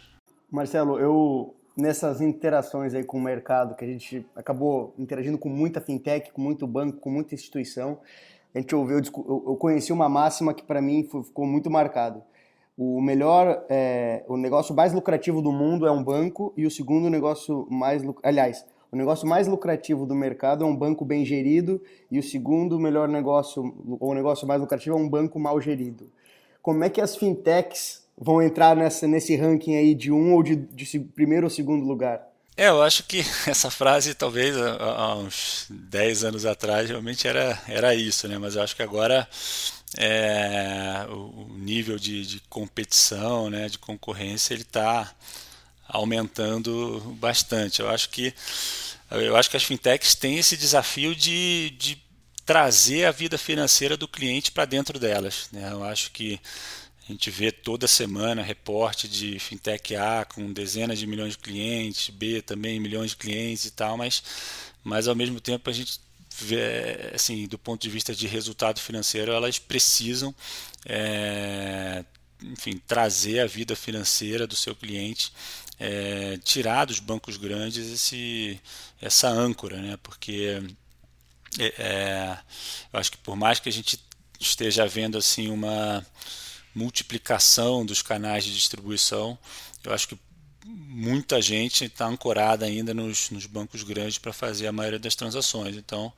Marcelo, 0.50 0.98
eu 0.98 1.54
nessas 1.76 2.20
interações 2.20 2.92
aí 2.92 3.04
com 3.04 3.18
o 3.18 3.20
mercado, 3.20 3.76
que 3.76 3.84
a 3.84 3.88
gente 3.88 4.26
acabou 4.34 4.94
interagindo 4.98 5.38
com 5.38 5.48
muita 5.48 5.80
fintech, 5.80 6.32
com 6.32 6.40
muito 6.40 6.66
banco, 6.66 6.98
com 6.98 7.10
muita 7.10 7.36
instituição, 7.36 8.00
a 8.58 8.60
gente 8.60 8.74
ouviu, 8.74 8.98
eu 8.98 9.56
conheci 9.56 9.92
uma 9.92 10.08
máxima 10.08 10.52
que 10.52 10.64
para 10.64 10.82
mim 10.82 11.04
ficou 11.04 11.46
muito 11.46 11.70
marcado. 11.70 12.22
O 12.76 13.00
melhor, 13.00 13.64
é, 13.68 14.24
o 14.28 14.36
negócio 14.36 14.74
mais 14.74 14.92
lucrativo 14.92 15.40
do 15.40 15.52
mundo 15.52 15.86
é 15.86 15.90
um 15.92 16.02
banco 16.02 16.52
e 16.56 16.66
o 16.66 16.70
segundo 16.70 17.08
negócio 17.08 17.68
mais, 17.70 18.02
aliás, 18.20 18.64
o 18.90 18.96
negócio 18.96 19.28
mais 19.28 19.46
lucrativo 19.46 20.04
do 20.04 20.14
mercado 20.14 20.64
é 20.64 20.66
um 20.66 20.74
banco 20.74 21.04
bem 21.04 21.24
gerido 21.24 21.80
e 22.10 22.18
o 22.18 22.22
segundo 22.22 22.80
melhor 22.80 23.08
negócio, 23.08 23.74
ou 24.00 24.12
negócio 24.12 24.46
mais 24.46 24.60
lucrativo 24.60 24.96
é 24.96 25.00
um 25.00 25.08
banco 25.08 25.38
mal 25.38 25.60
gerido. 25.60 26.10
Como 26.60 26.82
é 26.82 26.90
que 26.90 27.00
as 27.00 27.16
fintechs 27.16 28.06
vão 28.16 28.42
entrar 28.42 28.74
nessa, 28.74 29.06
nesse 29.06 29.36
ranking 29.36 29.76
aí 29.76 29.94
de 29.94 30.10
um 30.10 30.34
ou 30.34 30.42
de, 30.42 30.56
de 30.56 30.98
primeiro 30.98 31.46
ou 31.46 31.50
segundo 31.50 31.86
lugar? 31.86 32.26
É, 32.58 32.70
eu 32.70 32.82
acho 32.82 33.04
que 33.04 33.24
essa 33.46 33.70
frase, 33.70 34.14
talvez 34.14 34.56
há 34.56 35.14
uns 35.14 35.66
10 35.70 36.24
anos 36.24 36.44
atrás, 36.44 36.88
realmente 36.88 37.28
era, 37.28 37.56
era 37.68 37.94
isso, 37.94 38.26
né? 38.26 38.36
Mas 38.36 38.56
eu 38.56 38.62
acho 38.62 38.74
que 38.74 38.82
agora 38.82 39.28
é, 39.96 41.06
o 41.08 41.46
nível 41.56 42.00
de, 42.00 42.26
de 42.26 42.40
competição, 42.48 43.48
né, 43.48 43.68
de 43.68 43.78
concorrência, 43.78 44.54
ele 44.54 44.62
está 44.62 45.14
aumentando 45.86 46.98
bastante. 47.20 47.80
Eu 47.80 47.88
acho 47.88 48.10
que 48.10 48.34
eu 49.10 49.36
acho 49.36 49.48
que 49.48 49.56
as 49.56 49.62
fintechs 49.64 50.16
têm 50.16 50.38
esse 50.38 50.56
desafio 50.56 51.14
de, 51.14 51.70
de 51.78 52.02
trazer 52.44 53.04
a 53.06 53.12
vida 53.12 53.38
financeira 53.38 53.96
do 53.96 54.08
cliente 54.08 54.50
para 54.50 54.64
dentro 54.64 54.98
delas. 54.98 55.48
Né? 55.52 55.70
Eu 55.70 55.84
acho 55.84 56.10
que 56.10 56.40
a 57.08 57.12
gente 57.12 57.30
vê 57.30 57.50
toda 57.50 57.88
semana 57.88 58.42
reporte 58.42 59.08
de 59.08 59.38
fintech 59.38 59.96
A 59.96 60.24
com 60.26 60.52
dezenas 60.52 60.98
de 60.98 61.06
milhões 61.06 61.32
de 61.32 61.38
clientes, 61.38 62.10
B 62.10 62.42
também 62.42 62.78
milhões 62.78 63.10
de 63.10 63.16
clientes 63.16 63.64
e 63.64 63.70
tal, 63.70 63.96
mas, 63.96 64.22
mas 64.84 65.08
ao 65.08 65.14
mesmo 65.14 65.40
tempo 65.40 65.70
a 65.70 65.72
gente 65.72 66.00
vê, 66.38 67.10
assim, 67.14 67.46
do 67.48 67.58
ponto 67.58 67.80
de 67.80 67.88
vista 67.88 68.14
de 68.14 68.26
resultado 68.26 68.78
financeiro, 68.80 69.32
elas 69.32 69.58
precisam 69.58 70.34
é, 70.84 72.04
enfim, 72.42 72.80
trazer 72.86 73.40
a 73.40 73.46
vida 73.46 73.74
financeira 73.74 74.46
do 74.46 74.54
seu 74.54 74.76
cliente 74.76 75.32
é, 75.78 76.38
tirar 76.44 76.84
dos 76.84 76.98
bancos 76.98 77.36
grandes 77.36 77.90
esse, 77.90 78.60
essa 79.00 79.28
âncora, 79.28 79.76
né? 79.80 79.98
porque 80.02 80.60
é, 81.58 82.36
eu 82.92 83.00
acho 83.00 83.12
que 83.12 83.18
por 83.18 83.36
mais 83.36 83.60
que 83.60 83.68
a 83.68 83.72
gente 83.72 83.98
esteja 84.40 84.86
vendo 84.86 85.16
assim 85.16 85.48
uma 85.48 86.04
multiplicação 86.78 87.84
dos 87.84 88.02
canais 88.02 88.44
de 88.44 88.54
distribuição, 88.54 89.36
eu 89.84 89.92
acho 89.92 90.08
que 90.08 90.18
muita 90.64 91.40
gente 91.42 91.84
está 91.84 92.06
ancorada 92.06 92.64
ainda 92.66 92.94
nos, 92.94 93.30
nos 93.30 93.46
bancos 93.46 93.82
grandes 93.82 94.18
para 94.18 94.32
fazer 94.32 94.66
a 94.66 94.72
maioria 94.72 94.98
das 94.98 95.14
transações. 95.14 95.76
Então, 95.76 96.12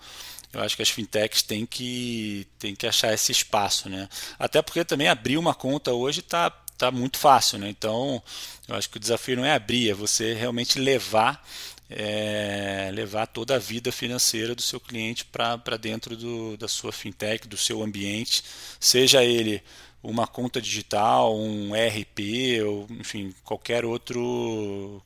eu 0.52 0.60
acho 0.60 0.76
que 0.76 0.82
as 0.82 0.90
fintechs 0.90 1.42
têm 1.42 1.64
que, 1.64 2.46
têm 2.58 2.74
que 2.74 2.86
achar 2.86 3.12
esse 3.14 3.32
espaço. 3.32 3.88
Né? 3.88 4.08
Até 4.38 4.60
porque 4.60 4.84
também 4.84 5.08
abrir 5.08 5.38
uma 5.38 5.54
conta 5.54 5.92
hoje 5.92 6.20
está 6.20 6.50
tá 6.76 6.90
muito 6.90 7.18
fácil. 7.18 7.58
Né? 7.58 7.68
Então, 7.68 8.22
eu 8.68 8.74
acho 8.74 8.90
que 8.90 8.96
o 8.96 9.00
desafio 9.00 9.36
não 9.36 9.44
é 9.44 9.54
abrir, 9.54 9.90
é 9.90 9.94
você 9.94 10.34
realmente 10.34 10.78
levar 10.78 11.44
é, 11.90 12.90
levar 12.94 13.26
toda 13.26 13.56
a 13.56 13.58
vida 13.58 13.90
financeira 13.90 14.54
do 14.54 14.62
seu 14.62 14.78
cliente 14.78 15.24
para 15.24 15.76
dentro 15.76 16.16
do, 16.16 16.56
da 16.56 16.68
sua 16.68 16.92
fintech, 16.92 17.48
do 17.48 17.56
seu 17.56 17.82
ambiente, 17.82 18.44
seja 18.78 19.24
ele 19.24 19.60
uma 20.02 20.26
conta 20.26 20.60
digital, 20.60 21.36
um 21.36 21.74
ERP, 21.74 22.62
ou 22.64 22.86
enfim, 22.90 23.34
qualquer 23.44 23.84
outro 23.84 25.02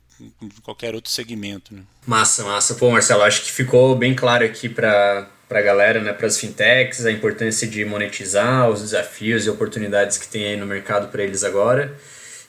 qualquer 0.63 0.95
outro 0.95 1.11
segmento. 1.11 1.73
Né? 1.73 1.81
Massa, 2.05 2.43
massa. 2.43 2.75
Pô, 2.75 2.89
Marcelo, 2.89 3.23
acho 3.23 3.43
que 3.43 3.51
ficou 3.51 3.95
bem 3.95 4.15
claro 4.15 4.45
aqui 4.45 4.69
para 4.69 5.29
para 5.47 5.59
a 5.59 5.61
galera, 5.61 6.01
né, 6.01 6.11
para 6.11 6.25
as 6.25 6.39
fintechs, 6.39 7.05
a 7.05 7.11
importância 7.11 7.67
de 7.67 7.85
monetizar, 7.85 8.67
os 8.67 8.81
desafios 8.81 9.45
e 9.45 9.49
oportunidades 9.49 10.17
que 10.17 10.27
tem 10.27 10.43
aí 10.43 10.57
no 10.57 10.65
mercado 10.65 11.09
para 11.09 11.21
eles 11.21 11.43
agora. 11.43 11.95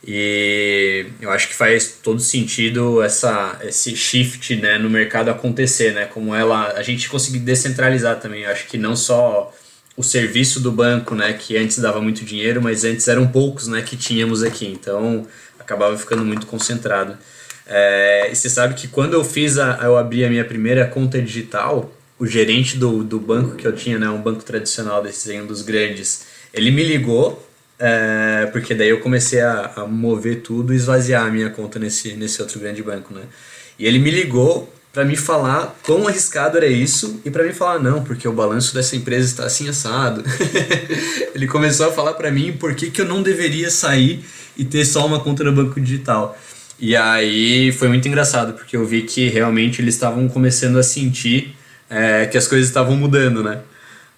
E 0.07 1.07
eu 1.21 1.31
acho 1.31 1.49
que 1.49 1.55
faz 1.55 1.99
todo 2.03 2.21
sentido 2.21 3.03
essa, 3.03 3.59
esse 3.63 3.97
shift 3.97 4.55
né, 4.57 4.79
no 4.79 4.89
mercado 4.89 5.31
acontecer, 5.31 5.93
né? 5.93 6.07
Como 6.07 6.35
ela, 6.35 6.73
a 6.73 6.83
gente 6.83 7.09
conseguir 7.09 7.41
descentralizar 7.41 8.21
também. 8.21 8.43
Eu 8.43 8.51
acho 8.51 8.67
que 8.67 8.79
não 8.79 8.95
só 8.95 9.53
o 9.97 10.03
serviço 10.03 10.61
do 10.61 10.71
banco, 10.71 11.15
né, 11.15 11.33
que 11.33 11.57
antes 11.57 11.79
dava 11.79 12.01
muito 12.01 12.25
dinheiro, 12.25 12.61
mas 12.61 12.85
antes 12.85 13.09
eram 13.09 13.27
poucos, 13.27 13.67
né, 13.67 13.83
que 13.83 13.97
tínhamos 13.97 14.43
aqui. 14.43 14.67
Então 14.67 15.27
acabava 15.59 15.97
ficando 15.97 16.25
muito 16.25 16.47
concentrado. 16.47 17.17
É, 17.67 18.29
e 18.31 18.37
você 18.37 18.49
sabe 18.49 18.75
que 18.75 18.87
quando 18.87 19.15
eu 19.15 19.25
fiz 19.25 19.59
a, 19.59 19.81
eu 19.83 19.97
abri 19.97 20.25
a 20.25 20.31
minha 20.31 20.45
primeira 20.45 20.87
conta 20.87 21.21
digital, 21.21 21.93
o 22.19 22.27
gerente 22.27 22.77
do, 22.77 23.03
do 23.03 23.19
banco 23.19 23.57
que 23.57 23.67
eu 23.67 23.75
tinha, 23.75 23.99
né, 23.99 24.09
um 24.09 24.21
banco 24.21 24.45
tradicional 24.45 25.03
desses 25.03 25.35
um 25.41 25.47
dos 25.47 25.63
grandes, 25.63 26.27
ele 26.53 26.71
me 26.71 26.85
ligou 26.85 27.47
é, 27.79 28.49
porque 28.53 28.75
daí 28.75 28.89
eu 28.89 29.01
comecei 29.01 29.41
a, 29.41 29.73
a, 29.77 29.87
mover 29.87 30.41
tudo 30.41 30.73
e 30.73 30.77
esvaziar 30.77 31.27
a 31.27 31.31
minha 31.31 31.51
conta 31.51 31.79
nesse, 31.79 32.15
nesse 32.15 32.41
outro 32.41 32.59
grande 32.59 32.83
banco, 32.83 33.13
né? 33.13 33.23
E 33.79 33.87
ele 33.87 33.99
me 33.99 34.11
ligou 34.11 34.73
para 34.97 35.05
me 35.05 35.15
falar 35.15 35.79
quão 35.83 36.09
arriscado 36.09 36.57
era 36.57 36.67
isso 36.67 37.21
e 37.23 37.31
para 37.31 37.45
me 37.45 37.53
falar 37.53 37.79
não, 37.79 38.03
porque 38.03 38.27
o 38.27 38.33
balanço 38.33 38.75
dessa 38.75 38.97
empresa 38.97 39.27
está 39.27 39.45
assim 39.45 39.69
assado. 39.69 40.25
ele 41.37 41.47
começou 41.47 41.91
a 41.91 41.93
falar 41.93 42.15
para 42.15 42.31
mim 42.31 42.55
por 42.55 42.75
que, 42.75 42.91
que 42.91 43.03
eu 43.03 43.05
não 43.05 43.23
deveria 43.23 43.71
sair 43.71 44.25
e 44.57 44.65
ter 44.65 44.87
só 44.87 45.05
uma 45.05 45.21
conta 45.21 45.45
no 45.45 45.53
banco 45.53 45.79
digital. 45.79 46.35
E 46.81 46.97
aí 46.97 47.73
foi 47.73 47.89
muito 47.89 48.09
engraçado, 48.09 48.55
porque 48.55 48.75
eu 48.75 48.87
vi 48.87 49.03
que 49.03 49.29
realmente 49.29 49.83
eles 49.83 49.95
estavam 49.95 50.27
começando 50.31 50.79
a 50.79 50.83
sentir 50.83 51.55
é, 51.91 52.25
que 52.25 52.39
as 52.39 52.49
coisas 52.49 52.67
estavam 52.67 52.97
mudando, 52.97 53.43
né? 53.43 53.59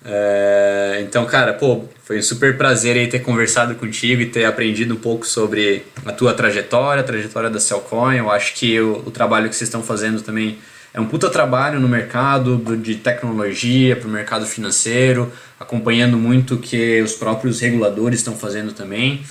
É, 0.05 1.01
então, 1.03 1.27
cara, 1.27 1.55
pô, 1.55 1.87
foi 2.09 2.19
um 2.21 2.23
super 2.23 2.57
prazer 2.57 2.97
aí 2.97 3.07
ter 3.07 3.19
conversado 3.19 3.75
contigo 3.75 4.23
e 4.23 4.27
ter 4.27 4.47
aprendido 4.47 4.95
um 4.95 4.97
pouco 4.97 5.27
sobre 5.27 5.85
a 6.07 6.11
tua 6.11 6.33
trajetória, 6.33 7.03
a 7.03 7.05
trajetória 7.05 7.51
da 7.51 7.61
Cellcoin. 7.61 8.17
Eu 8.17 8.31
acho 8.31 8.55
que 8.55 8.81
o, 8.81 9.03
o 9.05 9.11
trabalho 9.11 9.47
que 9.51 9.55
vocês 9.55 9.69
estão 9.69 9.83
fazendo 9.83 10.23
também 10.23 10.57
é 10.95 10.99
um 10.99 11.05
puta 11.05 11.29
trabalho 11.29 11.79
no 11.79 11.87
mercado 11.87 12.57
do, 12.57 12.79
de 12.79 12.95
tecnologia, 12.95 13.95
para 13.95 14.09
o 14.09 14.11
mercado 14.11 14.47
financeiro, 14.47 15.31
acompanhando 15.61 16.17
muito 16.17 16.55
o 16.55 16.59
que 16.59 17.03
os 17.03 17.13
próprios 17.13 17.61
reguladores 17.61 18.21
estão 18.21 18.35
fazendo 18.35 18.73
também. 18.73 19.23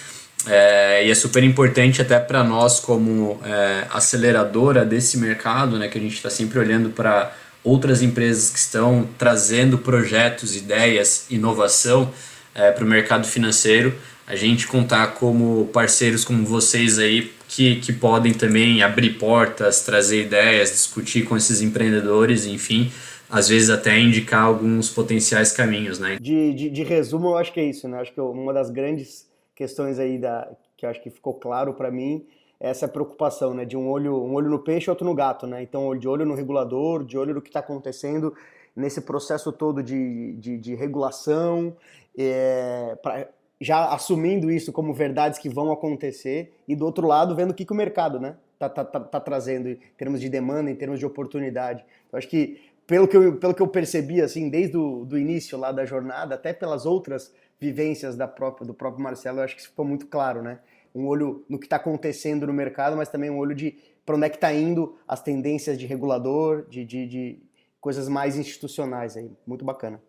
É, 0.46 1.04
e 1.04 1.10
é 1.10 1.16
super 1.16 1.44
importante 1.44 2.00
até 2.00 2.20
para 2.20 2.44
nós 2.44 2.80
como 2.80 3.42
é, 3.44 3.88
aceleradora 3.90 4.86
desse 4.86 5.18
mercado, 5.18 5.80
né, 5.80 5.88
que 5.88 5.98
a 5.98 6.02
gente 6.02 6.14
está 6.14 6.30
sempre 6.30 6.60
olhando 6.60 6.92
para 6.92 7.34
outras 7.64 8.04
empresas 8.04 8.52
que 8.52 8.60
estão 8.60 9.10
trazendo 9.18 9.80
projetos, 9.80 10.56
ideias, 10.56 11.26
inovação 11.32 12.14
é, 12.58 12.72
para 12.72 12.84
o 12.84 12.88
mercado 12.88 13.28
financeiro. 13.28 13.96
A 14.26 14.36
gente 14.36 14.68
contar 14.68 15.14
como 15.14 15.68
parceiros 15.68 16.26
como 16.26 16.44
vocês 16.44 17.00
aí 17.00 17.32
que, 17.48 17.80
que 17.80 17.94
podem 17.94 18.34
também 18.34 18.84
abrir 18.84 19.12
portas, 19.12 19.86
trazer 19.86 20.24
ideias, 20.24 20.72
discutir 20.72 21.24
com 21.24 21.38
esses 21.38 21.62
empreendedores, 21.62 22.46
enfim, 22.46 22.92
às 23.30 23.48
vezes 23.48 23.70
até 23.70 23.98
indicar 23.98 24.44
alguns 24.44 24.90
potenciais 24.90 25.54
caminhos, 25.54 25.98
né? 26.00 26.18
De, 26.20 26.54
de, 26.54 26.70
de 26.70 26.84
resumo, 26.84 27.30
eu 27.30 27.38
acho 27.38 27.54
que 27.54 27.60
é 27.62 27.64
isso, 27.64 27.88
né? 27.88 28.02
Acho 28.02 28.14
que 28.14 28.20
uma 28.20 28.52
das 28.52 28.70
grandes 28.70 29.30
questões 29.56 29.98
aí 29.98 30.18
da, 30.18 30.50
que 30.76 30.86
acho 30.86 31.02
que 31.02 31.10
ficou 31.10 31.36
claro 31.36 31.74
para 31.74 31.90
mim 31.90 32.26
essa 32.60 32.88
preocupação, 32.88 33.54
né, 33.54 33.66
de 33.66 33.78
um 33.78 33.88
olho, 33.88 34.16
um 34.16 34.34
olho 34.34 34.50
no 34.50 34.58
peixe 34.58 34.90
outro 34.90 35.06
no 35.06 35.14
gato, 35.14 35.46
né? 35.46 35.62
Então, 35.62 35.96
de 35.96 36.08
olho 36.08 36.26
no 36.26 36.34
regulador, 36.34 37.06
de 37.06 37.16
olho 37.16 37.36
no 37.36 37.42
que 37.42 37.50
está 37.50 37.60
acontecendo 37.60 38.34
nesse 38.76 39.02
processo 39.02 39.52
todo 39.52 39.82
de, 39.82 40.34
de, 40.34 40.58
de 40.58 40.76
regulação, 40.76 41.76
é, 42.18 42.98
pra, 43.02 43.28
já 43.60 43.94
assumindo 43.94 44.52
isso 44.52 44.72
como 44.72 44.94
verdades 44.94 45.40
que 45.40 45.50
vão 45.50 45.72
acontecer, 45.72 46.54
e 46.68 46.76
do 46.76 46.86
outro 46.86 47.08
lado, 47.08 47.36
vendo 47.36 47.52
o 47.52 47.54
que, 47.54 47.66
que 47.66 47.72
o 47.72 47.76
mercado, 47.76 48.20
né, 48.20 48.36
tá, 48.58 48.70
tá, 48.70 48.84
tá, 48.84 49.00
tá 49.00 49.20
trazendo 49.20 49.70
em 49.70 49.80
termos 49.98 50.20
de 50.20 50.30
demanda, 50.30 50.70
em 50.70 50.76
termos 50.76 51.00
de 51.00 51.06
oportunidade. 51.06 51.86
Eu 52.12 52.18
acho 52.18 52.28
que, 52.28 52.60
pelo 52.86 53.08
que 53.08 53.18
eu, 53.18 53.38
pelo 53.38 53.54
que 53.54 53.62
eu 53.62 53.68
percebi, 53.68 54.22
assim, 54.22 54.50
desde 54.50 54.78
o 54.78 55.06
do 55.06 55.18
início 55.18 55.58
lá 55.58 55.72
da 55.72 55.86
jornada, 55.86 56.36
até 56.36 56.54
pelas 56.54 56.86
outras 56.86 57.34
vivências 57.60 58.16
da 58.16 58.28
própria, 58.28 58.66
do 58.66 58.74
próprio 58.74 59.04
Marcelo, 59.04 59.40
eu 59.40 59.44
acho 59.44 59.56
que 59.56 59.62
isso 59.62 59.70
ficou 59.70 59.86
muito 59.86 60.08
claro, 60.08 60.42
né? 60.42 60.60
um 60.98 61.06
olho 61.06 61.46
no 61.48 61.60
que 61.60 61.66
está 61.66 61.76
acontecendo 61.76 62.48
no 62.48 62.54
mercado, 62.54 62.98
mas 62.98 63.10
também 63.10 63.30
um 63.30 63.38
olho 63.38 63.54
de 63.54 63.78
para 64.06 64.16
onde 64.16 64.26
é 64.26 64.30
que 64.30 64.38
está 64.38 64.54
indo 64.54 64.98
as 65.08 65.22
tendências 65.22 65.78
de 65.78 65.86
regulador, 65.86 66.66
de, 66.70 66.86
de, 66.86 67.06
de, 67.06 67.40
coisas 67.82 68.08
mais 68.08 68.38
institucionais 68.38 69.18
aí. 69.18 69.30
Muito 69.46 69.66
bacana. 69.66 70.02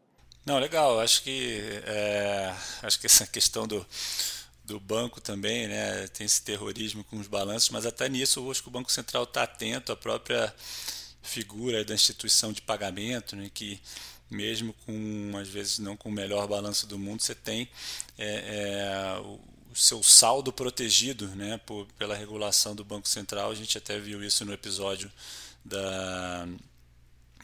Não, 0.49 0.59
legal. 0.59 0.99
Acho 0.99 1.23
que 1.23 1.61
é, 1.85 2.55
acho 2.83 2.99
que 2.99 3.05
essa 3.05 3.27
questão 3.27 3.67
do 3.69 3.87
do 4.65 4.81
banco 4.81 5.21
também, 5.21 5.69
né? 5.69 6.09
Tem 6.09 6.27
esse 6.27 6.43
terrorismo 6.43 7.05
com 7.05 7.19
os 7.19 7.27
balanços, 7.27 7.71
mas 7.71 7.85
até 7.87 8.09
nisso 8.09 8.51
acho 8.51 8.63
que 8.63 8.69
o 8.69 8.71
Banco 8.71 8.91
Central 8.93 9.25
está 9.25 9.43
atento 9.43 9.93
à 9.93 9.97
própria 9.97 10.55
figura 11.23 11.85
da 11.85 11.95
instituição 11.95 12.51
de 12.51 12.63
pagamento, 12.63 13.37
né? 13.37 13.51
Que 13.53 13.79
mesmo 14.31 14.75
com 14.87 15.33
às 15.39 15.49
vezes 15.49 15.79
não 15.79 15.97
com 15.97 16.09
o 16.09 16.13
melhor 16.13 16.47
balanço 16.47 16.87
do 16.87 16.99
mundo, 16.99 17.23
você 17.23 17.35
tem 17.35 17.69
é, 18.19 19.17
é, 19.17 19.21
o, 19.21 19.41
o 19.71 19.77
seu 19.77 20.03
saldo 20.03 20.51
protegido, 20.51 21.29
né? 21.29 21.59
Por, 21.67 21.87
pela 21.99 22.15
regulação 22.15 22.75
do 22.75 22.85
Banco 22.85 23.09
Central. 23.09 23.51
A 23.51 23.55
gente 23.55 23.77
até 23.77 23.99
viu 23.99 24.25
isso 24.25 24.47
no 24.47 24.53
episódio 24.55 25.13
da 25.63 26.49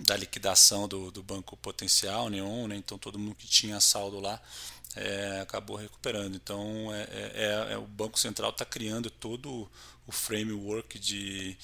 da 0.01 0.17
liquidação 0.17 0.89
do, 0.89 1.11
do 1.11 1.23
banco 1.23 1.57
potencial, 1.57 2.29
Neon, 2.29 2.67
né? 2.67 2.77
então 2.77 2.99
todo 2.99 3.19
mundo 3.19 3.35
que 3.35 3.47
tinha 3.47 3.81
saldo 3.81 4.21
lá 4.21 4.41
é, 4.97 5.41
acabou 5.41 5.77
recuperando. 5.77 6.35
Então 6.35 6.93
é, 6.93 7.03
é, 7.03 7.33
é, 7.35 7.73
é 7.75 7.79
o 7.79 7.87
Banco 7.87 8.19
Central 8.19 8.51
está 8.51 8.65
criando 8.65 9.11
todo 9.11 9.71
o 10.07 10.13
framework 10.13 10.99
de, 10.99 11.57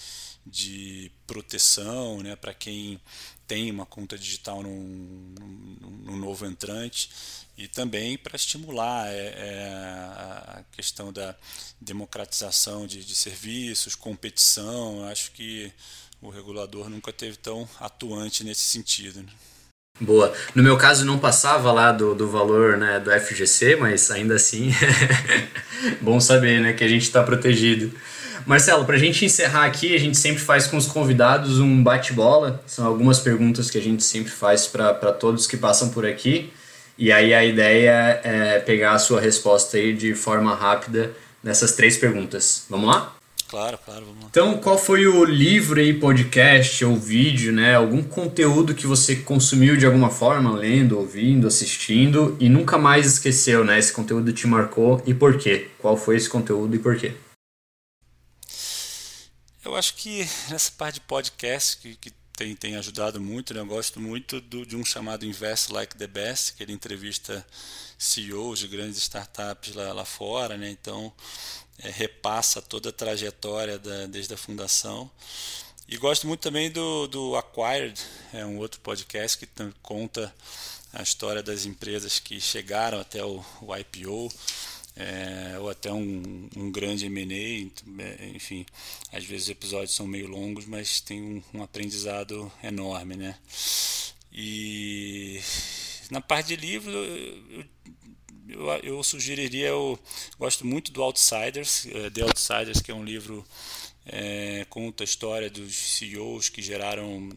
de 0.46 1.10
proteção 1.26 2.22
né, 2.22 2.36
para 2.36 2.54
quem 2.54 3.00
tem 3.50 3.68
uma 3.68 3.84
conta 3.84 4.16
digital 4.16 4.62
num, 4.62 5.34
num, 5.40 6.02
num 6.04 6.16
novo 6.16 6.46
entrante 6.46 7.10
e 7.58 7.66
também 7.66 8.16
para 8.16 8.36
estimular 8.36 9.08
é, 9.08 9.34
é, 9.36 9.68
a 9.74 10.62
questão 10.70 11.12
da 11.12 11.34
democratização 11.80 12.86
de, 12.86 13.04
de 13.04 13.12
serviços, 13.12 13.96
competição. 13.96 15.04
Acho 15.08 15.32
que 15.32 15.72
o 16.22 16.30
regulador 16.30 16.88
nunca 16.88 17.12
teve 17.12 17.38
tão 17.38 17.68
atuante 17.80 18.44
nesse 18.44 18.62
sentido. 18.62 19.20
Né? 19.20 19.32
Boa. 20.00 20.32
No 20.54 20.62
meu 20.62 20.78
caso 20.78 21.04
não 21.04 21.18
passava 21.18 21.72
lá 21.72 21.90
do, 21.90 22.14
do 22.14 22.30
valor 22.30 22.76
né, 22.76 23.00
do 23.00 23.10
FGC, 23.10 23.74
mas 23.74 24.12
ainda 24.12 24.36
assim 24.36 24.70
bom 26.00 26.20
saber 26.20 26.60
né, 26.60 26.72
que 26.72 26.84
a 26.84 26.88
gente 26.88 27.02
está 27.02 27.20
protegido. 27.24 27.92
Marcelo, 28.46 28.84
para 28.84 28.96
a 28.96 28.98
gente 28.98 29.24
encerrar 29.24 29.64
aqui, 29.64 29.94
a 29.94 29.98
gente 29.98 30.16
sempre 30.16 30.40
faz 30.40 30.66
com 30.66 30.76
os 30.76 30.86
convidados 30.86 31.60
um 31.60 31.82
bate-bola. 31.82 32.62
São 32.66 32.86
algumas 32.86 33.18
perguntas 33.18 33.70
que 33.70 33.78
a 33.78 33.82
gente 33.82 34.02
sempre 34.02 34.30
faz 34.30 34.66
para 34.66 35.12
todos 35.12 35.46
que 35.46 35.56
passam 35.56 35.90
por 35.90 36.06
aqui. 36.06 36.52
E 36.98 37.10
aí 37.10 37.32
a 37.32 37.44
ideia 37.44 38.20
é 38.22 38.58
pegar 38.58 38.92
a 38.92 38.98
sua 38.98 39.20
resposta 39.20 39.76
aí 39.76 39.94
de 39.94 40.14
forma 40.14 40.54
rápida 40.54 41.12
nessas 41.42 41.72
três 41.72 41.96
perguntas. 41.96 42.66
Vamos 42.68 42.88
lá? 42.88 43.14
Claro, 43.48 43.78
claro, 43.84 44.04
vamos 44.04 44.22
lá. 44.22 44.26
Então, 44.30 44.58
qual 44.58 44.78
foi 44.78 45.08
o 45.08 45.24
livro 45.24 45.80
aí, 45.80 45.92
podcast 45.92 46.84
ou 46.84 46.94
vídeo, 46.96 47.52
né? 47.52 47.74
Algum 47.74 48.02
conteúdo 48.02 48.74
que 48.74 48.86
você 48.86 49.16
consumiu 49.16 49.76
de 49.76 49.84
alguma 49.84 50.08
forma, 50.08 50.52
lendo, 50.52 50.98
ouvindo, 50.98 51.48
assistindo 51.48 52.36
e 52.38 52.48
nunca 52.48 52.78
mais 52.78 53.06
esqueceu, 53.06 53.64
né? 53.64 53.78
Esse 53.78 53.92
conteúdo 53.92 54.32
te 54.32 54.46
marcou 54.46 55.02
e 55.04 55.12
por 55.12 55.36
quê? 55.36 55.66
Qual 55.78 55.96
foi 55.96 56.16
esse 56.16 56.28
conteúdo 56.28 56.76
e 56.76 56.78
por 56.78 56.96
quê? 56.96 57.12
Eu 59.62 59.76
acho 59.76 59.94
que 59.94 60.26
nessa 60.48 60.70
parte 60.72 60.94
de 60.94 61.00
podcast 61.02 61.76
que, 61.76 61.94
que 61.96 62.10
tem, 62.32 62.56
tem 62.56 62.76
ajudado 62.76 63.20
muito, 63.20 63.52
né? 63.52 63.60
eu 63.60 63.66
gosto 63.66 64.00
muito 64.00 64.40
do, 64.40 64.64
de 64.64 64.74
um 64.74 64.82
chamado 64.82 65.26
Invest 65.26 65.70
Like 65.70 65.94
the 65.96 66.06
Best, 66.06 66.54
que 66.54 66.62
ele 66.62 66.72
entrevista 66.72 67.46
CEOs 67.98 68.60
de 68.60 68.68
grandes 68.68 68.96
startups 68.96 69.74
lá, 69.74 69.92
lá 69.92 70.06
fora, 70.06 70.56
né? 70.56 70.70
Então 70.70 71.12
é, 71.78 71.90
repassa 71.90 72.62
toda 72.62 72.88
a 72.88 72.92
trajetória 72.92 73.78
da, 73.78 74.06
desde 74.06 74.32
a 74.32 74.38
fundação. 74.38 75.10
E 75.86 75.98
gosto 75.98 76.26
muito 76.26 76.40
também 76.40 76.70
do, 76.70 77.06
do 77.08 77.36
Acquired, 77.36 78.00
é 78.32 78.46
um 78.46 78.56
outro 78.56 78.80
podcast 78.80 79.36
que 79.36 79.46
conta 79.82 80.34
a 80.92 81.02
história 81.02 81.42
das 81.42 81.66
empresas 81.66 82.18
que 82.18 82.40
chegaram 82.40 82.98
até 82.98 83.22
o, 83.22 83.44
o 83.60 83.76
IPO, 83.76 84.32
é, 84.96 85.58
ou 85.58 85.70
até 85.70 85.92
um, 85.92 86.48
um 86.56 86.70
grande 86.70 87.06
M&A, 87.06 88.02
é, 88.02 88.28
enfim, 88.34 88.66
às 89.12 89.24
vezes 89.24 89.44
os 89.44 89.50
episódios 89.50 89.94
são 89.94 90.06
meio 90.06 90.26
longos, 90.26 90.66
mas 90.66 91.00
tem 91.00 91.22
um, 91.22 91.42
um 91.54 91.62
aprendizado 91.62 92.50
enorme, 92.62 93.16
né? 93.16 93.36
E 94.32 95.40
na 96.10 96.20
parte 96.20 96.48
de 96.48 96.56
livro, 96.56 96.92
eu, 96.92 97.64
eu, 98.48 98.68
eu 98.82 99.02
sugeriria, 99.02 99.68
eu 99.68 99.98
gosto 100.38 100.66
muito 100.66 100.92
do 100.92 101.02
Outsiders, 101.02 101.86
uh, 101.86 102.10
The 102.10 102.22
Outsiders, 102.22 102.80
que 102.80 102.90
é 102.90 102.94
um 102.94 103.04
livro 103.04 103.44
é, 104.06 104.66
conta 104.68 105.02
a 105.02 105.06
história 105.06 105.50
dos 105.50 105.76
CEOs 105.76 106.48
que 106.48 106.62
geraram 106.62 107.28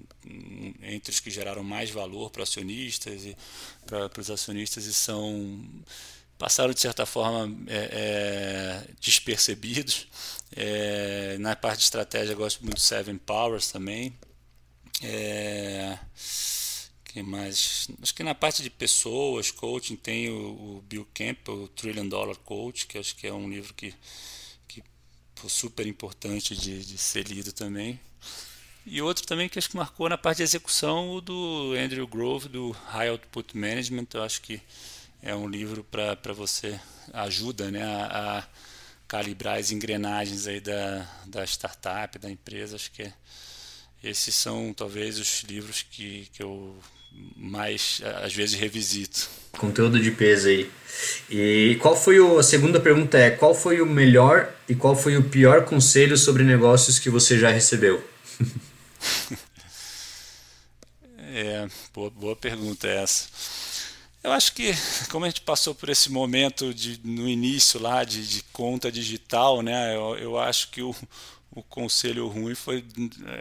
entre 0.81 1.11
os 1.11 1.19
que 1.19 1.29
geraram 1.29 1.63
mais 1.63 1.91
valor 1.91 2.31
para 2.31 2.43
acionistas 2.43 3.25
e 3.25 3.37
para 3.85 4.09
os 4.19 4.31
acionistas 4.31 4.85
e 4.85 4.93
são 4.93 5.63
passaram 6.43 6.73
de 6.73 6.81
certa 6.81 7.05
forma 7.05 7.49
é, 7.67 7.89
é, 7.93 8.93
despercebidos 8.99 10.07
é, 10.53 11.37
na 11.39 11.55
parte 11.55 11.77
de 11.77 11.85
estratégia 11.85 12.35
gosto 12.35 12.61
muito 12.61 12.75
do 12.75 12.81
Seven 12.81 13.17
Powers 13.17 13.71
também 13.71 14.13
é, 15.01 15.97
mais? 17.23 17.87
Acho 18.01 18.13
que 18.13 18.23
na 18.23 18.35
parte 18.35 18.61
de 18.61 18.69
pessoas, 18.69 19.51
coaching, 19.51 19.95
tem 19.95 20.29
o, 20.29 20.77
o 20.77 20.83
Bill 20.85 21.07
Campbell, 21.13 21.63
o 21.63 21.67
Trillion 21.69 22.09
Dollar 22.09 22.35
Coach, 22.35 22.87
que 22.87 22.97
acho 22.97 23.15
que 23.15 23.25
é 23.25 23.33
um 23.33 23.49
livro 23.49 23.73
que, 23.73 23.93
que 24.67 24.83
foi 25.35 25.49
super 25.49 25.87
importante 25.87 26.57
de, 26.57 26.83
de 26.83 26.97
ser 26.97 27.25
lido 27.25 27.53
também. 27.53 27.97
E 28.85 29.01
outro 29.01 29.25
também 29.25 29.47
que 29.47 29.57
acho 29.57 29.69
que 29.69 29.77
marcou 29.77 30.09
na 30.09 30.17
parte 30.17 30.37
de 30.37 30.43
execução, 30.43 31.11
o 31.11 31.21
do 31.21 31.73
Andrew 31.73 32.05
Grove, 32.05 32.49
do 32.49 32.71
High 32.71 33.09
Output 33.09 33.57
Management. 33.57 34.07
Eu 34.13 34.23
acho 34.23 34.41
que 34.41 34.61
é 35.23 35.33
um 35.33 35.47
livro 35.47 35.85
para 35.85 36.33
você, 36.33 36.77
ajuda 37.13 37.71
né, 37.71 37.81
a, 37.81 38.39
a, 38.39 38.43
calibrar 39.07 39.57
as 39.57 39.71
engrenagens 39.71 40.47
aí 40.47 40.59
da, 40.59 41.07
da 41.25 41.43
startup, 41.45 42.19
da 42.19 42.29
empresa. 42.29 42.75
Acho 42.75 42.91
que 42.91 43.09
esses 44.03 44.35
são 44.35 44.73
talvez 44.73 45.17
os 45.17 45.43
livros 45.43 45.81
que, 45.89 46.27
que 46.33 46.43
eu 46.43 46.75
mais 47.37 48.01
às 48.21 48.33
vezes 48.33 48.59
revisito. 48.59 49.29
Conteúdo 49.57 49.97
de 49.99 50.11
peso 50.11 50.49
aí. 50.49 50.69
E 51.29 51.77
qual 51.81 51.95
foi 51.95 52.19
o, 52.19 52.37
a 52.37 52.43
segunda 52.43 52.79
pergunta 52.79 53.17
é 53.17 53.31
qual 53.31 53.55
foi 53.55 53.79
o 53.81 53.85
melhor 53.85 54.53
e 54.67 54.75
qual 54.75 54.95
foi 54.95 55.15
o 55.15 55.23
pior 55.23 55.63
conselho 55.63 56.17
sobre 56.17 56.43
negócios 56.43 56.99
que 56.99 57.09
você 57.09 57.39
já 57.39 57.49
recebeu? 57.49 58.03
é, 61.17 61.65
boa, 61.93 62.09
boa 62.09 62.35
pergunta 62.35 62.87
essa. 62.87 63.62
Eu 64.23 64.31
acho 64.31 64.53
que 64.53 64.71
como 65.11 65.25
a 65.25 65.29
gente 65.29 65.41
passou 65.41 65.75
por 65.75 65.89
esse 65.89 66.09
momento 66.09 66.73
de, 66.73 66.99
no 67.03 67.27
início 67.27 67.79
lá 67.79 68.03
de, 68.03 68.25
de 68.25 68.43
conta 68.53 68.91
digital, 68.91 69.61
né, 69.61 69.95
eu, 69.95 70.15
eu 70.17 70.39
acho 70.39 70.69
que 70.69 70.81
o, 70.81 70.95
o 71.51 71.61
conselho 71.63 72.27
ruim 72.27 72.55
foi 72.55 72.85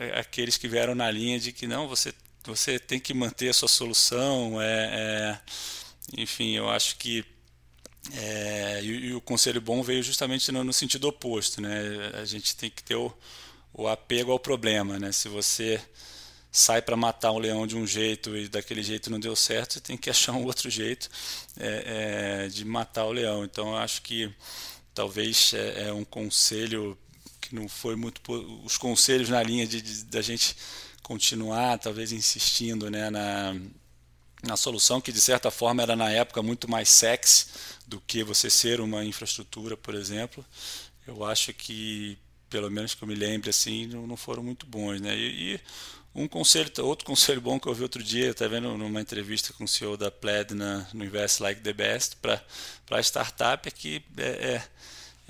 é, 0.00 0.18
aqueles 0.18 0.56
que 0.56 0.66
vieram 0.66 0.94
na 0.94 1.10
linha 1.10 1.38
de 1.38 1.52
que 1.52 1.66
não, 1.66 1.88
você 1.88 2.12
você 2.44 2.78
tem 2.78 2.98
que 2.98 3.14
manter 3.14 3.50
a 3.50 3.52
sua 3.52 3.68
solução. 3.68 4.60
É, 4.60 4.66
é 4.66 5.40
enfim, 6.18 6.52
eu 6.56 6.68
acho 6.68 6.96
que 6.96 7.24
é, 8.12 8.80
e, 8.82 8.86
e, 9.06 9.14
o 9.14 9.20
conselho 9.20 9.60
bom 9.60 9.82
veio 9.82 10.02
justamente 10.02 10.50
no, 10.50 10.64
no, 10.64 10.72
sentido 10.72 11.06
oposto, 11.08 11.60
né? 11.60 12.10
A 12.20 12.24
gente 12.24 12.56
tem 12.56 12.68
que 12.68 12.82
ter 12.82 12.96
o, 12.96 13.14
o 13.72 13.86
apego 13.86 14.32
ao 14.32 14.40
problema, 14.40 14.98
né? 14.98 15.12
Se 15.12 15.28
você 15.28 15.80
sai 16.52 16.82
para 16.82 16.94
matar 16.96 17.32
um 17.32 17.38
leão 17.38 17.66
de 17.66 17.74
um 17.74 17.86
jeito 17.86 18.36
e 18.36 18.46
daquele 18.46 18.82
jeito 18.82 19.10
não 19.10 19.18
deu 19.18 19.34
certo, 19.34 19.74
você 19.74 19.80
tem 19.80 19.96
que 19.96 20.10
achar 20.10 20.32
um 20.32 20.44
outro 20.44 20.68
jeito 20.68 21.08
é, 21.58 22.44
é, 22.44 22.48
de 22.48 22.62
matar 22.64 23.06
o 23.06 23.12
leão. 23.12 23.42
Então, 23.42 23.70
eu 23.70 23.78
acho 23.78 24.02
que 24.02 24.30
talvez 24.94 25.54
é, 25.54 25.88
é 25.88 25.92
um 25.92 26.04
conselho 26.04 26.96
que 27.40 27.54
não 27.54 27.68
foi 27.68 27.96
muito 27.96 28.20
os 28.64 28.76
conselhos 28.76 29.30
na 29.30 29.42
linha 29.42 29.66
de, 29.66 29.80
de 29.80 30.04
da 30.04 30.20
gente 30.20 30.54
continuar, 31.02 31.78
talvez 31.78 32.12
insistindo 32.12 32.90
né, 32.90 33.08
na, 33.08 33.56
na 34.42 34.56
solução 34.56 35.00
que 35.00 35.10
de 35.10 35.20
certa 35.20 35.50
forma 35.50 35.82
era 35.82 35.96
na 35.96 36.10
época 36.10 36.42
muito 36.42 36.70
mais 36.70 36.88
sexy 36.90 37.46
do 37.86 38.00
que 38.00 38.22
você 38.22 38.50
ser 38.50 38.80
uma 38.80 39.04
infraestrutura, 39.04 39.76
por 39.76 39.94
exemplo. 39.94 40.44
Eu 41.06 41.24
acho 41.24 41.52
que, 41.52 42.18
pelo 42.48 42.70
menos 42.70 42.94
que 42.94 43.02
eu 43.02 43.08
me 43.08 43.14
lembre 43.14 43.50
assim, 43.50 43.86
não, 43.86 44.06
não 44.06 44.16
foram 44.16 44.42
muito 44.42 44.66
bons, 44.66 45.00
né? 45.00 45.16
E, 45.16 45.54
e, 45.54 45.60
um 46.14 46.28
conselho, 46.28 46.70
outro 46.80 47.06
conselho 47.06 47.40
bom 47.40 47.58
que 47.58 47.66
eu 47.66 47.74
vi 47.74 47.82
outro 47.82 48.02
dia, 48.02 48.34
tá 48.34 48.46
vendo 48.46 48.76
numa 48.76 49.00
entrevista 49.00 49.52
com 49.52 49.64
o 49.64 49.68
CEO 49.68 49.96
da 49.96 50.10
Plaid 50.10 50.54
na, 50.54 50.86
no 50.92 51.04
Invest 51.04 51.42
Like 51.42 51.60
the 51.62 51.72
Best 51.72 52.16
para 52.16 52.42
para 52.86 53.00
startup 53.00 53.66
é 53.66 53.70
que 53.70 54.04
é, 54.18 54.22
é 54.22 54.62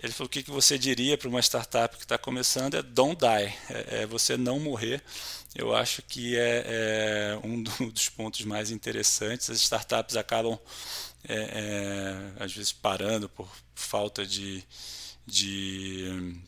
ele 0.03 0.12
falou: 0.12 0.26
o 0.26 0.30
que, 0.30 0.43
que 0.43 0.51
você 0.51 0.78
diria 0.78 1.16
para 1.16 1.28
uma 1.28 1.41
startup 1.41 1.97
que 1.97 2.05
está 2.05 2.18
começando 2.18 2.74
é 2.74 2.83
don't 2.83 3.16
die, 3.20 3.55
é, 3.70 4.03
é, 4.03 4.07
você 4.07 4.37
não 4.37 4.59
morrer. 4.59 5.03
Eu 5.55 5.74
acho 5.74 6.03
que 6.03 6.37
é, 6.37 6.64
é 6.66 7.41
um 7.47 7.62
dos 7.89 8.09
pontos 8.09 8.45
mais 8.45 8.70
interessantes. 8.70 9.51
As 9.51 9.59
startups 9.59 10.16
acabam, 10.16 10.59
é, 11.28 11.35
é, 12.39 12.45
às 12.45 12.53
vezes, 12.53 12.72
parando 12.72 13.28
por 13.28 13.49
falta 13.74 14.26
de, 14.26 14.64
de 15.26 16.41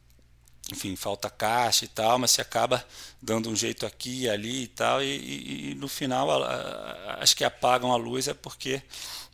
enfim, 0.73 0.97
falta 0.97 1.29
caixa 1.29 1.85
e 1.85 1.89
tal, 1.89 2.19
mas 2.19 2.33
se 2.33 2.41
acaba 2.41 2.85
dando 3.21 3.51
um 3.51 3.57
jeito 3.57 3.85
aqui 3.85 4.23
e 4.23 4.31
ali 4.31 4.63
e 4.65 4.67
tal, 4.69 5.03
e, 5.03 5.07
e, 5.07 5.71
e 5.71 5.75
no 5.75 5.89
final 5.89 6.31
a, 6.31 6.47
a, 6.47 7.23
acho 7.23 7.37
que 7.37 7.45
apagam 7.45 7.93
a 7.93 7.97
luz 7.97 8.29
é 8.29 8.35
porque, 8.35 8.83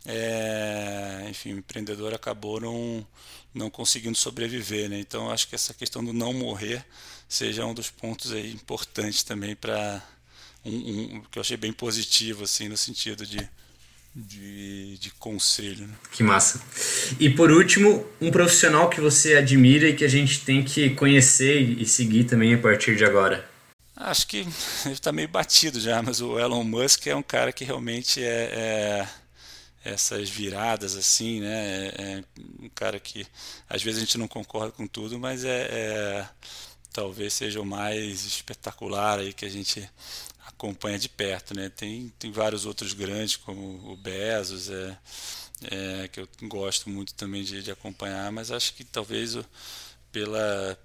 é, 0.05 1.25
enfim, 1.29 1.53
o 1.53 1.59
empreendedor 1.59 2.13
acabou 2.13 2.59
não, 2.59 3.05
não 3.53 3.69
conseguindo 3.69 4.17
sobreviver, 4.17 4.89
né? 4.89 4.99
Então 4.99 5.29
acho 5.31 5.47
que 5.47 5.55
essa 5.55 5.73
questão 5.73 6.03
do 6.03 6.13
não 6.13 6.33
morrer 6.33 6.85
seja 7.29 7.65
um 7.65 7.73
dos 7.73 7.89
pontos 7.89 8.31
aí 8.33 8.51
importantes 8.51 9.23
também 9.23 9.55
para 9.55 10.03
um, 10.65 11.17
um, 11.17 11.21
que 11.31 11.39
eu 11.39 11.41
achei 11.41 11.57
bem 11.57 11.71
positivo 11.71 12.43
assim 12.43 12.67
no 12.67 12.77
sentido 12.77 13.25
de 13.25 13.49
de, 14.15 14.97
de 14.97 15.11
conselho. 15.11 15.87
Né? 15.87 15.93
Que 16.11 16.23
massa. 16.23 16.61
E 17.19 17.29
por 17.29 17.51
último, 17.51 18.05
um 18.19 18.31
profissional 18.31 18.89
que 18.89 18.99
você 18.99 19.35
admira 19.35 19.87
e 19.87 19.95
que 19.95 20.03
a 20.03 20.09
gente 20.09 20.43
tem 20.43 20.63
que 20.63 20.91
conhecer 20.91 21.61
e 21.61 21.85
seguir 21.85 22.25
também 22.25 22.53
a 22.53 22.57
partir 22.57 22.95
de 22.95 23.05
agora. 23.05 23.49
Acho 23.95 24.27
que 24.27 24.37
ele 24.85 24.93
está 24.93 25.11
meio 25.11 25.27
batido 25.27 25.79
já, 25.79 26.01
mas 26.01 26.21
o 26.21 26.39
Elon 26.39 26.63
Musk 26.63 27.07
é 27.07 27.15
um 27.15 27.23
cara 27.23 27.51
que 27.51 27.63
realmente 27.63 28.23
é, 28.23 28.27
é 29.05 29.07
essas 29.83 30.29
viradas 30.29 30.95
assim, 30.95 31.39
né? 31.41 31.87
É, 31.87 31.93
é, 31.97 32.23
um 32.59 32.69
cara 32.69 32.99
que 32.99 33.25
às 33.69 33.81
vezes 33.81 34.01
a 34.01 34.05
gente 34.05 34.17
não 34.17 34.27
concorda 34.27 34.71
com 34.71 34.85
tudo, 34.85 35.17
mas 35.19 35.43
é, 35.43 35.67
é 35.71 36.29
talvez 36.93 37.33
seja 37.33 37.61
o 37.61 37.65
mais 37.65 38.25
espetacular 38.25 39.19
aí 39.19 39.33
que 39.33 39.45
a 39.45 39.49
gente 39.49 39.89
acompanha 40.61 40.99
de 40.99 41.09
perto, 41.09 41.55
né? 41.55 41.69
Tem, 41.75 42.13
tem 42.19 42.31
vários 42.31 42.67
outros 42.67 42.93
grandes, 42.93 43.35
como 43.35 43.91
o 43.91 43.97
Bezos, 43.97 44.69
é, 44.69 44.97
é 46.03 46.07
que 46.07 46.19
eu 46.19 46.27
gosto 46.43 46.87
muito 46.87 47.15
também 47.15 47.41
de, 47.41 47.63
de 47.63 47.71
acompanhar, 47.71 48.31
mas 48.31 48.51
acho 48.51 48.75
que 48.75 48.83
talvez 48.83 49.37
pela, 50.11 50.77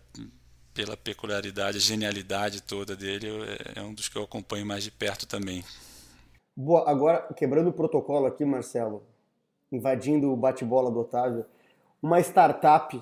pela 0.73 0.97
peculiaridade, 0.97 1.77
a 1.77 1.81
genialidade 1.81 2.63
toda 2.63 2.97
dele, 2.97 3.29
é, 3.77 3.81
é 3.81 3.83
um 3.83 3.93
dos 3.93 4.09
que 4.09 4.17
eu 4.17 4.23
acompanho 4.23 4.65
mais 4.65 4.83
de 4.83 4.91
perto 4.91 5.27
também. 5.27 5.63
Boa, 6.57 6.91
agora, 6.91 7.29
quebrando 7.35 7.69
o 7.69 7.73
protocolo 7.73 8.25
aqui, 8.25 8.47
Marcelo, 8.47 9.03
invadindo 9.71 10.33
o 10.33 10.37
bate-bola 10.37 10.91
do 10.91 11.01
Otávio, 11.01 11.45
uma 12.03 12.19
startup 12.21 12.99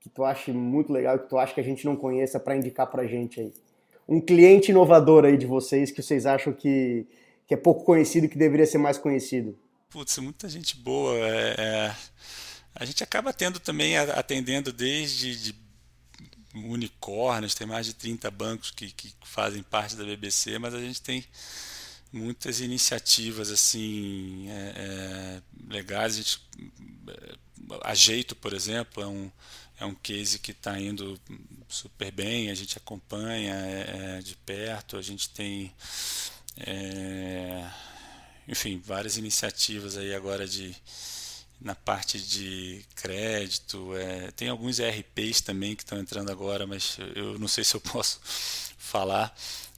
que 0.00 0.10
tu 0.10 0.22
acha 0.22 0.52
muito 0.52 0.92
legal, 0.92 1.18
que 1.18 1.30
tu 1.30 1.38
acha 1.38 1.54
que 1.54 1.60
a 1.60 1.64
gente 1.64 1.86
não 1.86 1.96
conheça 1.96 2.38
para 2.38 2.54
indicar 2.54 2.86
para 2.86 3.06
gente 3.06 3.40
aí 3.40 3.54
um 4.08 4.20
cliente 4.20 4.70
inovador 4.70 5.24
aí 5.24 5.36
de 5.36 5.46
vocês 5.46 5.90
que 5.90 6.02
vocês 6.02 6.26
acham 6.26 6.52
que, 6.52 7.06
que 7.46 7.54
é 7.54 7.56
pouco 7.56 7.84
conhecido 7.84 8.28
que 8.28 8.38
deveria 8.38 8.66
ser 8.66 8.78
mais 8.78 8.98
conhecido? 8.98 9.58
Putz, 9.90 10.18
muita 10.18 10.48
gente 10.48 10.76
boa. 10.76 11.16
É, 11.16 11.54
é, 11.58 11.96
a 12.74 12.84
gente 12.84 13.02
acaba 13.02 13.32
tendo 13.32 13.60
também, 13.60 13.96
atendendo 13.96 14.72
desde 14.72 15.36
de 15.36 15.64
unicórnios, 16.54 17.54
tem 17.54 17.66
mais 17.66 17.86
de 17.86 17.94
30 17.94 18.30
bancos 18.30 18.70
que, 18.70 18.90
que 18.92 19.12
fazem 19.24 19.62
parte 19.62 19.96
da 19.96 20.04
BBC, 20.04 20.58
mas 20.58 20.74
a 20.74 20.80
gente 20.80 21.02
tem 21.02 21.24
muitas 22.12 22.60
iniciativas 22.60 23.50
assim 23.50 24.48
é, 24.48 24.72
é, 24.76 25.42
legais. 25.68 26.14
A 26.14 26.16
gente, 26.16 26.40
é, 27.08 27.44
Ajeito, 27.82 28.36
por 28.36 28.52
exemplo, 28.52 29.02
é 29.02 29.06
um, 29.06 29.30
é 29.78 29.84
um 29.84 29.94
case 29.94 30.38
que 30.38 30.52
está 30.52 30.78
indo 30.78 31.20
super 31.68 32.10
bem, 32.12 32.50
a 32.50 32.54
gente 32.54 32.78
acompanha 32.78 33.54
é, 33.54 34.18
é, 34.18 34.20
de 34.20 34.36
perto, 34.36 34.96
a 34.96 35.02
gente 35.02 35.28
tem, 35.30 35.72
é, 36.58 37.68
enfim, 38.46 38.80
várias 38.84 39.16
iniciativas 39.16 39.96
aí 39.96 40.14
agora 40.14 40.46
de 40.46 40.74
na 41.60 41.74
parte 41.74 42.20
de 42.20 42.84
crédito, 42.94 43.96
é, 43.96 44.30
tem 44.32 44.48
alguns 44.48 44.78
ERPs 44.78 45.40
também 45.40 45.74
que 45.74 45.82
estão 45.82 45.98
entrando 45.98 46.30
agora, 46.30 46.66
mas 46.66 46.98
eu 47.14 47.38
não 47.38 47.48
sei 47.48 47.64
se 47.64 47.74
eu 47.74 47.80
posso 47.92 48.20
falar. 48.76 49.34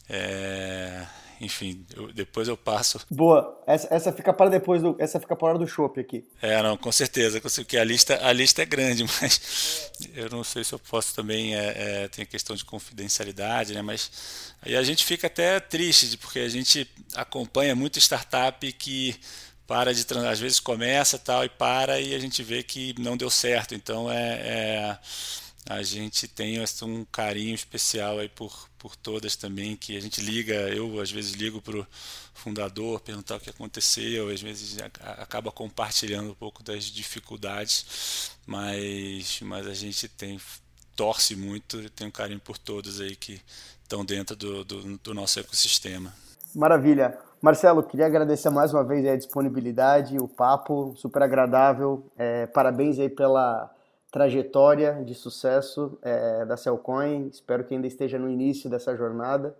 É, 0.09 1.07
enfim, 1.41 1.85
eu, 1.95 2.13
depois 2.13 2.49
eu 2.49 2.57
passo. 2.57 3.01
Boa, 3.11 3.63
essa, 3.67 3.95
essa 3.95 4.13
fica 4.13 4.33
para 4.33 4.51
depois 4.51 4.83
do, 4.83 4.97
essa 4.99 5.21
fica 5.21 5.37
para 5.37 5.49
hora 5.49 5.59
do 5.59 5.67
shopping 5.67 6.01
aqui. 6.01 6.25
É, 6.41 6.63
não, 6.63 6.77
com 6.77 6.91
certeza, 6.91 7.41
porque 7.41 7.77
a 7.77 7.85
lista, 7.85 8.19
a 8.27 8.33
lista 8.33 8.63
é 8.63 8.67
grande, 8.67 9.05
mas 9.21 9.91
eu 10.15 10.29
não 10.31 10.43
sei 10.43 10.65
se 10.65 10.73
eu 10.73 10.79
posso 10.79 11.15
também, 11.15 11.55
é, 11.55 12.05
é, 12.05 12.09
tem 12.09 12.23
a 12.23 12.27
questão 12.27 12.57
de 12.57 12.65
confidencialidade, 12.65 13.75
né, 13.75 13.83
mas 13.83 14.55
aí 14.63 14.77
a 14.77 14.83
gente 14.83 15.05
fica 15.05 15.27
até 15.27 15.61
triste, 15.61 16.17
porque 16.17 16.41
a 16.41 16.49
gente 16.49 16.89
acompanha 17.15 17.75
muito 17.75 17.99
startup 17.99 18.73
que 18.73 19.15
para 19.67 19.93
de 19.93 20.07
às 20.31 20.39
vezes 20.39 20.61
começa 20.61 21.19
tal 21.19 21.45
e 21.45 21.49
para 21.49 22.01
e 22.01 22.15
a 22.15 22.19
gente 22.19 22.43
vê 22.43 22.63
que 22.63 22.95
não 23.01 23.17
deu 23.17 23.29
certo, 23.29 23.75
então 23.75 24.11
é, 24.11 24.33
é 24.33 24.99
a 25.69 25.83
gente 25.83 26.29
tem 26.29 26.59
um 26.83 27.05
carinho 27.05 27.55
especial 27.55 28.19
aí 28.19 28.29
por, 28.29 28.69
por 28.79 28.95
todas 28.95 29.35
também, 29.35 29.77
que 29.77 29.97
a 29.97 30.01
gente 30.01 30.21
liga, 30.21 30.55
eu 30.55 31.01
às 31.01 31.11
vezes 31.11 31.33
ligo 31.33 31.61
para 31.61 31.79
o 31.79 31.87
fundador, 32.35 33.01
perguntar 33.01 33.37
o 33.37 33.41
que 33.41 33.51
aconteceu, 33.51 34.29
às 34.29 34.41
vezes 34.41 34.79
acaba 35.19 35.51
compartilhando 35.51 36.31
um 36.31 36.35
pouco 36.35 36.63
das 36.63 36.85
dificuldades, 36.85 38.31
mas, 38.47 39.41
mas 39.43 39.67
a 39.67 39.75
gente 39.75 40.09
tem 40.09 40.39
torce 40.95 41.37
muito, 41.37 41.91
tem 41.91 42.07
um 42.07 42.11
carinho 42.11 42.41
por 42.41 42.57
todos 42.57 43.01
aí 43.01 43.15
que 43.15 43.41
estão 43.83 44.05
dentro 44.05 44.35
do, 44.35 44.65
do, 44.65 44.99
do 44.99 45.15
nosso 45.15 45.39
ecossistema. 45.39 46.13
Maravilha. 46.55 47.19
Marcelo, 47.43 47.83
queria 47.83 48.07
agradecer 48.07 48.49
mais 48.49 48.73
uma 48.73 48.83
vez 48.83 49.07
a 49.07 49.15
disponibilidade, 49.15 50.19
o 50.19 50.27
papo, 50.27 50.95
super 50.97 51.23
agradável. 51.23 52.11
É, 52.17 52.47
parabéns 52.47 52.99
aí 52.99 53.11
pela 53.11 53.71
trajetória 54.17 55.03
de 55.05 55.15
sucesso 55.15 55.99
é, 56.01 56.47
da 56.47 56.57
Cellcoin. 56.57 57.29
Espero 57.31 57.63
que 57.65 57.75
ainda 57.75 57.87
esteja 57.87 58.19
no 58.19 58.31
início 58.31 58.71
dessa 58.71 58.97
jornada. 58.97 59.55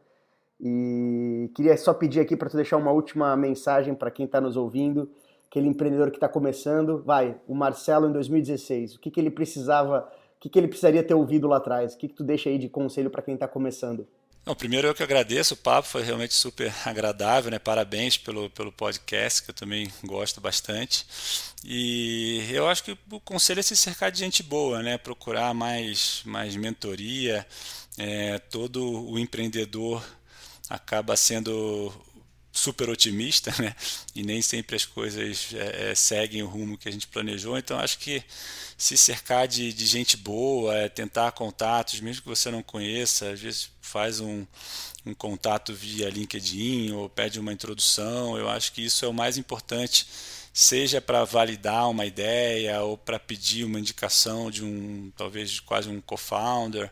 E 0.59 1.51
queria 1.55 1.77
só 1.77 1.93
pedir 1.93 2.21
aqui 2.21 2.35
para 2.35 2.49
tu 2.49 2.57
deixar 2.57 2.79
uma 2.79 2.91
última 2.91 3.37
mensagem 3.37 3.95
para 3.95 4.11
quem 4.11 4.25
está 4.25 4.41
nos 4.41 4.57
ouvindo, 4.57 5.11
aquele 5.47 5.69
empreendedor 5.69 6.11
que 6.11 6.17
está 6.17 6.27
começando. 6.27 7.03
Vai, 7.05 7.37
o 7.47 7.55
Marcelo 7.55 8.09
em 8.09 8.13
2016, 8.13 8.95
o 8.95 8.99
que, 8.99 9.11
que 9.11 9.21
ele 9.21 9.31
precisava, 9.31 10.11
o 10.39 10.41
que, 10.41 10.49
que 10.49 10.59
ele 10.59 10.69
precisaria 10.69 11.03
ter 11.03 11.13
ouvido 11.13 11.47
lá 11.47 11.59
atrás? 11.59 11.93
O 11.93 11.99
que, 11.99 12.09
que 12.09 12.15
tu 12.15 12.25
deixa 12.25 12.49
aí 12.49 12.57
de 12.57 12.71
conselho 12.71 13.11
para 13.11 13.21
quem 13.21 13.35
está 13.35 13.47
começando? 13.47 14.07
Primeiro 14.55 14.87
eu 14.87 14.95
que 14.95 15.03
agradeço, 15.03 15.55
o 15.55 15.57
papo 15.57 15.89
foi 15.89 16.03
realmente 16.03 16.33
super 16.33 16.73
agradável, 16.87 17.51
né? 17.51 17.59
Parabéns 17.59 18.17
pelo, 18.17 18.49
pelo 18.51 18.71
podcast, 18.71 19.43
que 19.43 19.51
eu 19.51 19.55
também 19.55 19.91
gosto 20.05 20.41
bastante. 20.41 21.05
E 21.65 22.47
eu 22.51 22.69
acho 22.69 22.85
que 22.85 22.97
o 23.11 23.21
conselho 23.21 23.59
é 23.59 23.63
se 23.63 23.77
cercar 23.77 24.13
de 24.13 24.21
gente 24.21 24.43
boa, 24.45 24.83
né? 24.83 24.99
Procurar 24.99 25.53
mais, 25.53 26.23
mais 26.25 26.55
mentoria. 26.55 27.47
É, 27.99 28.39
todo 28.39 29.11
o 29.11 29.19
empreendedor 29.19 30.05
acaba 30.71 31.17
sendo 31.17 31.93
super 32.57 32.89
otimista, 32.89 33.55
né? 33.59 33.75
E 34.15 34.23
nem 34.23 34.41
sempre 34.41 34.77
as 34.77 34.85
coisas 34.85 35.49
é, 35.55 35.91
é, 35.91 35.95
seguem 35.95 36.43
o 36.43 36.47
rumo 36.47 36.79
que 36.79 36.89
a 36.89 36.93
gente 36.93 37.07
planejou. 37.07 37.57
Então 37.59 37.79
acho 37.79 37.99
que 37.99 38.23
se 38.77 38.97
cercar 38.97 39.47
de, 39.47 39.73
de 39.73 39.87
gente 39.87 40.17
boa, 40.17 40.75
é, 40.75 40.89
tentar 40.89 41.33
contatos, 41.33 42.01
mesmo 42.01 42.23
que 42.23 42.29
você 42.29 42.51
não 42.51 42.63
conheça, 42.63 43.31
às 43.31 43.41
vezes 43.41 43.71
faz 43.81 44.21
um, 44.21 44.45
um 45.05 45.15
contato 45.15 45.73
via 45.73 46.11
LinkedIn 46.11 46.93
ou 46.93 47.09
pede 47.09 47.39
uma 47.39 47.53
introdução. 47.53 48.37
Eu 48.37 48.49
acho 48.49 48.73
que 48.73 48.85
isso 48.85 49.05
é 49.05 49.09
o 49.09 49.15
mais 49.15 49.39
importante, 49.39 50.07
seja 50.53 51.01
para 51.01 51.25
validar 51.25 51.89
uma 51.91 52.07
ideia 52.07 52.83
ou 52.83 52.97
para 52.97 53.19
pedir 53.19 53.65
uma 53.65 53.79
indicação 53.79 54.51
de 54.51 54.65
um, 54.65 55.13
talvez 55.17 55.61
quase 55.61 55.89
um 55.89 56.01
co-founder, 56.01 56.91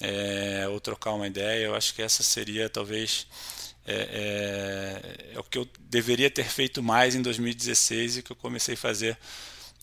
é, 0.00 0.66
ou 0.68 0.80
trocar 0.80 1.12
uma 1.14 1.26
ideia. 1.26 1.66
Eu 1.66 1.74
acho 1.74 1.94
que 1.94 2.02
essa 2.02 2.22
seria 2.22 2.68
talvez 2.68 3.26
é, 3.86 3.94
é, 3.94 5.34
é, 5.34 5.38
o 5.38 5.44
que 5.44 5.58
eu 5.58 5.68
deveria 5.88 6.30
ter 6.30 6.44
feito 6.44 6.82
mais 6.82 7.14
em 7.14 7.22
2016 7.22 8.18
e 8.18 8.22
que 8.22 8.32
eu 8.32 8.36
comecei 8.36 8.74
a 8.74 8.78
fazer 8.78 9.16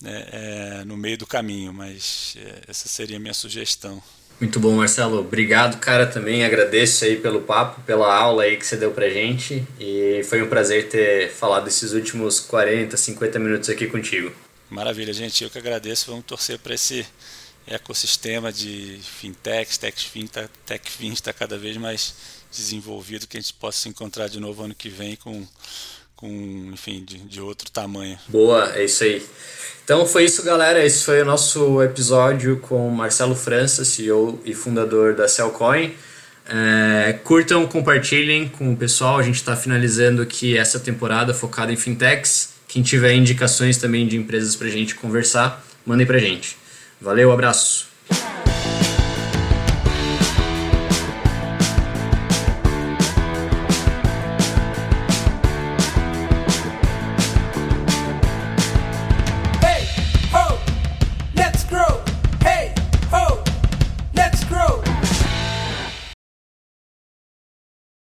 né, 0.00 0.26
é, 0.30 0.84
no 0.84 0.96
meio 0.96 1.16
do 1.16 1.26
caminho, 1.26 1.72
mas 1.72 2.36
é, 2.38 2.62
essa 2.68 2.88
seria 2.88 3.16
a 3.16 3.20
minha 3.20 3.34
sugestão. 3.34 4.02
Muito 4.40 4.58
bom, 4.58 4.76
Marcelo. 4.76 5.20
Obrigado, 5.20 5.78
cara, 5.78 6.06
também 6.06 6.44
agradeço 6.44 7.04
aí 7.04 7.16
pelo 7.16 7.42
papo, 7.42 7.80
pela 7.82 8.14
aula 8.14 8.42
aí 8.42 8.56
que 8.56 8.66
você 8.66 8.76
deu 8.76 8.90
pra 8.90 9.08
gente 9.08 9.64
e 9.80 10.22
foi 10.24 10.42
um 10.42 10.48
prazer 10.48 10.88
ter 10.88 11.30
falado 11.30 11.68
esses 11.68 11.92
últimos 11.92 12.40
40, 12.40 12.96
50 12.96 13.38
minutos 13.38 13.70
aqui 13.70 13.86
contigo. 13.86 14.32
Maravilha, 14.68 15.12
gente. 15.12 15.44
Eu 15.44 15.50
que 15.50 15.58
agradeço. 15.58 16.10
Vamos 16.10 16.24
torcer 16.26 16.58
para 16.58 16.74
esse 16.74 17.06
ecossistema 17.66 18.52
de 18.52 18.98
fintechs, 19.02 19.78
techfin, 19.78 20.26
tá, 20.26 20.48
techfin 20.66 21.12
está 21.12 21.32
cada 21.32 21.56
vez 21.56 21.76
mais 21.76 22.14
desenvolvido, 22.54 23.26
que 23.26 23.36
a 23.36 23.40
gente 23.40 23.54
possa 23.54 23.78
se 23.80 23.88
encontrar 23.88 24.28
de 24.28 24.40
novo 24.40 24.62
ano 24.62 24.74
que 24.74 24.88
vem 24.88 25.16
com, 25.16 25.46
com 26.16 26.70
enfim, 26.72 27.04
de, 27.04 27.18
de 27.18 27.40
outro 27.40 27.70
tamanho. 27.70 28.18
Boa, 28.28 28.72
é 28.76 28.84
isso 28.84 29.04
aí. 29.04 29.24
Então 29.84 30.06
foi 30.06 30.24
isso, 30.24 30.42
galera. 30.42 30.84
Esse 30.84 31.04
foi 31.04 31.20
o 31.20 31.24
nosso 31.24 31.82
episódio 31.82 32.58
com 32.60 32.88
Marcelo 32.88 33.34
França, 33.34 33.84
CEO 33.84 34.40
e 34.44 34.54
fundador 34.54 35.14
da 35.14 35.28
Cellcoin. 35.28 35.94
É, 36.46 37.18
curtam, 37.24 37.66
compartilhem 37.66 38.48
com 38.48 38.72
o 38.72 38.76
pessoal. 38.76 39.18
A 39.18 39.22
gente 39.22 39.36
está 39.36 39.56
finalizando 39.56 40.22
aqui 40.22 40.56
essa 40.56 40.78
temporada 40.78 41.34
focada 41.34 41.72
em 41.72 41.76
fintechs. 41.76 42.54
Quem 42.66 42.82
tiver 42.82 43.14
indicações 43.14 43.76
também 43.76 44.06
de 44.06 44.16
empresas 44.16 44.56
para 44.56 44.68
gente 44.68 44.94
conversar, 44.94 45.64
mandem 45.86 46.06
para 46.06 46.18
gente. 46.18 46.56
Valeu, 47.00 47.30
abraço. 47.30 47.86